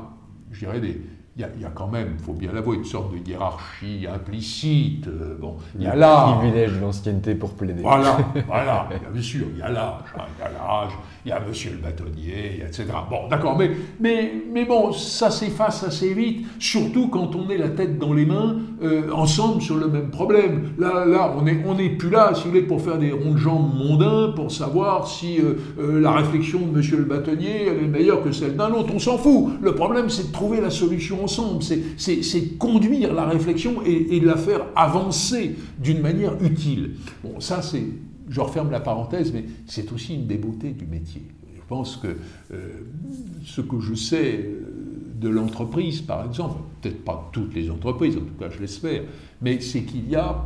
je 0.51 0.59
dirais, 0.59 0.81
des, 0.81 0.99
il 1.55 1.61
y, 1.61 1.65
a 1.65 1.69
quand 1.73 1.87
même, 1.87 2.15
il 2.19 2.25
faut 2.25 2.33
bien 2.33 2.51
l'avouer, 2.51 2.75
une 2.77 2.83
sorte 2.85 3.13
de 3.13 3.29
hiérarchie 3.29 4.05
implicite. 4.13 5.07
Euh, 5.07 5.37
bon, 5.39 5.55
il 5.75 5.83
y 5.83 5.87
a 5.87 5.95
l'âge. 5.95 6.37
privilège 6.39 6.73
de 6.73 6.79
l'ancienneté 6.81 7.33
pour 7.33 7.51
plaider. 7.51 7.81
Voilà, 7.81 8.17
voilà, 8.47 8.89
bien 9.13 9.21
sûr, 9.21 9.45
il 9.53 9.59
y 9.59 9.61
a 9.61 9.69
l'âge, 9.69 10.01
hein, 10.17 10.23
il 10.37 10.41
y 10.41 10.45
a 10.45 10.51
l'âge, 10.51 10.91
il 11.25 11.29
y 11.29 11.31
a 11.31 11.39
monsieur 11.39 11.71
le 11.71 11.77
bâtonnier, 11.77 12.61
etc. 12.65 12.87
Bon, 13.09 13.29
d'accord, 13.29 13.57
mais, 13.57 13.71
mais, 14.01 14.33
mais 14.51 14.65
bon, 14.65 14.91
ça 14.91 15.31
s'efface 15.31 15.83
assez 15.83 16.13
vite, 16.13 16.45
surtout 16.59 17.07
quand 17.07 17.33
on 17.35 17.49
est 17.49 17.57
la 17.57 17.69
tête 17.69 17.97
dans 17.97 18.13
les 18.13 18.25
mains, 18.25 18.57
euh, 18.83 19.09
ensemble 19.13 19.61
sur 19.61 19.77
le 19.77 19.87
même 19.87 20.09
problème. 20.09 20.73
Là, 20.77 21.05
là 21.05 21.33
on 21.37 21.43
n'est 21.43 21.63
on 21.65 21.77
est 21.77 21.89
plus 21.89 22.09
là, 22.09 22.31
si 22.33 22.43
vous 22.43 22.49
voulez, 22.49 22.63
pour 22.63 22.81
faire 22.81 22.97
des 22.97 23.11
ronds 23.11 23.31
de 23.31 23.37
jambes 23.37 23.73
mondains, 23.75 24.33
pour 24.35 24.51
savoir 24.51 25.07
si 25.07 25.39
euh, 25.39 26.01
la 26.01 26.11
réflexion 26.11 26.59
de 26.59 26.77
monsieur 26.77 26.97
le 26.97 27.03
bâtonnier 27.03 27.67
elle 27.67 27.83
est 27.83 27.87
meilleure 27.87 28.23
que 28.23 28.31
celle 28.31 28.57
d'un 28.57 28.71
autre. 28.71 28.91
On 28.93 28.99
s'en 28.99 29.17
fout. 29.17 29.51
Le 29.61 29.75
problème, 29.75 30.09
c'est 30.09 30.27
de 30.27 30.33
trouver 30.33 30.59
la 30.61 30.69
solution 30.69 31.28
c'est 31.97 32.57
conduire 32.57 33.13
la 33.13 33.25
réflexion 33.25 33.81
et, 33.85 34.19
de 34.19 34.25
la 34.25 34.37
faire 34.37 34.65
avancer 34.75 35.55
d'une 35.77 36.01
manière 36.01 36.33
utile. 36.43 36.95
Bon, 37.23 37.39
ça 37.39 37.61
c'est, 37.61 37.85
je 38.27 38.41
referme 38.41 38.71
la 38.71 38.79
parenthèse, 38.79 39.31
mais 39.33 39.45
c'est 39.65 39.91
aussi 39.91 40.15
une 40.15 40.27
des 40.27 40.37
beautés 40.37 40.71
du 40.71 40.85
métier. 40.85 41.23
Je 41.55 41.61
pense 41.67 41.97
que 41.97 42.07
euh, 42.51 42.69
ce 43.43 43.61
que 43.61 43.79
je 43.79 43.93
sais 43.93 44.39
euh, 44.43 44.61
de 45.19 45.29
l'entreprise, 45.29 46.01
par 46.01 46.25
exemple, 46.25 46.61
peut-être 46.81 47.03
pas 47.05 47.29
toutes 47.31 47.53
les 47.53 47.69
entreprises, 47.69 48.17
en 48.17 48.21
tout 48.21 48.33
cas 48.39 48.49
je 48.49 48.59
l'espère, 48.59 49.03
mais 49.41 49.59
c'est 49.59 49.83
qu'il 49.83 50.09
y 50.09 50.15
a 50.15 50.43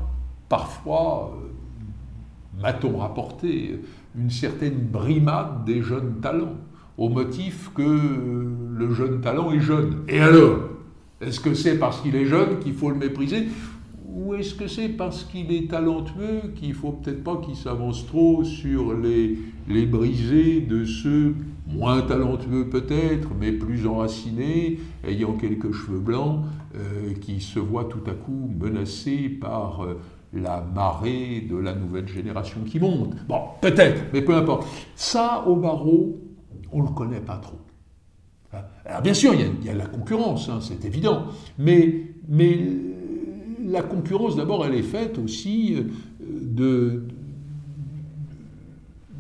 parfois, 0.50 1.38
euh, 1.38 2.62
m'a-t-on 2.62 2.98
rapporté, 2.98 3.80
une 4.16 4.30
certaine 4.30 4.76
brimade 4.76 5.66
des 5.66 5.82
jeunes 5.82 6.20
talents, 6.22 6.58
au 6.98 7.10
motif 7.10 7.72
que 7.74 7.82
le 7.82 8.94
jeune 8.94 9.22
talent 9.22 9.52
est 9.52 9.60
jeune. 9.62 10.04
Et 10.08 10.20
alors? 10.20 10.73
Est-ce 11.28 11.40
que 11.40 11.54
c'est 11.54 11.78
parce 11.78 12.02
qu'il 12.02 12.16
est 12.16 12.26
jeune 12.26 12.60
qu'il 12.60 12.74
faut 12.74 12.90
le 12.90 12.98
mépriser 12.98 13.48
ou 14.14 14.36
est-ce 14.36 14.54
que 14.54 14.68
c'est 14.68 14.90
parce 14.90 15.24
qu'il 15.24 15.52
est 15.52 15.72
talentueux 15.72 16.54
qu'il 16.56 16.74
faut 16.74 16.92
peut-être 16.92 17.24
pas 17.24 17.38
qu'il 17.38 17.56
s'avance 17.56 18.06
trop 18.06 18.44
sur 18.44 18.94
les, 18.94 19.40
les 19.68 19.86
brisés 19.88 20.62
de 20.62 20.86
ceux 20.86 21.34
moins 21.68 22.02
talentueux 22.02 22.70
peut-être, 22.70 23.30
mais 23.40 23.52
plus 23.52 23.88
enracinés, 23.88 24.80
ayant 25.08 25.34
quelques 25.34 25.72
cheveux 25.72 26.00
blancs, 26.00 26.42
euh, 26.76 27.14
qui 27.22 27.42
se 27.42 27.60
voient 27.60 27.86
tout 27.86 28.04
à 28.10 28.14
coup 28.14 28.52
menacés 28.60 29.30
par 29.30 29.84
euh, 29.84 30.00
la 30.34 30.62
marée 30.62 31.48
de 31.50 31.56
la 31.56 31.74
nouvelle 31.74 32.08
génération 32.08 32.60
qui 32.66 32.80
monte? 32.80 33.16
Bon, 33.28 33.40
peut-être, 33.62 34.04
mais 34.14 34.22
peu 34.22 34.36
importe. 34.36 34.68
Ça, 34.96 35.44
au 35.48 35.56
barreau, 35.56 36.20
on 36.72 36.84
ne 36.84 36.88
le 36.88 36.94
connaît 36.94 37.20
pas 37.20 37.38
trop. 37.38 37.58
Alors 38.86 39.02
bien 39.02 39.14
sûr, 39.14 39.34
il 39.34 39.66
y 39.66 39.70
a, 39.70 39.74
la 39.74 39.86
concurrence, 39.86 40.50
hein, 40.50 40.60
c'est 40.62 40.86
évident, 40.86 41.26
mais, 41.58 42.08
mais 42.28 42.60
la 43.66 43.82
concurrence, 43.82 44.36
d'abord, 44.36 44.66
elle 44.66 44.76
est 44.76 44.84
faite 44.84 45.18
aussi 45.18 45.76
euh, 45.76 45.84
de, 46.22 47.04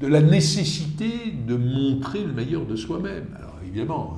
la 0.01 0.21
nécessité 0.21 1.33
de 1.47 1.55
montrer 1.55 2.23
le 2.23 2.33
meilleur 2.33 2.65
de 2.65 2.75
soi-même. 2.75 3.25
Alors 3.37 3.55
évidemment, 3.65 4.17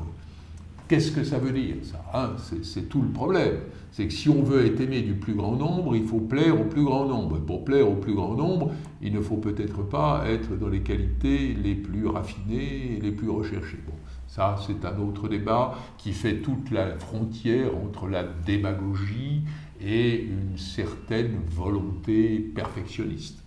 qu'est-ce 0.87 1.11
que 1.11 1.23
ça 1.23 1.37
veut 1.37 1.51
dire 1.51 1.75
ça 1.83 2.03
hein? 2.13 2.31
C'est 2.63 2.89
tout 2.89 3.03
le 3.03 3.09
problème. 3.09 3.57
C'est 3.91 4.07
que 4.07 4.13
si 4.13 4.27
on 4.27 4.41
veut 4.41 4.65
être 4.65 4.81
aimé 4.81 5.03
du 5.03 5.13
plus 5.13 5.35
grand 5.35 5.55
nombre, 5.55 5.95
il 5.95 6.03
faut 6.03 6.19
plaire 6.19 6.59
au 6.59 6.65
plus 6.65 6.83
grand 6.83 7.05
nombre. 7.05 7.37
Et 7.37 7.39
pour 7.39 7.63
plaire 7.63 7.89
au 7.89 7.95
plus 7.95 8.13
grand 8.13 8.33
nombre, 8.33 8.71
il 9.01 9.13
ne 9.13 9.21
faut 9.21 9.37
peut-être 9.37 9.83
pas 9.83 10.23
être 10.27 10.57
dans 10.57 10.67
les 10.67 10.81
qualités 10.81 11.53
les 11.53 11.75
plus 11.75 12.07
raffinées 12.07 12.99
les 13.01 13.11
plus 13.11 13.29
recherchées. 13.29 13.79
Bon, 13.87 13.93
ça, 14.35 14.57
c'est 14.67 14.83
un 14.83 14.97
autre 14.99 15.29
débat 15.29 15.75
qui 15.97 16.11
fait 16.11 16.41
toute 16.41 16.69
la 16.69 16.97
frontière 16.97 17.69
entre 17.77 18.09
la 18.09 18.23
démagogie 18.23 19.43
et 19.79 20.23
une 20.23 20.57
certaine 20.57 21.39
volonté 21.47 22.39
perfectionniste. 22.39 23.39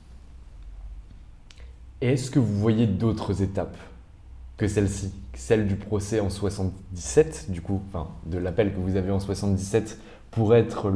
Est-ce 2.00 2.30
que 2.30 2.38
vous 2.38 2.58
voyez 2.58 2.86
d'autres 2.86 3.42
étapes 3.42 3.76
que 4.56 4.66
celle-ci, 4.66 5.12
celle 5.34 5.66
du 5.66 5.76
procès 5.76 6.20
en 6.20 6.30
77, 6.30 7.50
du 7.50 7.60
coup, 7.60 7.82
enfin, 7.88 8.08
de 8.24 8.38
l'appel 8.38 8.72
que 8.72 8.80
vous 8.80 8.96
avez 8.96 9.10
en 9.10 9.20
77 9.20 10.00
pour 10.30 10.54
être 10.54 10.90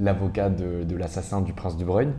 l'avocat 0.00 0.50
de, 0.50 0.96
l'assassin 0.96 1.42
du 1.42 1.52
prince 1.52 1.76
de 1.76 1.84
Broglie? 1.84 2.10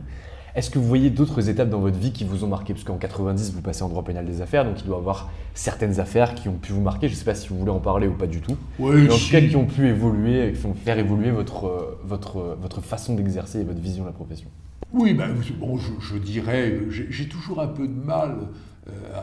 Est-ce 0.58 0.70
que 0.70 0.78
vous 0.80 0.86
voyez 0.88 1.10
d'autres 1.10 1.48
étapes 1.48 1.70
dans 1.70 1.78
votre 1.78 1.98
vie 1.98 2.12
qui 2.12 2.24
vous 2.24 2.42
ont 2.42 2.48
marqué? 2.48 2.74
Parce 2.74 2.82
qu'en 2.82 2.96
90, 2.96 3.52
vous 3.54 3.62
passez 3.62 3.84
en 3.84 3.88
droit 3.88 4.02
pénal 4.02 4.26
des 4.26 4.42
affaires, 4.42 4.64
donc 4.64 4.80
il 4.80 4.86
doit 4.86 4.96
y 4.96 4.98
avoir 4.98 5.30
certaines 5.54 6.00
affaires 6.00 6.34
qui 6.34 6.48
ont 6.48 6.56
pu 6.56 6.72
vous 6.72 6.80
marquer. 6.80 7.06
Je 7.06 7.14
ne 7.14 7.18
sais 7.18 7.24
pas 7.24 7.36
si 7.36 7.48
vous 7.48 7.58
voulez 7.58 7.70
en 7.70 7.78
parler 7.78 8.08
ou 8.08 8.14
pas 8.14 8.26
du 8.26 8.40
tout. 8.40 8.56
Oui, 8.80 9.02
mais 9.02 9.12
en 9.12 9.16
tout 9.16 9.30
cas, 9.30 9.40
qui 9.40 9.54
ont 9.54 9.66
pu 9.66 9.86
évoluer, 9.86 10.50
qui 10.52 10.58
font 10.58 10.74
faire 10.74 10.98
évoluer 10.98 11.30
votre, 11.30 11.98
votre, 12.02 12.56
votre 12.60 12.80
façon 12.80 13.14
d'exercer 13.14 13.60
et 13.60 13.64
votre 13.64 13.80
vision 13.80 14.02
de 14.02 14.08
la 14.08 14.12
profession. 14.12 14.48
Oui, 14.92 15.14
ben, 15.14 15.28
bon, 15.60 15.78
je, 15.78 16.16
dirais, 16.18 16.80
j'ai 16.88 17.28
toujours 17.28 17.60
un 17.60 17.68
peu 17.68 17.86
de 17.86 18.04
mal 18.04 18.48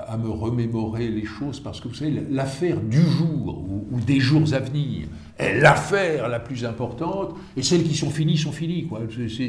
à 0.07 0.17
me 0.17 0.29
remémorer 0.29 1.09
les 1.09 1.25
choses 1.25 1.59
parce 1.59 1.79
que 1.79 1.87
vous 1.87 1.93
savez, 1.93 2.23
l'affaire 2.29 2.79
du 2.79 3.01
jour 3.01 3.65
ou, 3.91 3.99
des 3.99 4.19
jours 4.19 4.53
à 4.53 4.59
venir 4.59 5.07
est 5.37 5.59
l'affaire 5.59 6.27
la 6.29 6.39
plus 6.39 6.65
importante 6.65 7.35
et 7.57 7.63
celles 7.63 7.83
qui 7.83 7.95
sont 7.95 8.09
finies 8.09 8.37
sont 8.37 8.51
finies. 8.51 8.87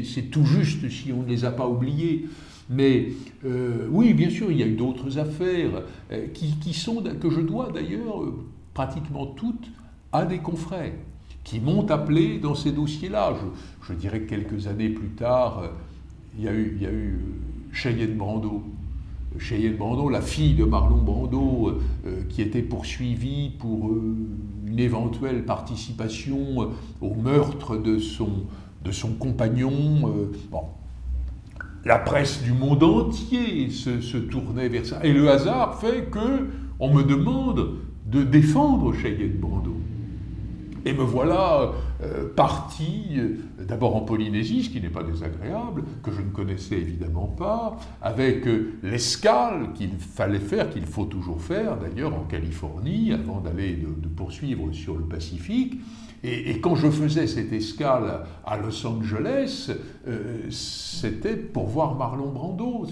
C'est 0.03 0.23
tout 0.23 0.45
juste 0.45 0.89
si 0.89 1.11
on 1.13 1.23
ne 1.23 1.27
les 1.27 1.45
a 1.45 1.51
pas 1.51 1.67
oubliées. 1.67 2.25
Mais 2.69 3.09
euh, 3.45 3.87
oui, 3.91 4.13
bien 4.13 4.29
sûr, 4.29 4.51
il 4.51 4.57
y 4.57 4.63
a 4.63 4.67
eu 4.67 4.75
d'autres 4.75 5.17
affaires 5.19 5.83
euh, 6.11 6.27
qui, 6.33 6.73
sont, 6.73 7.01
que 7.01 7.29
je 7.29 7.39
dois 7.39 7.71
d'ailleurs 7.71 8.23
pratiquement 8.73 9.27
toutes 9.27 9.71
à 10.11 10.25
des 10.25 10.39
confrères 10.39 10.93
qui 11.43 11.61
m'ont 11.61 11.85
appelé 11.89 12.39
dans 12.39 12.55
ces 12.55 12.71
dossiers-là. 12.71 13.35
Je, 13.39 13.93
je, 13.93 13.97
dirais 13.97 14.21
que 14.21 14.29
quelques 14.29 14.67
années 14.67 14.89
plus 14.89 15.09
tard, 15.09 15.63
il 16.37 16.43
y 16.43 16.47
a 16.49 16.53
eu, 16.53 16.73
il 16.75 16.83
y 16.83 16.85
a 16.85 16.91
eu 16.91 17.19
Cheyenne 17.71 18.15
Brando 18.15 18.63
Cheyenne 19.39 19.75
Brando, 19.75 20.09
la 20.09 20.21
fille 20.21 20.53
de 20.53 20.63
Marlon 20.63 20.97
Brando, 20.97 21.67
euh, 21.67 21.81
euh, 22.05 22.21
qui 22.29 22.41
était 22.41 22.61
poursuivie 22.61 23.51
pour 23.59 23.89
euh, 23.89 24.15
une 24.65 24.79
éventuelle 24.79 25.45
participation 25.45 26.71
au 27.01 27.13
meurtre 27.13 27.77
de 27.77 27.99
son, 27.99 29.09
compagnon. 29.19 30.31
La 31.85 31.99
presse 31.99 32.41
du 32.43 32.51
monde 32.51 32.83
entier 32.83 33.69
se, 33.69 34.01
se, 34.01 34.17
tournait 34.17 34.69
vers 34.69 34.85
ça. 34.85 34.99
Et 35.03 35.13
le 35.13 35.29
hasard 35.29 35.79
fait 35.79 36.09
que 36.09 36.49
on 36.79 36.93
me 36.93 37.03
demande 37.03 37.75
de 38.05 38.23
défendre 38.23 38.93
Cheyenne 38.93 39.37
Brando. 39.39 39.75
Et 40.85 40.93
me 40.93 41.03
voilà 41.03 41.71
euh, 42.03 42.31
parti, 42.35 43.15
euh, 43.17 43.37
d'abord 43.67 43.95
en 43.95 44.01
Polynésie, 44.01 44.63
ce 44.63 44.69
qui 44.69 44.79
n'est 44.81 44.89
pas 44.89 45.03
désagréable, 45.03 45.83
que 46.03 46.11
je 46.11 46.21
ne 46.21 46.29
connaissais 46.29 46.75
évidemment 46.75 47.27
pas, 47.27 47.77
avec 48.01 48.47
euh, 48.47 48.73
l'escale 48.83 49.73
qu'il 49.73 49.97
fallait 49.97 50.39
faire, 50.39 50.69
qu'il 50.69 50.85
faut 50.85 51.05
toujours 51.05 51.41
faire, 51.41 51.77
d'ailleurs 51.77 52.13
en 52.13 52.23
Californie, 52.23 53.13
avant 53.13 53.39
d'aller 53.39 53.73
de, 53.73 54.07
poursuivre 54.07 54.71
sur 54.73 54.95
le 54.95 55.03
Pacifique. 55.03 55.79
Et, 56.23 56.59
quand 56.59 56.75
je 56.75 56.89
faisais 56.89 57.27
cette 57.27 57.53
escale 57.53 58.23
à 58.45 58.57
Los 58.57 58.85
Angeles, 58.85 59.71
c'était 60.49 61.35
pour 61.35 61.67
voir 61.67 61.95
Marlon 61.95 62.31
Brando. 62.31 62.87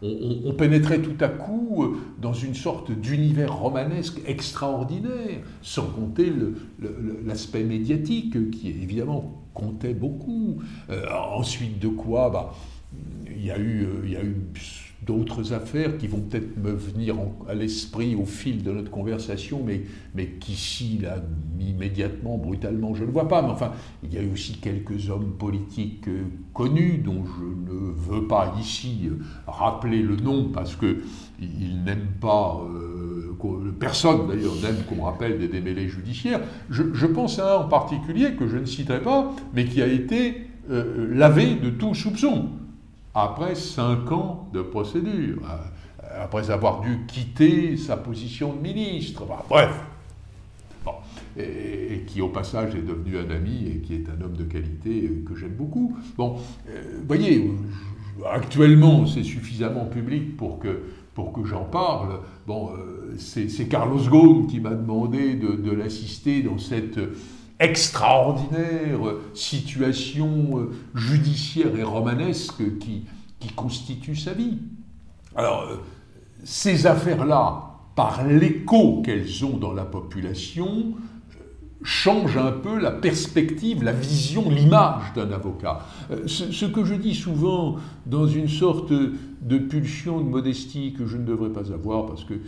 On, 0.00 0.52
pénétrait 0.54 1.00
tout 1.00 1.16
à 1.20 1.28
coup 1.28 1.96
dans 2.20 2.32
une 2.32 2.54
sorte 2.54 2.92
d'univers 2.92 3.56
romanesque 3.56 4.20
extraordinaire, 4.26 5.40
sans 5.60 5.86
compter 5.86 6.32
l'aspect 7.24 7.64
médiatique 7.64 8.50
qui 8.50 8.68
évidemment 8.68 9.42
comptait 9.54 9.94
beaucoup. 9.94 10.58
Euh, 10.90 11.04
ensuite 11.34 11.78
de 11.78 11.88
quoi, 11.88 12.30
bah, 12.30 12.54
il 13.26 13.44
y 13.44 13.50
a 13.50 13.58
eu, 13.58 13.84
euh, 13.84 14.02
il 14.04 14.12
y 14.12 14.16
a 14.16 14.22
eu 14.22 14.36
d'autres 15.04 15.52
affaires 15.52 15.98
qui 15.98 16.06
vont 16.06 16.20
peut-être 16.20 16.56
me 16.56 16.72
venir 16.72 17.16
à 17.48 17.54
l'esprit 17.54 18.14
au 18.14 18.24
fil 18.24 18.62
de 18.62 18.70
notre 18.70 18.90
conversation, 18.90 19.62
mais, 19.64 19.82
mais 20.14 20.26
qu'ici, 20.26 20.98
là, 21.02 21.16
immédiatement, 21.60 22.38
brutalement, 22.38 22.94
je 22.94 23.04
ne 23.04 23.10
vois 23.10 23.28
pas. 23.28 23.42
Mais 23.42 23.50
enfin, 23.50 23.72
il 24.04 24.14
y 24.14 24.18
a 24.18 24.22
eu 24.22 24.32
aussi 24.32 24.54
quelques 24.54 25.10
hommes 25.10 25.32
politiques 25.38 26.08
euh, 26.08 26.24
connus 26.54 27.02
dont 27.04 27.24
je 27.24 27.72
ne 27.72 27.92
veux 27.92 28.26
pas 28.26 28.54
ici 28.60 29.10
rappeler 29.46 30.02
le 30.02 30.16
nom 30.16 30.50
parce 30.52 30.76
qu'ils 30.76 31.82
n'aiment 31.84 32.14
pas 32.20 32.60
personne 33.78 34.28
d'ailleurs 34.28 34.54
n'aime 34.62 34.82
qu'on 34.88 35.04
rappelle 35.04 35.38
des 35.38 35.48
démêlés 35.48 35.88
judiciaires. 35.88 36.40
Je, 36.70 37.06
pense 37.06 37.38
à 37.38 37.56
un 37.56 37.58
en 37.58 37.68
particulier 37.68 38.32
que 38.34 38.46
je 38.46 38.56
ne 38.56 38.64
citerai 38.64 39.00
pas, 39.00 39.32
mais 39.54 39.64
qui 39.64 39.82
a 39.82 39.86
été 39.86 40.46
euh, 40.70 41.08
lavé 41.12 41.56
de 41.56 41.70
tout 41.70 41.94
soupçon 41.94 42.50
après 43.14 43.54
cinq 43.54 44.10
ans 44.12 44.48
de 44.52 44.62
procédure, 44.62 45.38
euh, 45.44 46.24
après 46.24 46.50
avoir 46.50 46.80
dû 46.80 47.00
quitter 47.06 47.76
sa 47.76 47.96
position 47.96 48.54
de 48.54 48.60
ministre. 48.60 49.24
bref. 49.48 49.74
Et, 51.38 52.04
qui 52.06 52.20
au 52.20 52.28
passage 52.28 52.74
est 52.74 52.82
devenu 52.82 53.16
un 53.16 53.30
ami 53.30 53.66
et 53.66 53.78
qui 53.78 53.94
est 53.94 54.06
un 54.08 54.22
homme 54.22 54.36
de 54.36 54.44
qualité 54.44 55.04
euh, 55.04 55.24
que 55.26 55.34
j'aime 55.34 55.54
beaucoup. 55.54 55.96
Bon, 56.18 56.34
vous 56.34 57.06
voyez, 57.06 57.50
actuellement 58.30 59.06
c'est 59.06 59.22
suffisamment 59.22 59.86
public 59.86 60.36
pour 60.36 60.58
que 60.58 60.82
pour 61.14 61.32
que 61.32 61.44
j'en 61.44 61.64
parle. 61.64 62.20
Bon, 62.46 62.70
euh, 62.70 63.14
c'est 63.18 63.68
Carlos 63.68 64.00
Ghosn 64.08 64.46
qui 64.46 64.60
m'a 64.60 64.74
demandé 64.74 65.34
de, 65.34 65.70
l'assister 65.70 66.42
dans 66.42 66.58
cette 66.58 66.98
extraordinaire 67.58 68.98
situation 69.34 70.58
euh, 70.58 70.72
judiciaire 70.94 71.76
et 71.76 71.82
romanesque 71.82 72.78
qui, 72.78 73.04
qui 73.38 73.48
constitue 73.52 74.16
sa 74.16 74.32
vie. 74.32 74.58
Alors, 75.36 75.62
euh, 75.62 75.76
ces 76.44 76.86
affaires-là, 76.86 77.68
par 77.94 78.24
l'écho 78.26 79.02
qu'elles 79.02 79.44
ont 79.44 79.56
dans 79.56 79.72
la 79.72 79.84
population, 79.84 80.94
change 81.84 82.36
un 82.36 82.52
peu 82.52 82.78
la 82.78 82.90
perspective, 82.90 83.82
la 83.82 83.92
vision, 83.92 84.48
l'image 84.50 85.12
d'un 85.14 85.30
avocat. 85.32 85.86
Euh, 86.10 86.26
ce, 86.26 86.64
que 86.64 86.84
je 86.84 86.94
dis 86.94 87.14
souvent 87.14 87.76
dans 88.06 88.26
une 88.26 88.48
sorte 88.48 88.92
de 88.92 89.58
pulsion 89.58 90.20
de 90.20 90.28
modestie 90.28 90.94
que 90.96 91.06
je 91.06 91.16
ne 91.16 91.24
devrais 91.24 91.50
pas 91.50 91.72
avoir 91.72 92.06
parce 92.06 92.24
que 92.24 92.34
euh, 92.34 92.38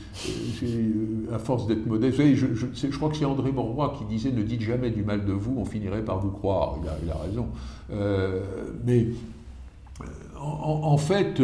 euh, 0.63 1.35
à 1.35 1.39
force 1.39 1.67
d'être 1.67 1.87
modeste, 1.87 2.21
je, 2.35 2.87
crois 2.97 3.11
que 3.11 3.17
c'est 3.17 3.25
André 3.25 3.51
Mauroy 3.51 3.95
qui 3.99 4.05
disait 4.05 4.31
ne 4.31 4.43
dites 4.43 4.63
jamais 4.63 4.91
du 4.91 5.03
mal 5.03 5.25
de 5.25 5.33
vous, 5.33 5.57
on 5.59 5.65
finirait 5.65 6.05
par 6.05 6.21
vous 6.21 6.31
croire. 6.31 6.77
Il 7.03 7.11
a, 7.11 7.17
raison. 7.17 7.49
mais 8.87 9.09
en, 10.41 10.97
fait, 10.99 11.43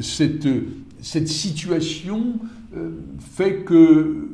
cette 0.00 1.28
situation 1.28 2.38
fait 3.18 3.64
que 3.64 4.28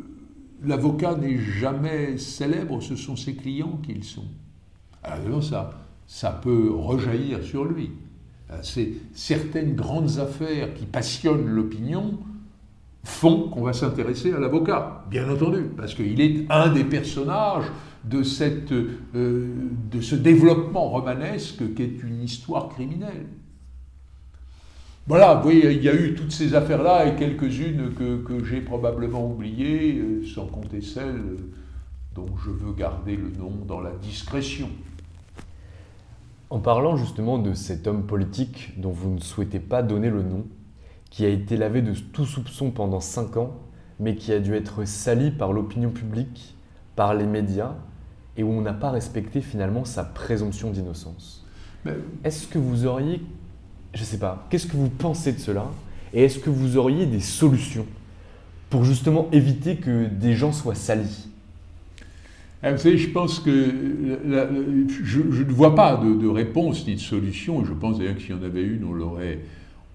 l'avocat 0.64 1.14
n'est 1.14 1.38
jamais 1.38 2.18
célèbre, 2.18 2.80
ce 2.80 2.96
sont 2.96 3.16
ses 3.16 3.34
clients 3.34 3.78
qu'ils 3.82 4.04
sont. 4.04 4.26
Alors 5.02 5.42
ça, 5.42 5.70
ça 6.06 6.30
peut 6.30 6.70
rejaillir 6.72 7.42
sur 7.42 7.64
lui. 7.64 7.90
C'est 8.62 8.92
certaines 9.14 9.74
grandes 9.74 10.18
affaires 10.18 10.74
qui 10.74 10.84
passionnent 10.84 11.48
l'opinion 11.48 12.18
font 13.04 13.48
qu'on 13.48 13.62
va 13.62 13.72
s'intéresser 13.72 14.32
à 14.32 14.38
l'avocat, 14.38 15.04
bien 15.10 15.28
entendu, 15.28 15.64
parce 15.76 15.94
qu'il 15.94 16.20
est 16.20 16.44
un 16.50 16.72
des 16.72 16.84
personnages 16.84 17.64
de, 18.04 18.22
cette, 18.22 18.72
euh, 18.72 19.54
de 19.90 20.00
ce 20.00 20.14
développement 20.14 20.88
romanesque 20.90 21.74
qu'est 21.74 22.02
une 22.02 22.22
histoire 22.22 22.68
criminelle. 22.68 23.26
Voilà, 25.08 25.34
vous 25.34 25.42
voyez, 25.42 25.72
il 25.72 25.82
y 25.82 25.88
a 25.88 25.94
eu 25.94 26.14
toutes 26.14 26.30
ces 26.30 26.54
affaires-là 26.54 27.06
et 27.06 27.16
quelques-unes 27.16 27.92
que, 27.94 28.22
que 28.22 28.44
j'ai 28.44 28.60
probablement 28.60 29.26
oubliées, 29.26 29.98
euh, 29.98 30.24
sans 30.24 30.46
compter 30.46 30.80
celles 30.80 31.20
dont 32.14 32.28
je 32.44 32.50
veux 32.50 32.72
garder 32.72 33.16
le 33.16 33.30
nom 33.30 33.50
dans 33.66 33.80
la 33.80 33.90
discrétion. 33.90 34.68
En 36.50 36.60
parlant 36.60 36.96
justement 36.96 37.38
de 37.38 37.52
cet 37.52 37.88
homme 37.88 38.06
politique 38.06 38.80
dont 38.80 38.92
vous 38.92 39.10
ne 39.10 39.20
souhaitez 39.20 39.58
pas 39.58 39.82
donner 39.82 40.08
le 40.08 40.22
nom, 40.22 40.44
qui 41.10 41.24
a 41.24 41.28
été 41.28 41.56
lavé 41.56 41.82
de 41.82 41.94
tout 41.94 42.24
soupçon 42.24 42.70
pendant 42.70 43.00
cinq 43.00 43.36
ans, 43.36 43.56
mais 43.98 44.14
qui 44.14 44.32
a 44.32 44.38
dû 44.38 44.54
être 44.54 44.84
sali 44.84 45.32
par 45.32 45.52
l'opinion 45.52 45.90
publique, 45.90 46.54
par 46.94 47.14
les 47.14 47.26
médias, 47.26 47.74
et 48.36 48.42
où 48.42 48.50
on 48.50 48.60
n'a 48.60 48.72
pas 48.72 48.90
respecté 48.90 49.40
finalement 49.40 49.84
sa 49.84 50.04
présomption 50.04 50.70
d'innocence. 50.70 51.44
Est-ce 52.22 52.46
que 52.46 52.58
vous 52.58 52.86
auriez, 52.86 53.20
je 53.94 54.00
ne 54.00 54.04
sais 54.04 54.18
pas, 54.18 54.46
qu'est-ce 54.50 54.66
que 54.66 54.76
vous 54.76 54.88
pensez 54.88 55.32
de 55.32 55.38
cela? 55.38 55.70
Et 56.14 56.24
est-ce 56.24 56.38
que 56.38 56.50
vous 56.50 56.76
auriez 56.76 57.06
des 57.06 57.20
solutions 57.20 57.86
pour 58.70 58.84
justement 58.84 59.28
éviter 59.32 59.76
que 59.76 60.06
des 60.06 60.34
gens 60.34 60.52
soient 60.52 60.74
salis? 60.74 61.28
Ah, 62.62 62.72
vous 62.72 62.78
savez, 62.78 62.96
je 62.96 63.10
pense 63.10 63.40
que 63.40 63.50
je, 65.02 65.20
ne 65.20 65.52
vois 65.52 65.74
pas 65.74 65.96
de, 65.96 66.28
réponse 66.28 66.86
ni 66.86 66.94
de 66.94 67.00
solution. 67.00 67.64
Je 67.64 67.72
pense 67.72 67.98
d'ailleurs 67.98 68.14
que 68.14 68.22
s'il 68.22 68.30
y 68.30 68.38
en 68.38 68.42
avait 68.42 68.62
une, 68.62 68.84
on 68.84 68.92
l'aurait, 68.92 69.40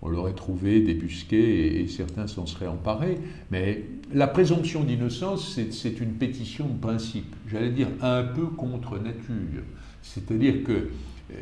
on 0.02 0.10
l'aurait 0.10 0.34
trouvé 0.34 0.82
débusqué 0.82 1.82
et, 1.82 1.88
certains 1.88 2.28
s'en 2.28 2.46
seraient 2.46 2.68
emparés. 2.68 3.20
Mais 3.52 3.84
la 4.14 4.28
présomption 4.28 4.84
d'innocence, 4.84 5.58
c'est 5.72 6.00
une 6.02 6.12
pétition 6.12 6.68
de 6.68 6.78
principe, 6.78 7.34
j'allais 7.50 7.72
dire 7.72 7.88
un 8.02 8.24
peu 8.24 8.48
contre 8.48 8.98
nature. 8.98 9.64
C'est-à-dire 10.02 10.64
que 10.64 10.72
euh, 10.74 11.36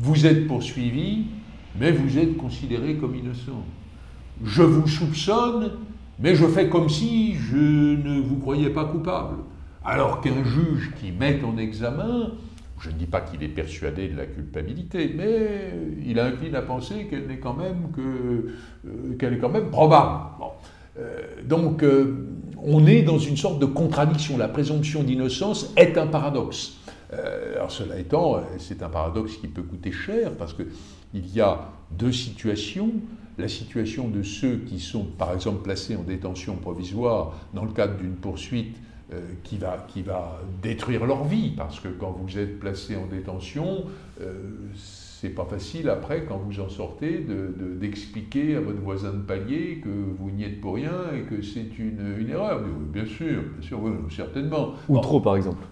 vous 0.00 0.24
êtes 0.26 0.46
poursuivi, 0.46 1.24
mais 1.78 1.92
vous 1.92 2.18
êtes 2.18 2.36
considéré 2.36 2.96
comme 2.96 3.14
innocent. 3.14 3.64
Je 4.44 4.62
vous 4.62 4.88
soupçonne, 4.88 5.72
mais 6.18 6.34
je 6.34 6.46
fais 6.46 6.68
comme 6.68 6.88
si 6.88 7.34
je 7.34 7.56
ne 7.56 8.20
vous 8.20 8.36
croyais 8.36 8.70
pas 8.70 8.84
coupable. 8.84 9.36
Alors 9.84 10.20
qu'un 10.20 10.44
juge 10.44 10.92
qui 11.00 11.12
met 11.12 11.40
en 11.44 11.56
examen 11.56 12.30
je 12.80 12.88
ne 12.88 12.94
dis 12.94 13.06
pas 13.06 13.20
qu'il 13.20 13.42
est 13.42 13.48
persuadé 13.48 14.08
de 14.08 14.16
la 14.16 14.26
culpabilité, 14.26 15.12
mais 15.14 15.72
il 16.04 16.18
incline 16.18 16.54
à 16.54 16.62
penser 16.62 17.06
qu'elle 17.10 17.26
n'est 17.26 17.40
euh, 17.98 19.12
est 19.20 19.38
quand 19.38 19.50
même 19.50 19.70
probable. 19.70 20.20
Euh, 20.98 21.20
donc, 21.46 21.82
euh, 21.82 22.26
on 22.62 22.86
est 22.86 23.02
dans 23.02 23.18
une 23.18 23.36
sorte 23.36 23.58
de 23.58 23.66
contradiction. 23.66 24.38
La 24.38 24.48
présomption 24.48 25.02
d'innocence 25.02 25.72
est 25.76 25.98
un 25.98 26.06
paradoxe. 26.06 26.79
Alors, 27.12 27.70
cela 27.70 27.98
étant, 27.98 28.40
c'est 28.58 28.82
un 28.82 28.88
paradoxe 28.88 29.36
qui 29.36 29.48
peut 29.48 29.62
coûter 29.62 29.90
cher 29.90 30.32
parce 30.36 30.54
que 30.54 30.62
il 31.14 31.34
y 31.34 31.40
a 31.40 31.68
deux 31.90 32.12
situations. 32.12 32.92
La 33.38 33.48
situation 33.48 34.08
de 34.08 34.22
ceux 34.22 34.58
qui 34.58 34.78
sont, 34.78 35.04
par 35.04 35.32
exemple, 35.32 35.62
placés 35.62 35.96
en 35.96 36.02
détention 36.02 36.56
provisoire 36.56 37.34
dans 37.54 37.64
le 37.64 37.72
cadre 37.72 37.96
d'une 37.96 38.16
poursuite 38.16 38.76
euh, 39.12 39.20
qui, 39.42 39.56
va, 39.56 39.86
qui 39.88 40.02
va 40.02 40.38
détruire 40.62 41.06
leur 41.06 41.24
vie, 41.24 41.50
parce 41.56 41.80
que 41.80 41.88
quand 41.88 42.12
vous 42.12 42.38
êtes 42.38 42.60
placé 42.60 42.96
en 42.96 43.06
détention, 43.06 43.84
euh, 44.20 44.34
c'est 44.74 45.30
pas 45.30 45.46
facile 45.46 45.88
après, 45.88 46.26
quand 46.26 46.36
vous 46.36 46.60
en 46.60 46.68
sortez, 46.68 47.26
d'expliquer 47.80 48.52
de, 48.52 48.58
à 48.58 48.60
votre 48.60 48.80
voisin 48.80 49.12
de 49.12 49.22
palier 49.22 49.80
que 49.82 49.88
vous 49.88 50.30
n'y 50.30 50.44
êtes 50.44 50.60
pour 50.60 50.74
rien 50.74 50.92
et 51.16 51.22
que 51.22 51.42
c'est 51.42 51.78
une, 51.78 52.18
une, 52.20 52.30
erreur. 52.30 52.60
bien 52.92 53.06
sûr, 53.06 53.42
bien 53.58 53.66
sûr, 53.66 53.80
certainement. 54.10 54.74
Ou 54.88 54.98
trop, 55.00 55.20
par 55.20 55.36
exemple. 55.36 55.64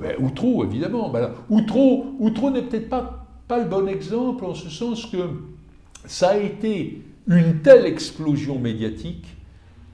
Ben, 0.00 0.16
ou 0.18 0.30
trop, 0.30 0.64
évidemment. 0.64 1.10
Ben, 1.10 1.30
n'est 2.50 2.62
peut-être 2.62 2.88
pas, 2.88 3.28
le 3.50 3.64
bon 3.64 3.86
exemple, 3.88 4.44
en 4.44 4.54
ce 4.54 4.70
sens 4.70 5.06
que 5.06 5.18
ça 6.06 6.30
a 6.30 6.36
été 6.38 7.02
une 7.26 7.60
telle 7.62 7.86
explosion 7.86 8.58
médiatique 8.58 9.26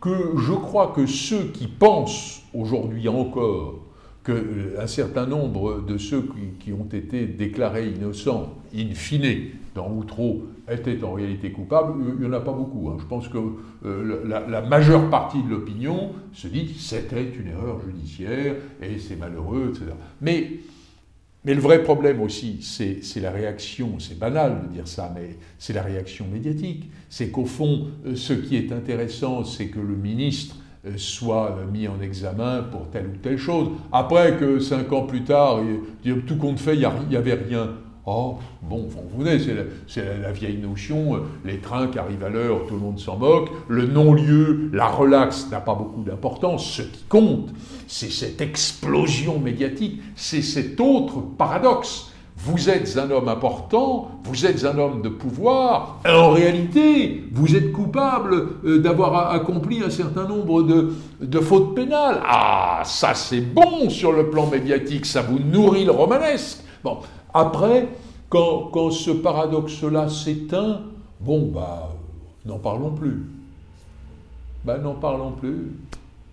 que 0.01 0.36
je 0.36 0.53
crois 0.53 0.92
que 0.94 1.07
ceux 1.07 1.51
qui 1.53 1.66
pensent 1.66 2.42
aujourd'hui 2.55 3.09
encore 3.09 3.80
qu'un 4.24 4.32
euh, 4.34 4.86
certain 4.86 5.26
nombre 5.26 5.80
de 5.80 5.99
ceux 5.99 6.28
qui, 6.61 6.72
ont 6.72 6.88
été 6.92 7.26
déclarés 7.26 7.88
innocents, 7.88 8.55
in 8.74 8.94
fine, 8.94 9.51
dans 9.74 9.90
Outreau, 9.90 10.44
étaient 10.71 11.03
en 11.03 11.12
réalité 11.12 11.51
coupables, 11.51 11.95
il 12.19 12.21
n'y 12.21 12.27
en 12.27 12.33
a 12.33 12.41
pas 12.41 12.53
beaucoup. 12.53 12.89
Hein. 12.89 12.97
Je 13.01 13.05
pense 13.07 13.29
que 13.29 13.39
euh, 13.85 14.25
la, 14.27 14.62
majeure 14.62 15.09
partie 15.11 15.43
de 15.43 15.49
l'opinion 15.49 16.12
se 16.33 16.49
dit 16.49 16.75
c'était 16.79 17.31
une 17.31 17.49
erreur 17.49 17.81
judiciaire 17.85 18.57
et 18.83 18.99
c'est 18.99 19.16
malheureux, 19.16 19.71
etc. 19.71 19.93
Mais 20.21 20.51
mais 21.45 21.55
le 21.55 21.61
vrai 21.61 21.83
problème 21.83 22.21
aussi, 22.21 22.59
c'est 22.61 23.21
la 23.21 23.31
réaction, 23.31 23.99
c'est 24.01 24.19
banal 24.19 24.64
de 24.69 24.75
dire 24.75 24.89
ça, 24.89 25.11
mais 25.14 25.39
c'est 25.59 25.73
la 25.73 25.83
réaction 25.83 26.27
médiatique. 26.31 26.91
C'est 27.09 27.31
qu'au 27.31 27.47
fond, 27.47 27.87
euh, 28.05 28.16
ce 28.16 28.33
qui 28.33 28.57
est 28.57 28.73
intéressant, 28.73 29.45
c'est 29.45 29.69
que 29.69 29.79
le 29.79 29.97
ministre 29.97 30.57
euh, 30.85 30.93
soit 30.97 31.57
mis 31.73 31.89
en 31.89 32.01
examen 32.03 32.64
pour 32.64 32.91
telle 32.91 33.07
ou 33.07 33.16
telle 33.23 33.39
chose. 33.39 33.69
Après 33.93 34.37
que 34.37 34.59
cinq 34.59 34.93
ans 34.93 35.07
plus 35.07 35.23
tard, 35.23 35.61
tout 36.27 36.37
compte 36.37 36.59
fait, 36.59 36.75
il 36.75 36.89
n'y 37.09 37.16
avait 37.16 37.35
rien. 37.35 37.71
Oh, 38.11 38.38
bon, 38.62 38.88
vous 38.88 39.22
venez, 39.22 39.38
c'est 39.86 40.02
la, 40.22 40.32
vieille 40.32 40.56
notion, 40.56 41.16
euh, 41.16 41.18
les 41.44 41.59
trains 41.59 41.88
qui 41.88 41.98
arrivent 41.98 42.24
à 42.24 42.30
l'heure, 42.30 42.61
tout 42.66 42.72
le 42.72 42.80
monde 42.80 42.98
s'en 42.98 43.18
moque, 43.18 43.50
le 43.68 43.86
non-lieu, 43.86 44.70
la 44.72 44.86
relaxe 44.86 45.48
n'a 45.50 45.61
pas 45.61 45.74
beaucoup 45.74 46.02
d'importance, 46.02 46.64
ce 46.64 46.80
qui 46.80 47.04
compte, 47.06 47.50
c'est 47.86 48.11
cette 48.11 48.40
explosion 48.40 49.38
médiatique, 49.38 50.00
c'est 50.16 50.40
cet 50.40 50.80
autre 50.80 51.20
paradoxe. 51.36 52.11
Vous 52.38 52.70
êtes 52.70 52.96
un 52.96 53.11
homme 53.11 53.28
important, 53.28 54.09
vous 54.24 54.46
êtes 54.46 54.64
un 54.64 54.78
homme 54.78 55.02
de 55.02 55.11
pouvoir, 55.11 56.00
en 56.09 56.30
réalité, 56.30 57.24
vous 57.30 57.56
êtes 57.56 57.72
coupable 57.72 58.48
euh, 58.64 58.78
d'avoir 58.78 59.32
accompli 59.32 59.82
un 59.82 59.90
certain 59.90 60.26
nombre 60.26 60.62
de, 60.62 60.94
de 61.20 61.40
fautes 61.40 61.74
pénales. 61.74 62.22
Ah, 62.26 62.80
ça 62.86 63.12
c'est 63.12 63.42
bon 63.42 63.90
sur 63.90 64.12
le 64.12 64.30
plan 64.30 64.46
médiatique, 64.46 65.04
ça 65.04 65.20
vous 65.20 65.40
nourrit 65.40 65.84
le 65.84 65.92
romanesque. 65.92 66.61
Bon, 66.82 66.98
après, 67.39 67.89
quand, 68.28 68.91
ce 68.91 69.11
paradoxe-là 69.11 70.09
s'éteint, 70.09 70.82
bon, 71.20 71.51
bah, 71.55 71.95
n'en 72.45 72.59
parlons 72.59 72.91
plus. 72.91 73.22
Ben, 74.64 74.78
n'en 74.78 74.95
parlons 74.95 75.32
plus. 75.32 75.70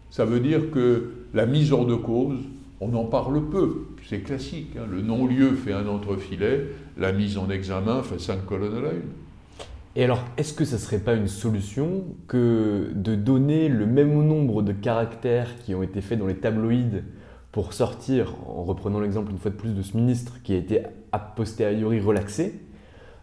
Ça 0.09 0.25
veut 0.25 0.39
dire 0.39 0.71
que 0.71 1.11
la 1.33 1.45
mise 1.45 1.71
hors 1.71 1.85
de 1.85 1.95
cause, 1.95 2.39
on 2.81 2.93
en 2.95 3.05
parle 3.05 3.49
peu. 3.49 3.85
C'est 4.09 4.21
classique. 4.21 4.75
Hein. 4.77 4.87
Le 4.91 5.01
non-lieu 5.01 5.51
fait 5.51 5.73
un 5.73 5.87
entrefilet, 5.87 6.67
la 6.97 7.11
mise 7.11 7.37
en 7.37 7.49
examen 7.49 8.01
fait 8.01 8.19
cinq 8.19 8.45
colonnes 8.45 8.77
à 8.77 8.81
la 8.81 8.91
une. 8.91 9.11
Et 9.95 10.03
alors, 10.03 10.23
est-ce 10.37 10.53
que 10.53 10.65
ça 10.65 10.75
ne 10.75 10.81
serait 10.81 10.99
pas 10.99 11.13
une 11.13 11.27
solution 11.27 12.03
que 12.27 12.89
de 12.93 13.15
donner 13.15 13.69
le 13.69 13.85
même 13.85 14.25
nombre 14.27 14.61
de 14.61 14.73
caractères 14.73 15.57
qui 15.63 15.73
ont 15.73 15.83
été 15.83 16.01
faits 16.01 16.19
dans 16.19 16.27
les 16.27 16.35
tabloïds 16.35 17.03
pour 17.55 17.71
sortir, 17.71 18.35
en 18.49 18.65
reprenant 18.65 18.99
l'exemple 18.99 19.31
une 19.31 19.37
fois 19.37 19.49
de 19.49 19.55
plus 19.55 19.73
de 19.73 19.81
ce 19.81 19.95
ministre 19.95 20.41
qui 20.43 20.51
a 20.51 20.57
été 20.57 20.81
a 21.13 21.19
posteriori 21.19 22.01
relaxé, 22.01 22.59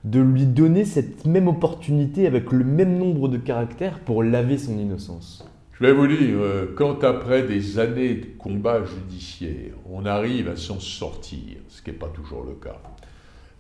de 0.05 0.20
lui 0.20 0.47
donner 0.47 0.87
cette 0.87 1.26
même 1.26 1.49
opportunité 1.49 2.26
avec 2.26 2.51
le 2.51 2.64
même 2.64 2.97
nombre 2.97 3.28
de 3.28 3.37
caractères 3.37 3.99
pour 4.01 4.22
laver 4.22 4.57
son 4.57 4.78
innocence. 4.78 5.47
Je 5.72 5.85
vais 5.85 5.93
vous 5.93 6.07
dire, 6.07 6.39
euh, 6.39 6.74
quand 6.74 7.05
après 7.05 7.43
des 7.43 7.78
années 7.78 8.14
de 8.14 8.26
combat 8.39 8.83
judiciaire, 8.83 9.74
on 9.91 10.07
arrive 10.07 10.49
à 10.49 10.57
s'en 10.57 10.80
sortir, 10.80 11.59
ce 11.68 11.83
qui 11.83 11.91
n'est 11.91 11.97
pas 11.99 12.09
toujours 12.09 12.43
le 12.43 12.55
cas, 12.55 12.80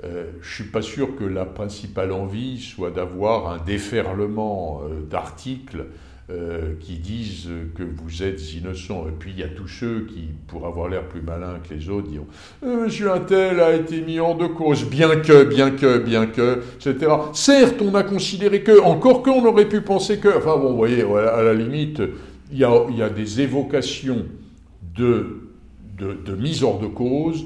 euh, 0.04 0.30
je 0.40 0.48
ne 0.48 0.54
suis 0.54 0.72
pas 0.72 0.80
sûr 0.80 1.16
que 1.16 1.24
la 1.24 1.44
principale 1.44 2.12
envie 2.12 2.58
soit 2.58 2.92
d'avoir 2.92 3.50
un 3.50 3.58
déferlement 3.58 4.80
euh, 4.84 5.02
d'articles 5.02 5.84
euh, 6.32 6.72
qui 6.80 6.94
disent 6.94 7.50
que 7.76 7.82
vous 7.82 8.22
êtes 8.22 8.54
innocent. 8.54 9.06
Et 9.06 9.12
puis 9.18 9.32
il 9.36 9.40
y 9.40 9.42
a 9.42 9.48
tous 9.48 9.68
ceux 9.68 10.06
qui, 10.06 10.28
pour 10.46 10.66
avoir 10.66 10.88
l'air 10.88 11.06
plus 11.06 11.20
malins 11.20 11.58
que 11.62 11.74
les 11.74 11.90
autres, 11.90 12.08
diront 12.08 12.26
euh, 12.64 12.84
Monsieur 12.84 13.12
Untel 13.12 13.60
a 13.60 13.74
été 13.74 14.00
mis 14.00 14.18
hors 14.18 14.36
de 14.36 14.46
cause, 14.46 14.88
bien 14.88 15.16
que, 15.16 15.44
bien 15.44 15.72
que, 15.72 15.98
bien 15.98 16.26
que, 16.26 16.62
etc. 16.76 17.12
Certes, 17.34 17.82
on 17.82 17.94
a 17.94 18.02
considéré 18.02 18.62
que, 18.62 18.80
encore 18.80 19.22
qu'on 19.22 19.44
aurait 19.44 19.68
pu 19.68 19.82
penser 19.82 20.20
que. 20.20 20.28
Enfin 20.38 20.56
bon, 20.56 20.70
vous 20.70 20.76
voyez, 20.76 21.02
à 21.02 21.42
la 21.42 21.52
limite, 21.52 22.00
il 22.50 22.58
y 22.58 22.64
a, 22.64 23.10
des 23.10 23.40
évocations 23.42 24.24
de, 24.96 25.40
mise 26.38 26.62
hors 26.62 26.78
de 26.78 26.86
cause 26.86 27.44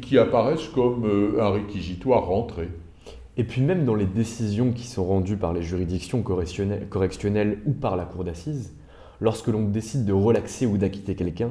qui 0.00 0.16
apparaissent 0.16 0.68
comme 0.68 1.04
euh, 1.04 1.42
un 1.42 1.50
réquisitoire 1.50 2.24
rentré. 2.24 2.68
Et 3.36 3.44
puis 3.44 3.62
même 3.62 3.84
dans 3.84 3.94
les 3.94 4.06
décisions 4.06 4.72
qui 4.72 4.86
sont 4.86 5.04
rendues 5.04 5.36
par 5.36 5.52
les 5.52 5.62
juridictions 5.62 6.22
correctionnelles, 6.22 7.58
ou 7.64 7.72
par 7.72 7.96
la 7.96 8.04
cour 8.04 8.24
d'assises, 8.24 8.74
lorsque 9.20 9.48
l'on 9.48 9.62
décide 9.62 10.04
de 10.04 10.12
relaxer 10.12 10.66
ou 10.66 10.76
d'acquitter 10.76 11.14
quelqu'un, 11.14 11.50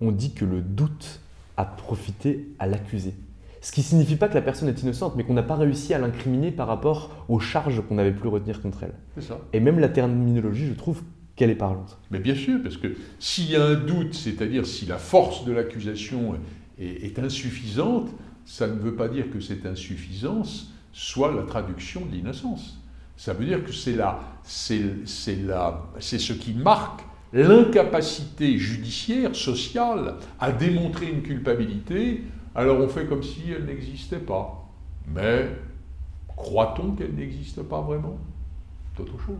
on 0.00 0.10
dit 0.10 0.34
que 0.34 0.44
le 0.44 0.60
doute 0.60 1.20
a 1.56 1.64
profité 1.64 2.48
à 2.58 2.66
l'accusé. 2.66 3.14
Ce 3.62 3.72
qui 3.72 3.80
ne 3.80 3.86
signifie 3.86 4.16
pas 4.16 4.28
que 4.28 4.34
la 4.34 4.42
personne 4.42 4.68
est 4.68 4.82
innocente, 4.82 5.14
mais 5.16 5.24
qu'on 5.24 5.34
n'a 5.34 5.42
pas 5.42 5.56
réussi 5.56 5.94
à 5.94 5.98
l'incriminer 5.98 6.52
par 6.52 6.68
rapport 6.68 7.24
aux 7.28 7.40
charges 7.40 7.82
qu'on 7.88 7.94
n'avait 7.94 8.12
plus 8.12 8.28
retenir 8.28 8.60
contre 8.60 8.84
elle. 8.84 8.94
C'est 9.16 9.24
ça. 9.24 9.40
Et 9.52 9.60
même 9.60 9.78
la 9.78 9.88
terminologie, 9.88 10.66
je 10.66 10.74
trouve 10.74 11.02
qu'elle 11.34 11.50
est 11.50 11.56
parlante. 11.56 11.98
Mais 12.10 12.18
bien 12.18 12.34
sûr, 12.34 12.62
parce 12.62 12.76
que 12.76 12.94
s'il 13.18 13.50
y 13.50 13.56
a 13.56 13.64
un 13.64 13.74
doute, 13.74 14.14
c'est-à-dire 14.14 14.66
si 14.66 14.86
la 14.86 14.98
force 14.98 15.44
de 15.44 15.52
l'accusation 15.52 16.34
est, 16.78 17.06
est, 17.06 17.18
insuffisante, 17.18 18.10
ça 18.44 18.68
ne 18.68 18.74
veut 18.74 18.94
pas 18.94 19.08
dire 19.08 19.30
que 19.30 19.40
cette 19.40 19.66
insuffisance 19.66 20.72
soit 20.96 21.30
la 21.30 21.42
traduction 21.42 22.06
de 22.06 22.16
l'innocence. 22.16 22.80
Ça 23.18 23.34
veut 23.34 23.44
dire 23.44 23.62
que 23.62 23.70
c'est 23.70 23.98
ce 24.44 26.32
qui 26.32 26.54
marque 26.54 27.02
l'incapacité 27.34 28.56
judiciaire, 28.56 29.36
sociale, 29.36 30.14
à 30.40 30.52
démontrer 30.52 31.10
une 31.10 31.20
culpabilité, 31.20 32.22
alors 32.54 32.80
on 32.80 32.88
fait 32.88 33.04
comme 33.04 33.22
si 33.22 33.42
elle 33.54 33.66
n'existait 33.66 34.20
pas. 34.20 34.70
Mais 35.14 35.50
croit-on 36.28 36.92
qu'elle 36.92 37.14
n'existe 37.14 37.62
pas 37.62 37.82
vraiment? 37.82 38.18
C'est 38.94 39.02
autre 39.02 39.20
chose. 39.20 39.36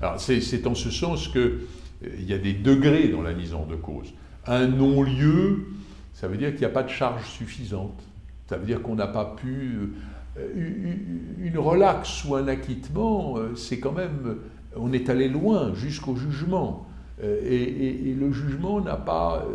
Alors 0.00 0.18
c'est 0.18 0.66
en 0.66 0.74
ce 0.74 0.90
sens 0.90 1.28
qu'il 1.28 1.40
euh, 1.42 2.16
y 2.18 2.32
a 2.32 2.38
des 2.38 2.54
degrés 2.54 3.08
dans 3.08 3.20
la 3.20 3.34
mise 3.34 3.52
en 3.52 3.66
cause. 3.82 4.14
Un 4.46 4.68
non-lieu, 4.68 5.66
ça 6.14 6.28
veut 6.28 6.38
dire 6.38 6.50
qu'il 6.52 6.60
n'y 6.60 6.64
a 6.64 6.70
pas 6.70 6.82
de 6.82 6.88
charge 6.88 7.28
suffisante. 7.28 8.02
Ça 8.48 8.56
veut 8.56 8.64
dire 8.64 8.80
qu'on 8.80 8.94
n'a 8.94 9.06
pas 9.06 9.36
pu... 9.36 9.92
Euh, 10.38 10.94
une 11.38 11.58
relaxe 11.58 12.24
ou 12.24 12.34
un 12.34 12.48
acquittement, 12.48 13.36
euh, 13.36 13.54
c'est 13.56 13.78
quand 13.78 13.92
même... 13.92 14.38
On 14.76 14.92
est 14.92 15.10
allé 15.10 15.28
loin 15.28 15.74
jusqu'au 15.74 16.16
jugement. 16.16 16.86
Et, 17.22 18.16
le 18.18 18.32
jugement 18.32 18.80
n'a 18.80 18.96
pas, 18.96 19.46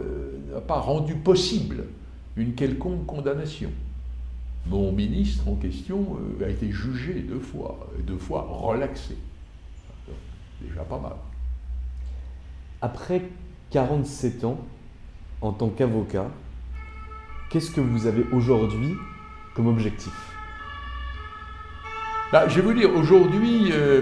pas 0.67 0.79
rendu 0.79 1.15
possible 1.15 1.85
une 2.37 2.53
quelconque 2.53 3.05
condamnation. 3.07 3.71
Mon 4.67 4.91
ministre 4.91 5.47
en 5.49 5.55
question 5.55 6.17
a 6.41 6.47
été 6.47 6.71
jugé 6.71 7.25
deux 7.27 7.39
fois, 7.39 7.89
deux 8.05 8.17
fois 8.17 8.47
relaxé 8.47 9.17
déjà 10.61 10.81
pas 10.83 10.99
mal. 10.99 11.15
Après 12.81 13.23
47 13.71 14.43
ans 14.43 14.59
en 15.41 15.51
tant 15.51 15.69
qu'avocat, 15.69 16.29
qu'est-ce 17.49 17.71
que 17.71 17.81
vous 17.81 18.05
avez 18.05 18.23
aujourd'hui 18.31 18.93
comme 19.55 19.67
objectif? 19.67 20.36
Bah, 22.31 22.47
Je 22.47 22.55
vais 22.55 22.61
vous 22.61 22.73
dire, 22.73 22.93
aujourd'hui, 22.93 23.71
euh, 23.71 24.01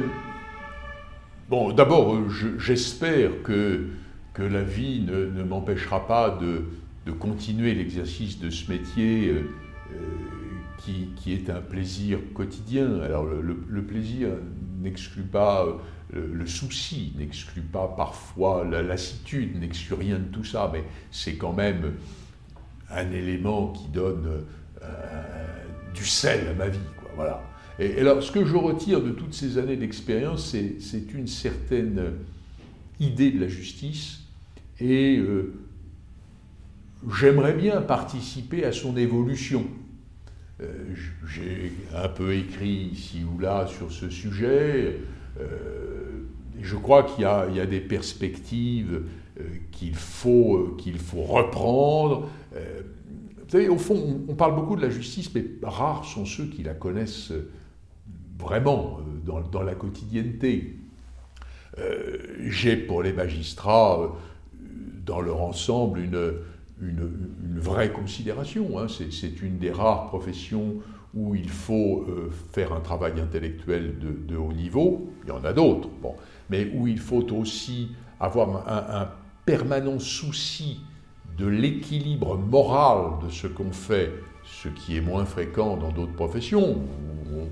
bon, 1.49 1.71
d'abord, 1.71 2.17
j'espère 2.57 3.43
que, 3.43 3.88
que 4.34 4.43
la 4.43 4.61
vie 4.61 5.01
ne, 5.01 5.43
m'empêchera 5.43 6.07
pas 6.07 6.30
de, 6.30 6.65
de 7.05 7.11
continuer 7.11 7.73
l'exercice 7.73 8.39
de 8.39 8.49
ce 8.49 8.71
métier 8.71 9.30
euh, 9.30 9.49
euh, 9.93 9.97
qui, 10.80 11.09
qui, 11.15 11.34
est 11.34 11.49
un 11.49 11.61
plaisir 11.61 12.19
quotidien. 12.34 12.99
Alors, 13.01 13.26
le, 13.26 13.82
plaisir 13.84 14.30
n'exclut 14.82 15.23
pas 15.23 15.65
le, 16.13 16.45
souci 16.45 17.13
n'exclut 17.17 17.61
pas 17.61 17.88
parfois 17.88 18.63
la 18.63 18.82
lassitude, 18.82 19.59
n'exclut 19.59 19.95
rien 19.95 20.19
de 20.19 20.26
tout 20.26 20.43
ça, 20.43 20.69
mais 20.71 20.84
c'est 21.11 21.36
quand 21.36 21.53
même 21.53 21.93
un 22.89 23.11
élément 23.11 23.69
qui 23.69 23.88
donne 23.88 24.45
euh, 24.82 25.55
du 25.93 26.05
sel 26.05 26.47
à 26.47 26.53
ma 26.53 26.67
vie. 26.67 26.80
voilà. 27.15 27.41
Et, 27.80 27.99
alors, 27.99 28.23
ce 28.23 28.32
que 28.32 28.45
je 28.45 28.55
retire 28.55 29.01
de 29.01 29.11
toutes 29.11 29.34
ces 29.34 29.57
années 29.57 29.78
d'expérience, 29.78 30.55
c'est 30.80 31.13
une 31.13 31.28
certaine 31.28 32.13
idée 32.99 33.32
de 33.32 33.41
la 33.41 33.47
justice, 33.47 34.21
et 34.80 35.17
euh, 35.17 35.53
j'aimerais 37.19 37.53
bien 37.53 37.82
participer 37.82 38.65
à 38.65 38.71
son 38.71 38.97
évolution. 38.97 39.65
Euh, 40.61 40.95
j'ai 41.28 41.73
un 41.93 42.07
peu 42.07 42.34
écrit 42.34 42.89
ici 42.93 43.23
ou 43.23 43.39
là 43.39 43.67
sur 43.67 43.91
ce 43.91 44.09
sujet. 44.09 44.97
Euh, 45.39 46.23
je 46.61 46.78
crois 46.78 47.03
qu'il 47.03 47.23
y, 47.23 47.28
a 47.28 47.65
des 47.65 47.82
perspectives 47.82 49.03
euh, 49.39 49.43
qu'il 49.71 49.95
faut, 49.95 50.76
qu'il 50.78 50.97
faut 50.97 51.23
reprendre. 51.23 52.30
vous 52.53 53.49
savez, 53.49 53.67
au 53.67 53.78
fond, 53.78 54.21
on, 54.30 54.36
parle 54.36 54.55
beaucoup 54.55 54.78
de 54.78 54.82
la 54.82 54.89
justice, 54.89 55.34
mais 55.36 55.45
rares 55.61 56.05
sont 56.05 56.26
ceux 56.26 56.45
qui 56.45 56.63
la 56.63 56.73
connaissent 56.73 57.34
vraiment 58.38 58.99
dans, 59.25 59.63
la 59.63 59.75
quotidienneté. 59.75 60.77
J'ai 62.47 62.77
pour 62.77 63.03
les 63.03 63.13
magistrats, 63.13 64.15
dans 65.05 65.21
leur 65.21 65.41
ensemble, 65.41 65.99
une, 65.99 67.59
vraie 67.59 67.91
considération. 67.91 68.79
Hein. 68.79 68.88
C'est 68.88 69.41
une 69.41 69.57
des 69.57 69.71
rares 69.71 70.07
professions 70.07 70.75
où 71.15 71.33
il 71.33 71.49
faut 71.49 72.05
euh, 72.09 72.29
faire 72.51 72.73
un 72.73 72.81
travail 72.81 73.13
intellectuel 73.21 73.95
de, 74.27 74.36
haut 74.36 74.51
niveau, 74.51 75.09
il 75.23 75.29
y 75.29 75.31
en 75.31 75.43
a 75.45 75.53
d'autres, 75.53 75.88
bon, 76.01 76.13
mais 76.49 76.69
où 76.75 76.88
il 76.88 76.99
faut 76.99 77.25
aussi 77.33 77.91
avoir 78.19 78.67
un, 78.67 79.09
permanent 79.45 79.99
souci 79.99 80.81
de 81.38 81.45
l'équilibre 81.45 82.38
moral 82.38 83.23
de 83.23 83.29
ce 83.29 83.47
qu'on 83.47 83.71
fait, 83.71 84.11
ce 84.43 84.67
qui 84.67 84.97
est 84.97 85.01
moins 85.01 85.23
fréquent 85.23 85.77
dans 85.77 85.91
d'autres 85.91 86.15
professions. 86.15 86.81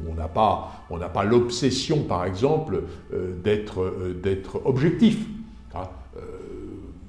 On 0.10 0.14
n'a 0.16 0.28
pas, 0.28 0.86
pas 1.14 1.24
l'obsession, 1.24 2.04
par 2.04 2.26
exemple, 2.26 2.84
euh, 3.14 3.34
euh, 3.44 4.14
d'être 4.14 4.62
objectif. 4.66 5.18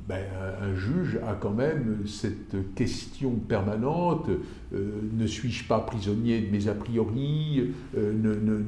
Ben, 0.06 0.20
un, 0.60 0.74
juge 0.74 1.18
a 1.26 1.32
quand 1.32 1.54
même 1.54 2.02
cette 2.06 2.74
question 2.74 3.30
permanente, 3.30 4.28
euh, 4.74 5.00
ne 5.14 5.26
suis-je 5.26 5.64
pas 5.64 5.78
prisonnier 5.78 6.42
de 6.42 6.52
mes 6.52 6.68
a 6.68 6.74
priori, 6.74 7.72
euh, 7.96 8.12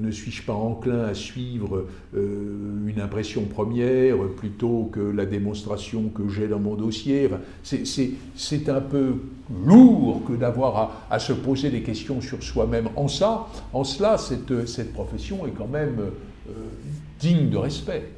ne, 0.00 0.10
suis-je 0.10 0.44
pas 0.44 0.54
enclin 0.54 1.04
à 1.04 1.12
suivre 1.12 1.88
euh, 2.16 2.86
une 2.86 3.02
impression 3.02 3.42
première 3.42 4.16
plutôt 4.34 4.88
que 4.90 5.00
la 5.00 5.26
démonstration 5.26 6.08
que 6.08 6.26
j'ai 6.26 6.48
dans 6.48 6.58
mon 6.58 6.74
dossier 6.74 7.28
C'est 7.62 8.68
un 8.70 8.80
peu 8.80 9.16
lourd 9.62 10.22
que 10.26 10.32
d'avoir 10.32 11.06
à, 11.10 11.18
se 11.18 11.34
poser 11.34 11.68
des 11.68 11.82
questions 11.82 12.22
sur 12.22 12.42
soi-même. 12.42 12.88
En, 12.96 13.08
en 13.74 13.84
cela, 13.84 14.16
cette, 14.16 14.66
cette 14.66 14.94
profession 14.94 15.46
est 15.46 15.52
quand 15.52 15.68
même 15.68 15.98
digne 17.20 17.50
de 17.50 17.58
respect 17.58 18.15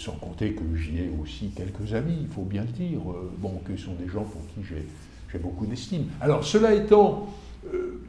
sans 0.00 0.12
compter 0.12 0.52
que 0.52 0.62
j'y 0.76 0.98
ai 0.98 1.10
aussi 1.20 1.50
quelques 1.50 1.92
amis, 1.92 2.16
il 2.22 2.28
faut 2.28 2.42
bien 2.42 2.62
le 2.62 2.68
dire, 2.68 3.00
euh, 3.10 3.30
bon, 3.36 3.60
que 3.64 3.76
sont 3.76 3.92
des 3.94 4.08
gens 4.08 4.24
pour 4.24 4.40
qui 4.54 4.66
j'ai 4.66 5.38
beaucoup 5.38 5.66
d'estime. 5.66 6.06
Alors, 6.20 6.42
cela 6.42 6.74
étant, 6.74 7.28
euh, 7.72 8.00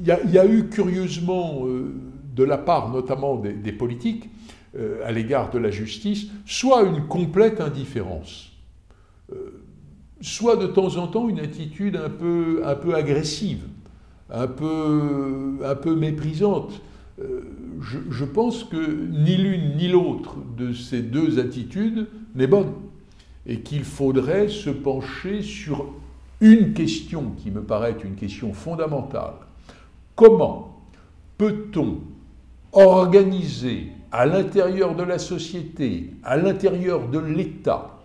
il 0.00 0.06
y, 0.06 0.38
a 0.38 0.46
eu 0.46 0.68
curieusement, 0.68 1.66
euh, 1.66 1.94
de 2.34 2.42
la 2.42 2.58
part 2.58 2.90
notamment 2.90 3.36
des, 3.36 3.72
politiques, 3.72 4.28
à 5.04 5.12
l'égard 5.12 5.52
de 5.52 5.58
la 5.58 5.70
justice, 5.70 6.26
soit 6.46 6.82
une 6.82 7.06
complète 7.06 7.60
indifférence, 7.60 8.50
soit 10.20 10.56
de 10.56 10.66
temps 10.66 10.96
en 10.96 11.06
temps 11.06 11.28
une 11.28 11.38
attitude 11.38 11.94
un 11.94 12.10
peu, 12.10 12.60
un 12.64 12.74
peu 12.74 12.96
agressive, 12.96 13.62
un 14.30 14.48
peu, 14.48 15.60
un 15.64 15.76
peu 15.76 15.94
méprisante. 15.94 16.72
Je, 17.80 18.24
pense 18.24 18.64
que 18.64 19.08
ni 19.10 19.36
l'une 19.36 19.76
ni 19.76 19.88
l'autre 19.88 20.36
de 20.56 20.72
ces 20.72 21.02
deux 21.02 21.38
attitudes 21.38 22.08
n'est 22.34 22.46
bonne 22.46 22.72
et 23.46 23.60
qu'il 23.60 23.84
faudrait 23.84 24.48
se 24.48 24.70
pencher 24.70 25.42
sur 25.42 25.86
une 26.40 26.72
question 26.72 27.32
qui 27.38 27.50
me 27.50 27.62
paraît 27.62 27.96
une 28.04 28.14
question 28.14 28.52
fondamentale. 28.52 29.34
Comment 30.14 30.80
peut-on 31.38 32.00
organiser 32.72 33.88
à 34.12 34.26
l'intérieur 34.26 34.94
de 34.94 35.02
la 35.02 35.18
société, 35.18 36.10
à 36.22 36.36
l'intérieur 36.36 37.08
de 37.08 37.18
l'État, 37.18 37.98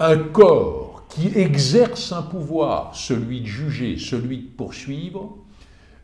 un 0.00 0.16
corps 0.16 1.04
qui 1.08 1.28
exerce 1.38 2.12
un 2.12 2.22
pouvoir, 2.22 2.94
celui 2.94 3.40
de 3.40 3.46
juger, 3.46 3.96
celui 3.98 4.38
de 4.38 4.48
poursuivre, 4.48 5.36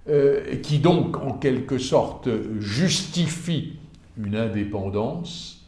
euh, 0.08 0.56
qui 0.56 0.80
donc 0.80 1.16
en 1.16 1.32
quelque 1.32 1.78
sorte 1.78 2.28
justifie 2.58 3.78
une 4.18 4.36
indépendance, 4.36 5.64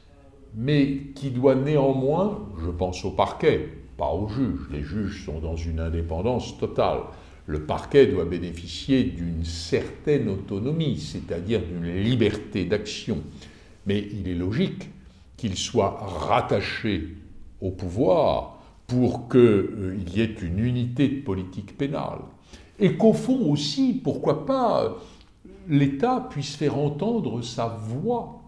mais 0.55 0.99
qui 1.14 1.30
doit 1.30 1.55
néanmoins, 1.55 2.47
je 2.62 2.70
pense 2.70 3.05
au 3.05 3.11
parquet, 3.11 3.68
pas 3.97 4.12
aux 4.12 4.28
juges, 4.28 4.68
les 4.70 4.82
juges 4.82 5.24
sont 5.24 5.41
dans 5.41 5.57
une 5.57 5.80
indépendance 5.80 6.59
totale, 6.59 7.01
le 7.47 7.62
parquet 7.62 8.07
doit 8.07 8.26
bénéficier 8.26 9.05
d'une 9.05 9.45
certaine 9.45 10.28
autonomie, 10.28 10.99
c'est-à-dire 10.99 11.62
d'une 11.62 12.03
liberté 12.03 12.64
d'action, 12.64 13.18
mais 13.87 14.07
il 14.12 14.28
est 14.28 14.34
logique 14.34 14.91
qu'il 15.37 15.57
soit 15.57 15.99
rattaché 16.28 17.09
au 17.62 17.70
pouvoir 17.70 18.59
pour 18.87 19.28
qu'il 19.28 19.41
euh, 19.41 19.99
y 20.14 20.20
ait 20.20 20.37
une 20.43 20.59
unité 20.59 21.09
de 21.09 21.20
politique 21.22 21.76
pénale 21.78 22.20
et 22.79 22.97
qu'au 22.97 23.12
fond 23.12 23.51
aussi, 23.51 23.93
pourquoi 23.93 24.47
pas, 24.47 24.97
l'État 25.68 26.27
puisse 26.31 26.55
faire 26.57 26.79
entendre 26.79 27.43
sa 27.43 27.66
voix 27.66 28.43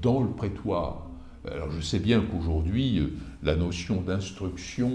dans 0.00 0.20
le 0.20 0.30
prétoire. 0.30 1.06
Alors 1.50 1.70
je 1.70 1.80
sais 1.80 1.98
bien 1.98 2.20
qu'aujourd'hui, 2.20 2.98
euh, 2.98 3.06
la 3.42 3.56
notion 3.56 4.02
d'instruction 4.02 4.90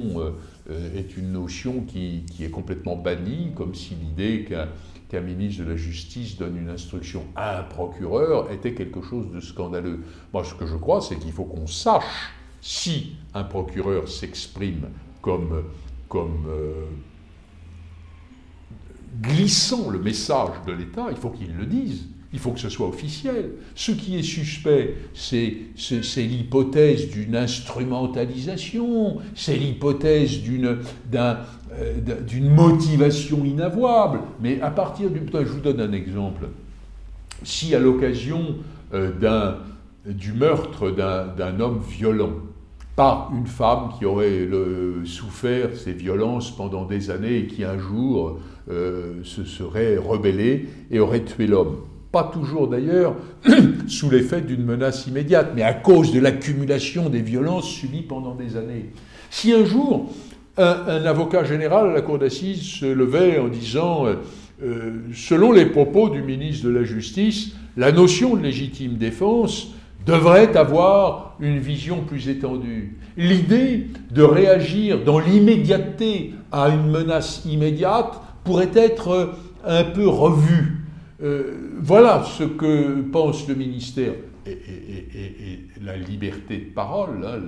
euh, 0.69 0.97
est 0.97 1.17
une 1.17 1.31
notion 1.31 1.81
qui, 1.81 2.23
est 2.39 2.51
complètement 2.51 2.95
bannie, 2.95 3.51
comme 3.55 3.73
si 3.73 3.95
l'idée 3.95 4.45
qu'un 5.09 5.21
ministre 5.21 5.63
de 5.63 5.69
la 5.71 5.75
Justice 5.75 6.38
donne 6.38 6.57
une 6.57 6.69
instruction 6.69 7.23
à 7.36 7.59
un 7.59 7.63
procureur 7.63 8.51
était 8.51 8.75
quelque 8.75 9.01
chose 9.01 9.31
de 9.31 9.39
scandaleux. 9.39 10.01
Moi, 10.33 10.43
ce 10.43 10.53
que 10.53 10.67
je 10.67 10.75
crois, 10.75 11.01
c'est 11.01 11.17
qu'il 11.17 11.31
faut 11.31 11.45
qu'on 11.45 11.67
sache 11.67 12.33
si 12.61 13.15
un 13.33 13.43
procureur 13.43 14.07
s'exprime 14.07 14.89
comme, 15.21 15.63
comme 16.07 16.47
glissant 19.22 19.89
le 19.89 19.99
message 19.99 20.55
de 20.68 20.74
l'État, 20.74 21.07
il 21.11 21.18
faut 21.18 21.30
qu'il 21.30 21.55
le 21.55 21.66
dise. 21.66 22.07
Il 22.34 22.39
faut 22.39 22.51
que 22.51 22.59
ce 22.59 22.68
soit 22.68 22.88
officiel. 22.88 23.51
Ce 23.76 23.93
qui 23.93 24.18
est 24.18 24.24
suspect, 24.24 24.95
c'est 25.13 25.55
l'hypothèse 26.18 27.09
d'une 27.09 27.36
instrumentalisation, 27.36 29.20
c'est 29.36 29.55
l'hypothèse 29.55 30.41
d'une 30.41 30.78
euh, 31.16 31.36
motivation 32.41 33.45
inavouable. 33.45 34.20
Mais 34.41 34.59
à 34.59 34.70
partir 34.70 35.09
du... 35.09 35.22
Je 35.32 35.39
vous 35.47 35.61
donne 35.61 35.80
un 35.80 35.93
exemple. 35.93 36.49
Si 37.43 37.74
à 37.74 37.80
l'occasion 37.80 38.57
euh, 38.93 39.53
du 40.05 40.34
meurtre 40.34 40.91
d'un 40.91 41.59
homme 41.61 41.82
violent, 41.89 42.34
par 42.95 43.31
une 43.35 43.47
femme 43.47 43.89
qui 43.97 44.05
aurait 44.05 44.47
souffert 45.03 45.75
ces 45.75 45.93
violences 45.93 46.55
pendant 46.55 46.85
des 46.85 47.11
années 47.11 47.37
et 47.39 47.47
qui 47.47 47.63
un 47.63 47.77
jour 47.77 48.39
euh, 48.69 49.15
se 49.23 49.43
serait 49.43 49.97
rebellée 49.97 50.69
et 50.89 50.99
aurait 50.99 51.23
tué 51.23 51.47
l'homme 51.47 51.77
pas 52.15 52.31
toujours 52.31 52.69
d'ailleurs 52.69 53.17
sous 53.87 54.09
l'effet 54.09 54.39
d'une 54.39 54.63
menace 54.63 55.05
immédiate, 55.05 55.51
mais 55.53 55.63
à 55.63 55.73
cause 55.73 56.13
de 56.13 56.21
l'accumulation 56.21 57.09
des 57.09 57.19
violences 57.19 57.67
subies 57.67 58.03
pendant 58.03 58.35
des 58.35 58.55
années. 58.55 58.85
Si 59.29 59.51
un 59.51 59.65
jour 59.65 60.09
un, 60.55 61.03
avocat 61.05 61.43
général 61.43 61.89
à 61.89 61.91
la 61.91 62.01
cour 62.01 62.17
d'assises 62.17 62.61
se 62.61 62.85
levait 62.85 63.37
en 63.37 63.49
disant, 63.49 64.05
euh, 64.05 64.13
euh, 64.63 64.91
selon 65.13 65.51
les 65.51 65.65
propos 65.65 66.07
du 66.07 66.21
ministre 66.21 66.65
de 66.65 66.69
la 66.69 66.85
Justice, 66.85 67.53
la 67.75 67.91
notion 67.91 68.37
de 68.37 68.43
légitime 68.43 68.93
défense 68.93 69.74
devrait 70.05 70.55
avoir 70.55 71.35
une 71.39 71.57
vision 71.57 72.01
plus 72.01 72.29
étendue. 72.29 72.97
L'idée 73.17 73.87
de 74.11 74.23
réagir 74.23 75.03
dans 75.03 75.19
l'immédiateté 75.19 76.33
à 76.51 76.69
une 76.69 76.89
menace 76.89 77.43
immédiate 77.45 78.21
pourrait 78.43 78.71
être 78.75 79.33
un 79.65 79.83
peu 79.83 80.07
revue. 80.07 80.85
Euh, 81.23 81.71
voilà 81.79 82.23
ce 82.23 82.43
que 82.43 83.01
pense 83.01 83.47
le 83.47 83.55
ministère. 83.55 84.13
Et, 84.45 85.65
la 85.83 85.97
liberté 85.97 86.57
de 86.57 86.73
parole, 86.73 87.25
hein, 87.25 87.39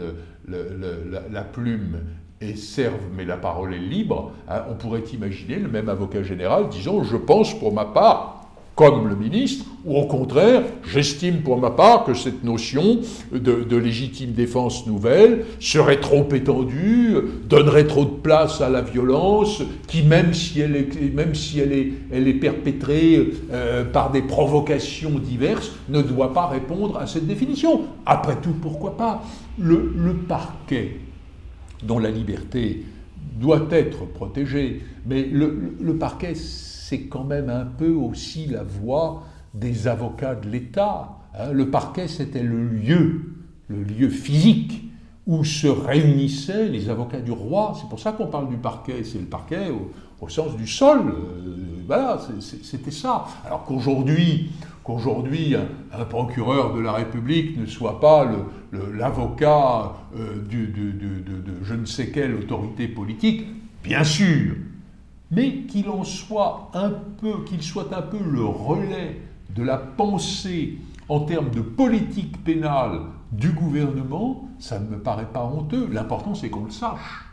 la, 1.31 1.41
plume 1.41 1.99
est 2.41 2.55
serve, 2.55 3.01
mais 3.15 3.23
la 3.23 3.37
parole 3.37 3.73
est 3.73 3.79
libre. 3.79 4.31
Hein, 4.49 4.63
on 4.69 4.75
pourrait 4.75 5.03
imaginer 5.13 5.57
le 5.57 5.67
même 5.67 5.89
avocat 5.89 6.23
général 6.23 6.69
disant 6.69 7.03
Je 7.03 7.17
pense 7.17 7.57
pour 7.59 7.71
ma 7.73 7.85
part 7.85 8.36
comme 8.77 9.07
le 9.09 9.15
ministre, 9.15 9.65
ou 9.85 9.97
au 9.97 10.05
contraire, 10.05 10.61
j'estime 10.87 11.41
pour 11.41 11.57
ma 11.57 11.71
part 11.71 12.03
que 12.03 12.13
cette 12.13 12.43
notion 12.43 12.99
de, 13.31 13.75
légitime 13.75 14.33
défense 14.33 14.85
nouvelle 14.85 15.45
serait 15.59 15.99
trop 15.99 16.29
étendue, 16.31 17.15
donnerait 17.49 17.87
trop 17.87 18.05
de 18.05 18.11
place 18.21 18.61
à 18.61 18.69
la 18.69 18.81
violence, 18.81 19.63
qui 19.87 20.03
même 20.03 20.31
si 20.35 20.61
elle 20.61 20.75
est, 20.75 22.33
perpétrée 22.33 23.31
euh, 23.51 23.83
par 23.83 24.11
des 24.11 24.21
provocations 24.21 25.17
diverses, 25.17 25.71
ne 25.89 26.03
doit 26.03 26.31
pas 26.31 26.45
répondre 26.45 26.99
à 26.99 27.07
cette 27.07 27.25
définition. 27.25 27.81
Après 28.05 28.35
tout, 28.35 28.53
pourquoi 28.61 28.95
pas? 28.95 29.23
Le, 29.57 30.13
parquet, 30.27 30.99
dont 31.81 31.97
la 31.97 32.11
liberté 32.11 32.83
doit 33.39 33.65
être 33.71 34.05
protégée, 34.05 34.83
mais 35.07 35.23
le 35.23 35.95
parquet 35.97 36.35
c'est 36.87 37.01
quand 37.01 37.25
même 37.25 37.49
un 37.49 37.65
peu 37.65 37.89
aussi 37.89 38.45
la 38.45 38.63
voix 38.63 39.23
des 39.53 39.89
avocats 39.89 40.35
de 40.35 40.47
l'État. 40.47 41.17
Hein. 41.37 41.51
le 41.51 41.69
parquet, 41.69 42.07
c'était 42.07 42.43
le 42.43 42.65
lieu, 42.65 43.33
le 43.67 43.83
lieu 43.83 44.07
physique 44.07 44.89
où 45.25 45.43
se 45.43 45.67
réunissaient 45.67 46.69
les 46.69 46.89
avocats 46.89 47.19
du 47.19 47.31
roi. 47.31 47.75
C'est 47.77 47.89
pour 47.89 47.99
ça 47.99 48.13
qu'on 48.13 48.27
parle 48.27 48.47
du 48.47 48.55
parquet. 48.55 49.03
C'est 49.03 49.19
le 49.19 49.25
parquet 49.25 49.67
au, 50.21 50.29
sens 50.29 50.55
du 50.55 50.65
sol. 50.65 51.09
Euh, 51.09 51.83
voilà, 51.85 52.21
c'était 52.39 52.91
ça. 52.91 53.25
Alors 53.45 53.65
qu'aujourd'hui, 53.65 54.49
un, 55.91 56.05
procureur 56.05 56.73
de 56.73 56.79
la 56.79 56.93
République 56.93 57.59
ne 57.59 57.65
soit 57.65 57.99
pas 57.99 58.31
l'avocat 58.71 59.93
euh, 60.15 60.37
de 60.49 61.63
je 61.63 61.73
ne 61.73 61.85
sais 61.85 62.11
quelle 62.11 62.33
autorité 62.33 62.87
politique, 62.87 63.45
bien 63.83 64.05
sûr, 64.05 64.55
mais 65.31 65.63
qu'il 65.63 65.89
en 65.89 66.03
soit 66.03 66.71
un 66.73 66.89
peu, 66.89 67.43
qu'il 67.43 67.61
soit 67.61 67.93
un 67.95 68.01
peu 68.01 68.19
le 68.19 68.43
relais 68.45 69.21
de 69.55 69.63
la 69.63 69.77
pensée 69.77 70.77
en 71.09 71.21
termes 71.21 71.49
de 71.49 71.61
politique 71.61 72.43
pénale 72.43 73.01
du 73.31 73.51
gouvernement, 73.51 74.47
ça 74.59 74.79
ne 74.79 74.87
me 74.87 74.99
paraît 74.99 75.31
pas 75.31 75.45
honteux. 75.45 75.87
L'important, 75.91 76.35
c'est 76.35 76.49
qu'on 76.49 76.65
le 76.65 76.71
sache. 76.71 77.25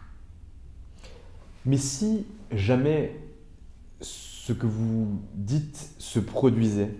Mais 1.66 1.76
si 1.76 2.26
jamais 2.52 3.16
ce 4.00 4.52
que 4.52 4.66
vous 4.66 5.20
dites 5.34 5.94
se 5.98 6.18
produisait, 6.18 6.94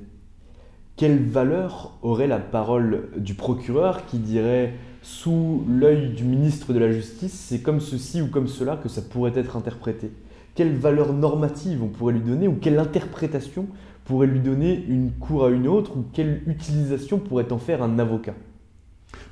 quelle 0.97 1.23
valeur 1.29 1.99
aurait 2.03 2.29
la 2.29 2.39
parole 2.39 3.11
du 3.17 3.35
procureur 3.35 4.07
qui 4.07 4.19
dirait 4.19 4.75
sous 5.03 5.65
l'œil 5.69 6.15
du 6.15 6.25
ministre 6.25 6.73
de 6.73 6.79
la 6.79 6.91
Justice, 6.91 7.33
c'est 7.33 7.61
comme 7.61 7.81
ceci 7.81 8.23
ou 8.23 8.29
comme 8.29 8.47
cela 8.47 8.77
que 8.77 8.89
ça 8.89 9.03
pourrait 9.03 9.33
être 9.35 9.57
interprété? 9.57 10.11
Quelle 10.55 10.75
valeur 10.75 11.13
normative 11.13 11.83
on 11.83 11.89
pourrait 11.89 12.15
lui 12.15 12.21
donner 12.21 12.49
ou 12.49 12.55
quelle 12.55 12.79
interprétation 12.79 13.67
pourrait 14.05 14.27
lui 14.27 14.41
donner 14.41 14.85
une 14.89 15.13
cour 15.13 15.47
à 15.47 15.51
une 15.51 15.67
autre 15.67 15.97
ou 15.97 16.05
quelle 16.13 16.43
utilisation 16.47 17.19
pourrait 17.19 17.53
en 17.53 17.59
faire 17.59 17.83
un 17.83 17.99
avocat. 17.99 18.35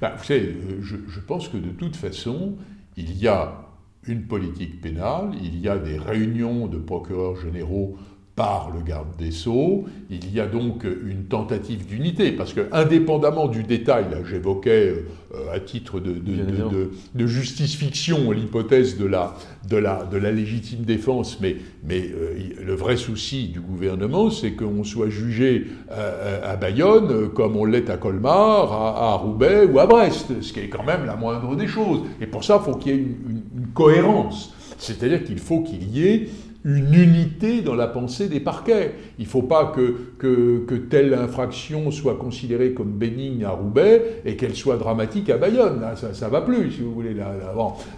Bah, 0.01 0.15
Vous 0.17 0.25
savez, 0.25 0.57
je, 0.81 1.21
pense 1.21 1.49
que 1.49 1.57
de 1.57 1.71
toute 1.71 1.97
façon, 1.97 2.57
il 2.97 3.17
y 3.17 3.29
a 3.29 3.69
une 4.07 4.23
politique 4.23 4.81
pénale, 4.81 5.31
il 5.41 5.61
y 5.61 5.69
a 5.69 5.79
des 5.79 5.99
réunions 5.99 6.67
de 6.67 6.79
procureurs 6.79 7.37
généraux 7.37 7.97
par 8.35 8.71
le 8.75 8.83
garde 8.83 9.15
des 9.19 9.31
Sceaux. 9.31 9.85
Il 10.11 10.33
y 10.33 10.41
a 10.41 10.47
donc 10.47 10.85
une 10.85 11.25
tentative 11.25 11.87
d'unité, 11.87 12.33
parce 12.33 12.55
que 12.55 12.63
indépendamment 12.73 13.47
du 13.47 13.63
détail, 13.63 14.07
là 14.11 14.19
j'évoquais 14.29 14.95
euh, 15.35 15.55
à 15.55 15.61
titre 15.61 16.01
de, 16.01 16.13
de, 16.13 17.27
justice-fiction 17.27 18.31
l'hypothèse 18.31 18.97
de 18.97 19.05
la, 19.05 19.35
de, 19.69 19.77
la, 19.77 20.05
de 20.05 20.17
la 20.17 20.33
légitime 20.33 20.81
défense, 20.81 21.39
mais, 21.41 21.57
mais 21.87 22.11
euh, 22.11 22.35
le 22.65 22.75
vrai 22.75 22.97
souci 22.97 23.49
du 23.49 23.61
gouvernement, 23.61 24.31
c'est 24.31 24.53
qu'on 24.53 24.83
soit 24.83 25.11
jugé 25.11 25.67
euh, 25.91 26.41
à 26.43 26.57
Bayonne 26.57 27.29
comme 27.31 27.57
on 27.57 27.67
l'est 27.67 27.91
à 27.91 27.99
Colmar, 27.99 28.73
à, 28.73 29.15
Roubaix 29.17 29.67
ou 29.67 29.79
à 29.79 29.87
Brest, 29.87 30.41
ce 30.41 30.53
qui 30.55 30.61
est 30.61 30.69
quand 30.69 30.85
même 30.85 31.05
la 31.05 31.17
moindre 31.17 31.55
des 31.55 31.67
choses. 31.67 32.01
Et 32.21 32.27
pour 32.27 32.45
ça, 32.45 32.61
il 32.61 32.65
faut 32.65 32.79
qu'il 32.79 32.93
y 32.93 32.95
ait 32.95 32.99
une, 32.99 33.43
une 33.59 33.67
cohérence. 33.75 34.55
C'est-à-dire 34.79 35.23
qu'il 35.23 35.39
faut 35.39 35.61
qu'il 35.61 35.97
y 35.97 36.07
ait 36.09 36.29
une 36.65 36.95
unité 36.95 37.61
dans 37.61 37.75
la 37.75 37.89
pensée 37.89 38.29
des 38.29 38.41
parquets. 38.41 38.95
Il 39.19 39.25
ne 39.25 39.29
faut 39.29 39.43
pas 39.43 39.73
que, 39.75 40.13
que, 40.19 40.77
telle 40.77 41.15
infraction 41.15 41.91
soit 41.91 42.17
considérée 42.17 42.73
comme 42.73 42.93
bénigne 42.93 43.45
à 43.45 43.51
Roubaix 43.51 44.23
et 44.25 44.37
qu'elle 44.37 44.55
soit 44.55 44.77
dramatique 44.77 45.31
à 45.31 45.39
Bayonne. 45.39 45.85
Ça 45.97 46.27
ne 46.27 46.31
va 46.31 46.41
plus, 46.41 46.73
si 46.73 46.81
vous 46.81 46.93
voulez. 46.93 47.15
Là, 47.15 47.33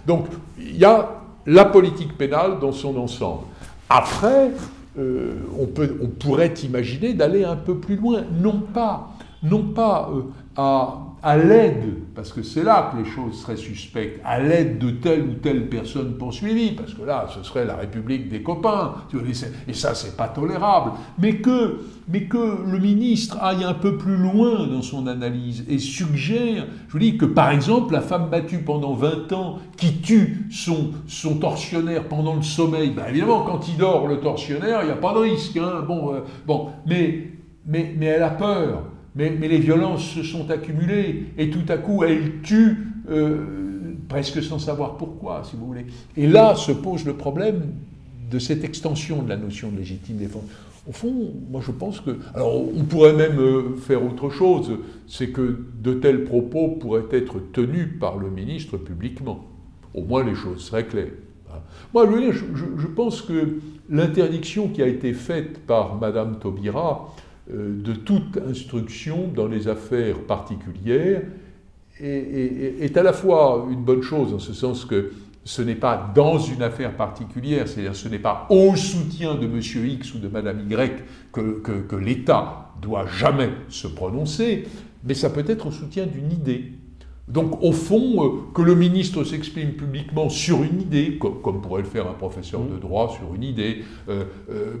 Donc, 0.07 0.27
il 0.57 0.77
y 0.77 0.85
a 0.85 1.21
la 1.45 1.65
politique 1.65 2.17
pénale 2.17 2.59
dans 2.59 2.71
son 2.71 2.97
ensemble. 2.97 3.43
Après, 3.89 4.51
euh, 4.97 5.33
on, 5.59 5.67
peut, 5.67 5.97
on 6.01 6.07
pourrait 6.07 6.53
imaginer 6.63 7.13
d'aller 7.13 7.43
un 7.43 7.55
peu 7.55 7.75
plus 7.75 7.97
loin, 7.97 8.23
non 8.41 8.61
pas, 8.73 9.09
non 9.43 9.61
pas 9.61 10.09
euh, 10.11 10.21
à 10.55 11.04
à 11.25 11.37
l'aide, 11.37 12.03
parce 12.13 12.31
que 12.31 12.43
c'est 12.43 12.61
là 12.61 12.91
que 12.91 13.01
les 13.01 13.09
choses 13.09 13.41
seraient 13.41 13.57
suspectes, 13.57 14.21
à 14.23 14.39
l'aide 14.39 14.77
de 14.77 14.91
telle 14.91 15.23
ou 15.23 15.33
telle 15.33 15.69
personne 15.69 16.19
poursuivie, 16.19 16.73
parce 16.73 16.93
que 16.93 17.01
là, 17.01 17.25
ce 17.33 17.41
serait 17.41 17.65
la 17.65 17.77
République 17.77 18.29
des 18.29 18.43
copains, 18.43 18.93
et 19.67 19.73
ça, 19.73 19.95
c'est 19.95 20.15
pas 20.15 20.27
tolérable, 20.27 20.91
mais 21.17 21.37
que, 21.37 21.79
mais 22.07 22.25
que 22.25 22.37
le 22.71 22.77
ministre 22.77 23.39
aille 23.41 23.63
un 23.63 23.73
peu 23.73 23.97
plus 23.97 24.17
loin 24.17 24.67
dans 24.67 24.83
son 24.83 25.07
analyse 25.07 25.65
et 25.67 25.79
suggère, 25.79 26.67
je 26.87 26.93
vous 26.93 26.99
dis 26.99 27.17
que 27.17 27.25
par 27.25 27.49
exemple, 27.49 27.91
la 27.91 28.01
femme 28.01 28.29
battue 28.29 28.59
pendant 28.59 28.93
20 28.93 29.33
ans 29.33 29.57
qui 29.77 30.01
tue 30.01 30.45
son, 30.51 30.91
son 31.07 31.39
tortionnaire 31.39 32.07
pendant 32.07 32.35
le 32.35 32.43
sommeil, 32.43 32.91
ben 32.91 33.05
évidemment, 33.09 33.41
quand 33.41 33.67
il 33.67 33.77
dort, 33.77 34.05
le 34.05 34.19
tortionnaire, 34.19 34.83
il 34.83 34.85
n'y 34.85 34.91
a 34.91 34.97
pas 34.97 35.15
de 35.15 35.19
risque, 35.21 35.57
hein, 35.57 35.83
bon, 35.87 36.13
euh, 36.13 36.19
bon, 36.45 36.69
mais, 36.85 37.31
mais, 37.65 37.95
mais 37.97 38.05
elle 38.05 38.23
a 38.23 38.29
peur. 38.29 38.83
Mais, 39.15 39.29
les 39.29 39.59
violences 39.59 40.03
se 40.03 40.23
sont 40.23 40.49
accumulées 40.51 41.27
et 41.37 41.49
tout 41.49 41.63
à 41.69 41.77
coup 41.77 42.03
elles 42.03 42.41
tuent 42.41 42.87
euh, 43.09 43.93
presque 44.09 44.43
sans 44.43 44.59
savoir 44.59 44.97
pourquoi, 44.97 45.43
si 45.43 45.55
vous 45.55 45.67
voulez. 45.67 45.85
Et 46.17 46.27
là 46.27 46.55
se 46.55 46.71
pose 46.71 47.05
le 47.05 47.13
problème 47.13 47.61
de 48.29 48.39
cette 48.39 48.63
extension 48.63 49.23
de 49.23 49.29
la 49.29 49.37
notion 49.37 49.69
de 49.71 49.77
légitime 49.77 50.17
défense. 50.17 50.43
Au 50.87 50.91
fond, 50.91 51.33
moi 51.49 51.61
je 51.65 51.71
pense 51.71 51.99
que... 52.01 52.17
Alors 52.33 52.55
on 52.55 52.83
pourrait 52.83 53.13
même 53.13 53.39
euh, 53.39 53.75
faire 53.77 54.03
autre 54.03 54.29
chose, 54.29 54.71
c'est 55.07 55.29
que 55.29 55.65
de 55.81 55.93
tels 55.93 56.25
propos 56.25 56.77
pourraient 56.79 57.07
être 57.11 57.39
tenus 57.53 57.87
par 57.99 58.17
le 58.17 58.29
ministre 58.29 58.77
publiquement. 58.77 59.45
Au 59.93 60.03
moins 60.03 60.23
les 60.23 60.35
choses 60.35 60.61
seraient 60.61 60.85
claires. 60.85 61.07
Hein. 61.49 61.59
Moi, 61.93 62.07
je, 62.31 62.87
pense 62.87 63.21
que 63.21 63.59
l'interdiction 63.89 64.67
qui 64.67 64.83
a 64.83 64.87
été 64.87 65.13
faite 65.13 65.65
par 65.65 65.95
Madame 65.95 66.37
Taubira 66.39 67.15
de 67.49 67.93
toute 67.93 68.39
instruction 68.49 69.27
dans 69.27 69.47
les 69.47 69.67
affaires 69.67 70.17
particulières 70.19 71.21
est, 71.99 72.97
à 72.97 73.03
la 73.03 73.13
fois 73.13 73.67
une 73.69 73.83
bonne 73.83 74.01
chose, 74.01 74.33
en 74.33 74.39
ce 74.39 74.53
sens 74.53 74.85
que 74.85 75.11
ce 75.43 75.61
n'est 75.61 75.75
pas 75.75 76.11
dans 76.15 76.39
une 76.39 76.63
affaire 76.63 76.95
particulière, 76.95 77.67
c'est-à-dire 77.67 77.95
ce 77.95 78.09
n'est 78.09 78.19
pas 78.19 78.47
au 78.49 78.75
soutien 78.75 79.35
de 79.35 79.45
M. 79.45 79.59
X 79.59 80.15
ou 80.15 80.17
de 80.17 80.27
Mme 80.27 80.65
Y 80.71 81.03
que, 81.31 81.61
que 81.61 81.95
l'État 81.95 82.71
doit 82.81 83.05
jamais 83.05 83.49
se 83.69 83.87
prononcer, 83.87 84.65
mais 85.03 85.13
ça 85.13 85.29
peut 85.29 85.45
être 85.47 85.67
au 85.67 85.71
soutien 85.71 86.07
d'une 86.07 86.31
idée. 86.31 86.73
Donc, 87.27 87.63
au 87.63 87.71
fond, 87.71 88.23
euh, 88.23 88.29
que 88.53 88.61
le 88.61 88.75
ministre 88.75 89.23
s'exprime 89.23 89.71
publiquement 89.71 90.29
sur 90.29 90.63
une 90.63 90.81
idée, 90.81 91.17
comme, 91.17 91.61
pourrait 91.61 91.81
le 91.81 91.87
faire 91.87 92.07
un 92.07 92.13
professeur 92.13 92.61
de 92.61 92.77
droit 92.77 93.15
sur 93.17 93.33
une 93.33 93.43
idée, 93.43 93.83
euh, 94.09 94.25
euh, 94.51 94.75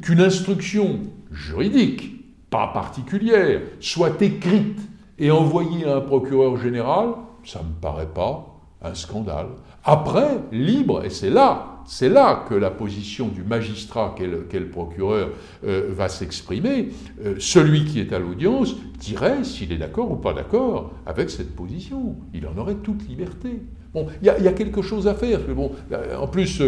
qu'une 0.00 0.20
instruction 0.20 1.00
juridique, 1.32 2.12
pas 2.48 2.68
particulière, 2.68 3.60
soit 3.80 4.22
écrite 4.22 4.78
et 5.18 5.32
envoyée 5.32 5.84
à 5.84 5.96
un 5.96 6.00
procureur 6.00 6.56
général, 6.58 7.14
ça 7.44 7.60
ne 7.60 7.68
me 7.68 7.80
paraît 7.80 8.06
pas 8.06 8.46
un 8.82 8.94
scandale. 8.94 9.48
Après, 9.84 10.42
libre, 10.52 11.04
et 11.04 11.10
c'est 11.10 11.30
là 11.30 11.75
c'est 11.86 12.08
là 12.08 12.44
que 12.48 12.54
la 12.54 12.70
position 12.70 13.28
du 13.28 13.44
magistrat 13.44 14.14
qu'est 14.18 14.26
le, 14.26 14.68
procureur 14.68 15.30
euh, 15.64 15.86
va 15.90 16.08
s'exprimer. 16.08 16.88
Euh, 17.24 17.36
celui 17.38 17.84
qui 17.84 18.00
est 18.00 18.12
à 18.12 18.18
l'audience 18.18 18.74
dirait 18.98 19.44
s'il 19.44 19.72
est 19.72 19.78
d'accord 19.78 20.10
ou 20.10 20.16
pas 20.16 20.34
d'accord 20.34 20.92
avec 21.06 21.30
cette 21.30 21.54
position. 21.54 22.16
Il 22.34 22.46
en 22.46 22.56
aurait 22.58 22.74
toute 22.74 23.08
liberté. 23.08 23.60
Bon, 23.94 24.08
il 24.20 24.26
y, 24.26 24.30
a 24.30 24.52
quelque 24.52 24.82
chose 24.82 25.06
à 25.06 25.14
faire. 25.14 25.40
Mais 25.46 25.54
bon, 25.54 25.72
euh, 25.92 26.16
en 26.16 26.26
plus, 26.26 26.60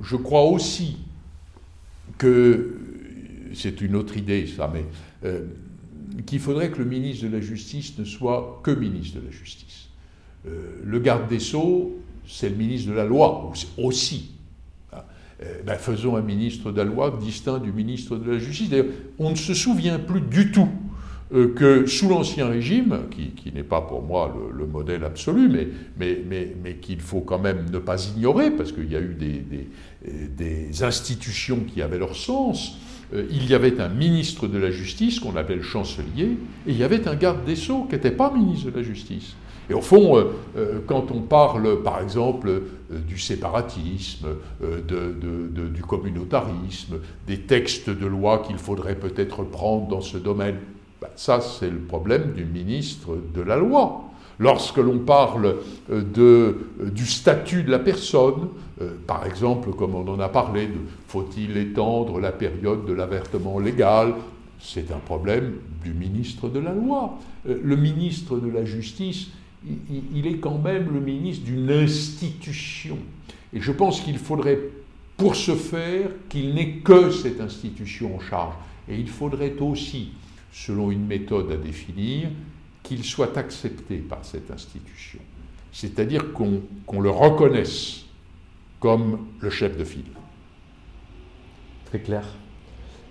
je 0.00 0.16
crois 0.16 0.44
aussi 0.44 0.96
que 2.16 2.76
c'est 3.54 3.80
une 3.82 3.94
autre 3.94 4.16
idée, 4.16 4.46
ça, 4.46 4.72
mais 4.72 4.84
qu'il 6.24 6.40
faudrait 6.40 6.70
que 6.70 6.78
le 6.78 6.86
ministre 6.86 7.26
de 7.26 7.32
la 7.32 7.40
Justice 7.40 7.98
ne 7.98 8.04
soit 8.04 8.60
que 8.62 8.70
ministre 8.70 9.20
de 9.20 9.26
la 9.26 9.30
Justice. 9.30 9.90
le 10.44 10.98
garde 10.98 11.28
des 11.28 11.38
Sceaux, 11.38 12.00
c'est 12.30 12.48
le 12.48 12.56
ministre 12.56 12.90
de 12.90 12.94
la 12.94 13.04
loi 13.04 13.52
aussi. 13.76 14.30
Ah, 14.92 15.04
euh, 15.42 15.62
ben, 15.66 15.74
faisons 15.74 16.16
un 16.16 16.22
ministre 16.22 16.70
de 16.70 16.78
la 16.78 16.84
loi 16.84 17.18
distinct 17.20 17.58
du 17.58 17.72
ministre 17.72 18.16
de 18.16 18.30
la 18.30 18.38
justice. 18.38 18.70
D'ailleurs, 18.70 18.86
on 19.18 19.30
ne 19.30 19.36
se 19.36 19.52
souvient 19.52 19.98
plus 19.98 20.20
du 20.20 20.52
tout 20.52 20.68
euh, 21.32 21.52
que 21.54 21.86
sous 21.86 22.08
l'Ancien 22.08 22.48
Régime, 22.48 23.00
qui, 23.10 23.52
n'est 23.52 23.64
pas 23.64 23.80
pour 23.80 24.02
moi 24.02 24.34
le, 24.56 24.66
modèle 24.66 25.04
absolu, 25.04 25.48
mais, 25.48 25.68
mais, 25.98 26.20
mais, 26.28 26.56
mais 26.62 26.74
qu'il 26.74 27.00
faut 27.00 27.20
quand 27.20 27.38
même 27.38 27.66
ne 27.70 27.78
pas 27.78 28.04
ignorer, 28.06 28.50
parce 28.50 28.72
qu'il 28.72 28.90
y 28.90 28.96
a 28.96 29.00
eu 29.00 29.16
des, 29.16 30.82
institutions 30.82 31.60
qui 31.60 31.82
avaient 31.82 31.98
leur 31.98 32.16
sens, 32.16 32.78
euh, 33.12 33.26
il 33.30 33.48
y 33.48 33.54
avait 33.54 33.80
un 33.80 33.88
ministre 33.88 34.46
de 34.46 34.58
la 34.58 34.70
Justice 34.70 35.18
qu'on 35.18 35.36
appelle 35.36 35.62
chancelier, 35.62 36.36
et 36.66 36.70
il 36.70 36.76
y 36.76 36.84
avait 36.84 37.06
un 37.08 37.16
garde 37.16 37.44
des 37.44 37.56
Sceaux 37.56 37.84
qui 37.84 37.94
n'était 37.94 38.12
pas 38.12 38.32
ministre 38.32 38.70
de 38.70 38.76
la 38.76 38.82
Justice. 38.82 39.34
Et 39.70 39.74
au 39.74 39.80
fond, 39.80 40.16
euh, 40.16 40.24
euh, 40.56 40.80
quand 40.84 41.12
on 41.12 41.20
parle, 41.20 41.82
par 41.82 42.02
exemple, 42.02 42.48
euh, 42.48 42.98
du 43.06 43.18
séparatisme, 43.18 44.26
du 44.60 45.82
communautarisme, 45.82 46.98
des 47.26 47.42
textes 47.42 47.88
de 47.88 48.06
loi 48.06 48.40
qu'il 48.40 48.58
faudrait 48.58 48.96
peut-être 48.96 49.44
prendre 49.44 49.86
dans 49.86 50.00
ce 50.00 50.18
domaine, 50.18 50.56
ben, 51.00 51.08
ça 51.14 51.40
c'est 51.40 51.70
le 51.70 51.78
problème 51.78 52.32
du 52.32 52.44
ministre 52.44 53.16
de 53.32 53.40
la 53.40 53.56
loi. 53.56 54.02
Lorsque 54.40 54.78
l'on 54.78 54.98
parle 54.98 55.56
du 55.90 57.06
statut 57.06 57.62
de 57.62 57.70
la 57.70 57.78
personne, 57.78 58.48
par 59.06 59.26
exemple, 59.26 59.70
comme 59.72 59.94
on 59.94 60.08
en 60.08 60.18
a 60.18 60.30
parlé, 60.30 60.70
faut-il 61.08 61.58
étendre 61.58 62.18
la 62.18 62.32
période 62.32 62.86
de 62.86 62.92
l'avertement 62.94 63.58
légal 63.58 64.14
c'est 64.62 64.92
un 64.92 64.98
problème 64.98 65.54
du 65.82 65.94
ministre 65.94 66.50
de 66.50 66.58
la 66.58 66.74
loi. 66.74 67.18
le 67.46 67.76
ministre 67.76 68.36
de 68.36 68.50
la 68.50 68.66
Justice, 68.66 69.28
il 70.14 70.26
est 70.26 70.38
quand 70.38 70.58
même 70.58 70.92
le 70.92 71.00
ministre 71.00 71.44
d'une 71.44 71.70
institution. 71.70 72.98
Et 73.52 73.60
je 73.60 73.72
pense 73.72 74.00
qu'il 74.00 74.18
faudrait, 74.18 74.58
pour 75.16 75.34
ce 75.34 75.54
faire, 75.54 76.10
qu'il 76.28 76.54
n'ait 76.54 76.76
que 76.76 77.10
cette 77.10 77.40
institution 77.40 78.16
en 78.16 78.20
charge. 78.20 78.54
Et 78.88 78.96
il 78.96 79.08
faudrait 79.08 79.54
aussi, 79.60 80.12
selon 80.52 80.90
une 80.90 81.06
méthode 81.06 81.50
à 81.52 81.56
définir, 81.56 82.30
qu'il 82.82 83.04
soit 83.04 83.36
accepté 83.36 83.96
par 83.96 84.24
cette 84.24 84.50
institution. 84.50 85.20
C'est-à-dire 85.72 86.32
qu'on 86.32 87.00
le 87.00 87.10
reconnaisse 87.10 88.04
comme 88.80 89.26
le 89.40 89.50
chef 89.50 89.76
de 89.76 89.84
file. 89.84 90.04
Très 91.84 92.00
clair. 92.00 92.24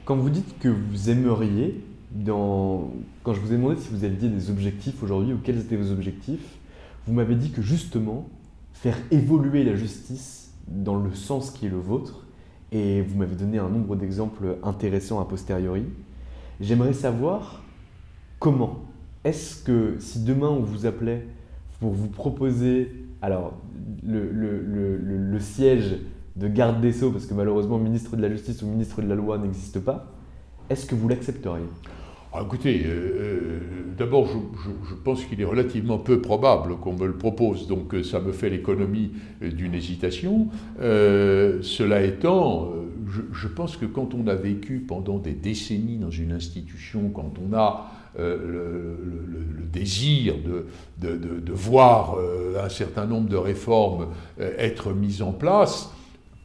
Quand 0.05 0.15
vous 0.15 0.29
dites 0.29 0.57
que 0.59 0.69
vous 0.69 1.09
aimeriez 1.09 1.79
quand 2.25 3.33
je 3.33 3.39
vous 3.39 3.53
ai 3.53 3.57
demandé 3.57 3.79
si 3.79 3.89
vous 3.89 4.03
aviez 4.03 4.29
des 4.29 4.49
objectifs 4.49 5.01
aujourd'hui 5.03 5.33
ou 5.33 5.37
quels 5.43 5.59
étaient 5.59 5.75
vos 5.75 5.91
objectifs, 5.91 6.57
vous 7.05 7.13
m'avez 7.13 7.35
dit 7.35 7.51
que 7.51 7.61
justement, 7.61 8.27
faire 8.73 8.97
évoluer 9.11 9.63
la 9.63 9.75
justice 9.75 10.53
dans 10.67 10.95
le 10.95 11.13
sens 11.13 11.51
qui 11.51 11.65
est 11.65 11.69
le 11.69 11.77
vôtre, 11.77 12.25
et 12.71 13.01
vous 13.01 13.17
m'avez 13.17 13.35
donné 13.35 13.57
un 13.57 13.69
nombre 13.69 13.95
d'exemples 13.95 14.57
intéressants 14.63 15.19
a 15.19 15.25
posteriori. 15.25 15.85
J'aimerais 16.61 16.93
savoir 16.93 17.63
comment. 18.37 18.81
Est-ce 19.23 19.63
que 19.63 19.95
si 19.99 20.23
demain 20.23 20.49
on 20.49 20.61
vous 20.61 20.85
appelait 20.85 21.25
pour 21.79 21.91
vous 21.91 22.07
proposer 22.07 23.05
alors 23.21 23.53
le, 24.03 24.31
le 24.31 25.39
siège 25.39 25.97
de 26.35 26.47
garde 26.47 26.79
des 26.79 26.93
sceaux, 26.93 27.11
parce 27.11 27.25
que 27.25 27.33
malheureusement 27.33 27.77
ministre 27.77 28.15
de 28.15 28.21
la 28.21 28.29
Justice 28.29 28.61
ou 28.61 28.67
ministre 28.67 29.01
de 29.01 29.07
la 29.07 29.15
Loi 29.15 29.37
n'existe 29.37 29.79
pas, 29.79 30.07
est-ce 30.69 30.85
que 30.85 30.95
vous 30.95 31.07
l'accepteriez? 31.07 31.65
Ah, 32.31 32.43
écoutez, 32.43 32.83
euh, 32.85 32.89
euh, 32.89 33.59
d'abord, 33.97 34.27
je, 34.27 34.93
pense 35.03 35.25
qu'il 35.25 35.41
est 35.41 35.45
relativement 35.45 35.97
peu 35.97 36.21
probable 36.21 36.77
qu'on 36.77 36.93
me 36.93 37.07
le 37.07 37.17
propose, 37.17 37.67
donc 37.67 37.95
euh, 37.95 38.03
ça 38.03 38.19
me 38.19 38.31
fait 38.31 38.51
l'économie 38.51 39.13
d'une 39.41 39.73
hésitation. 39.73 40.49
cela 40.79 42.03
étant, 42.03 42.71
je, 43.33 43.47
pense 43.47 43.77
que 43.77 43.85
quand 43.85 44.13
on 44.13 44.27
a 44.27 44.35
vécu 44.35 44.85
pendant 44.87 45.17
des 45.17 45.33
décennies 45.33 45.97
dans 45.97 46.11
une 46.11 46.31
institution, 46.31 47.09
quand 47.09 47.33
on 47.43 47.55
a 47.55 47.91
le, 48.19 48.95
désir 49.71 50.35
de 50.99 51.51
voir 51.51 52.15
un 52.63 52.69
certain 52.69 53.07
nombre 53.07 53.29
de 53.29 53.37
réformes 53.37 54.07
être 54.39 54.93
mises 54.93 55.23
en 55.23 55.31
place, 55.31 55.91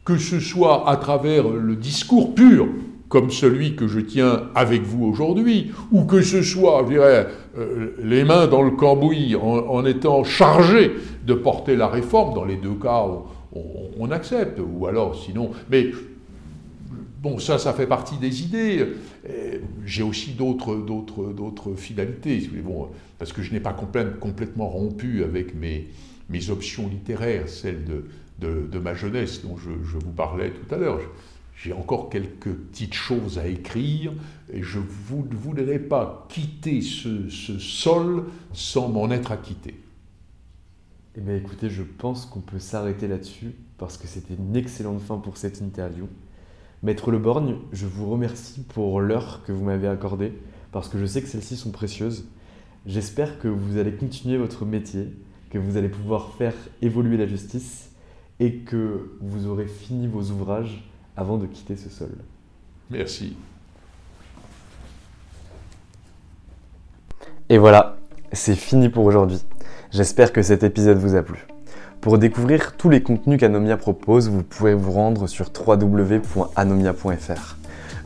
que 0.05 0.17
ce 0.17 0.41
soit 0.41 0.89
à 0.89 0.97
travers 0.97 1.49
le 1.49 1.77
discours 1.77 2.35
pur, 2.35 2.69
comme 3.09 3.31
celui 3.31 3.77
que 3.77 3.87
je 3.87 4.01
tiens 4.01 4.49
avec 4.55 4.83
vous 4.83 5.05
aujourd'hui, 5.05 5.73
ou 5.93 6.05
que 6.05 6.23
ce 6.23 6.43
soit, 6.43 6.83
je 6.85 6.95
dirais, 6.95 7.27
euh, 7.57 7.91
les 8.03 8.25
mains 8.25 8.47
dans 8.47 8.63
le 8.63 8.71
cambouis 8.71 9.37
en, 9.37 9.85
étant 9.85 10.25
chargé 10.25 10.93
de 11.27 11.35
porter 11.35 11.77
la 11.77 11.89
réforme, 11.89 12.35
dans 12.35 12.45
les 12.45 12.57
deux 12.57 12.75
cas, 12.75 13.05
on, 13.99 14.11
accepte, 14.11 14.61
ou 14.61 14.87
alors 14.87 15.15
sinon. 15.15 15.51
Mais 15.71 15.91
bon, 17.23 17.39
ça, 17.39 17.59
ça 17.59 17.73
fait 17.73 17.87
partie 17.87 18.17
des 18.17 18.43
idées. 18.43 18.87
J'ai 19.87 20.03
aussi 20.03 20.33
d'autres, 20.33 20.75
d'autres, 20.75 21.75
finalités, 21.77 22.51
bon, 22.65 22.89
parce 23.19 23.33
que 23.33 23.43
je 23.43 23.53
n'ai 23.53 23.61
pas 23.61 23.73
complètement 23.75 24.69
rompu 24.69 25.23
avec 25.23 25.55
mes, 25.55 25.89
mes 26.31 26.51
options 26.51 26.89
littéraires, 26.89 27.49
celles 27.49 27.85
de, 27.85 28.67
de, 28.67 28.79
ma 28.79 28.95
jeunesse 28.95 29.43
dont 29.43 29.57
je 29.57 29.99
vous 29.99 30.13
parlais 30.13 30.51
tout 30.51 30.75
à 30.75 30.79
l'heure 30.79 30.99
j'ai 31.65 31.73
encore 31.73 32.11
quelques 32.11 32.53
petites 32.53 32.93
choses 32.93 33.39
à 33.39 33.47
écrire 33.47 34.13
et 34.53 34.63
je 34.63 34.79
ne 34.79 35.35
voudrais 35.35 35.79
pas 35.79 36.27
quitter 36.29 36.83
ce, 36.83 37.31
sol 37.59 38.25
sans 38.53 38.91
m'en 38.91 39.11
être 39.11 39.33
acquitté. 39.33 39.81
Eh 41.17 41.23
bien 41.23 41.35
écoutez, 41.35 41.71
je 41.71 41.83
pense 41.83 42.27
qu'on 42.27 42.41
peut 42.41 42.59
s'arrêter 42.59 43.09
là-dessus 43.09 43.55
parce 43.79 43.97
que 43.97 44.07
c'était 44.07 44.35
une 44.35 44.55
excellente 44.57 45.01
fin 45.01 45.17
pour 45.17 45.39
cette 45.39 45.63
interview. 45.63 46.07
Maître 46.83 47.11
Le 47.11 47.19
Borgne, 47.19 47.57
je 47.73 47.87
vous 47.87 48.11
remercie 48.11 48.61
pour 48.61 49.01
l'heure 49.01 49.43
que 49.47 49.53
vous 49.53 49.65
m'avez 49.65 49.89
accordée 49.89 50.35
parce 50.71 50.91
que 50.91 50.99
je 50.99 51.07
sais 51.07 51.23
que 51.23 51.29
celles-ci 51.29 51.57
sont 51.57 51.71
précieuses. 51.71 52.27
J'espère 52.85 53.39
que 53.39 53.49
vous 53.49 53.79
allez 53.79 53.95
continuer 53.95 54.37
votre 54.37 54.67
métier, 54.67 55.09
que 55.49 55.57
vous 55.57 55.79
allez 55.79 55.89
pouvoir 55.89 56.35
faire 56.35 56.55
évoluer 56.83 57.17
la 57.17 57.27
justice 57.27 57.91
et 58.39 58.57
que 58.57 59.17
vous 59.23 59.47
aurez 59.47 59.67
fini 59.67 60.09
vos 60.09 60.31
ouvrages 60.31 60.91
avant 61.17 61.37
de 61.37 61.47
quitter 61.47 61.77
ce 61.77 61.89
sol. 61.89 62.11
Merci. 62.91 63.37
Et 67.49 67.59
voilà, 67.59 67.97
c'est 68.33 68.57
fini 68.57 68.89
pour 68.89 69.05
aujourd'hui. 69.05 69.43
J'espère 69.91 70.33
que 70.33 70.43
cet 70.43 70.63
épisode 70.63 70.99
vous 70.99 71.15
a 71.15 71.23
plu. 71.23 71.47
Pour 72.01 72.19
découvrir 72.19 72.77
tous 72.77 72.91
les 72.91 73.03
contenus 73.03 73.39
qu'Anomia 73.41 73.77
propose, 73.77 74.29
vous 74.29 74.43
pouvez 74.43 74.75
vous 74.75 74.93
rendre 74.93 75.27
sur 75.27 75.51
www.anomia.fr. 75.67 77.57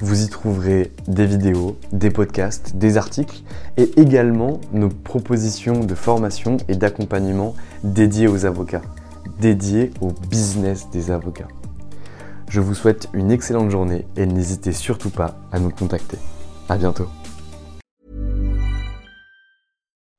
Vous 0.00 0.22
y 0.22 0.28
trouverez 0.28 0.92
des 1.08 1.26
vidéos, 1.26 1.76
des 1.92 2.10
podcasts, 2.10 2.76
des 2.76 2.96
articles 2.96 3.42
et 3.76 3.90
également 4.00 4.60
nos 4.72 4.88
propositions 4.88 5.80
de 5.80 5.94
formation 5.96 6.58
et 6.68 6.76
d'accompagnement 6.76 7.56
dédiées 7.82 8.28
aux 8.28 8.46
avocats, 8.46 8.82
dédiées 9.40 9.90
au 10.00 10.12
business 10.30 10.88
des 10.92 11.10
avocats. 11.10 11.48
Je 12.48 12.60
vous 12.60 12.74
souhaite 12.74 13.08
une 13.12 13.30
excellente 13.30 13.70
journée 13.70 14.06
et 14.16 14.24
n'hésitez 14.24 14.72
surtout 14.72 15.10
pas 15.10 15.36
à 15.52 15.58
nous 15.58 15.70
contacter. 15.70 16.18
À 16.68 16.76
bientôt. 16.76 17.08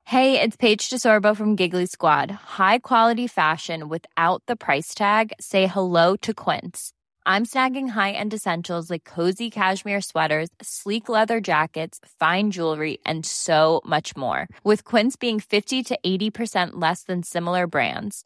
Hey, 0.06 0.40
it's 0.42 0.58
Paige 0.58 0.90
DeSorbo 0.90 1.36
from 1.36 1.56
Giggly 1.56 1.86
Squad. 1.86 2.32
High 2.58 2.80
quality 2.80 3.28
fashion 3.28 3.90
without 3.90 4.42
the 4.48 4.56
price 4.56 4.96
tag. 4.96 5.34
Say 5.40 5.68
hello 5.68 6.16
to 6.22 6.34
Quince. 6.34 6.94
I'm 7.28 7.46
snagging 7.46 7.90
high-end 7.90 8.34
essentials 8.34 8.90
like 8.90 9.04
cozy 9.04 9.52
cashmere 9.52 10.02
sweaters, 10.02 10.50
sleek 10.64 11.10
leather 11.10 11.40
jackets, 11.40 12.00
fine 12.20 12.50
jewelry, 12.50 12.98
and 13.06 13.24
so 13.24 13.82
much 13.86 14.18
more. 14.18 14.48
With 14.64 14.84
Quince 14.84 15.16
being 15.16 15.40
50 15.40 15.84
to 15.84 16.00
80% 16.04 16.70
less 16.74 17.04
than 17.04 17.22
similar 17.22 17.68
brands. 17.68 18.26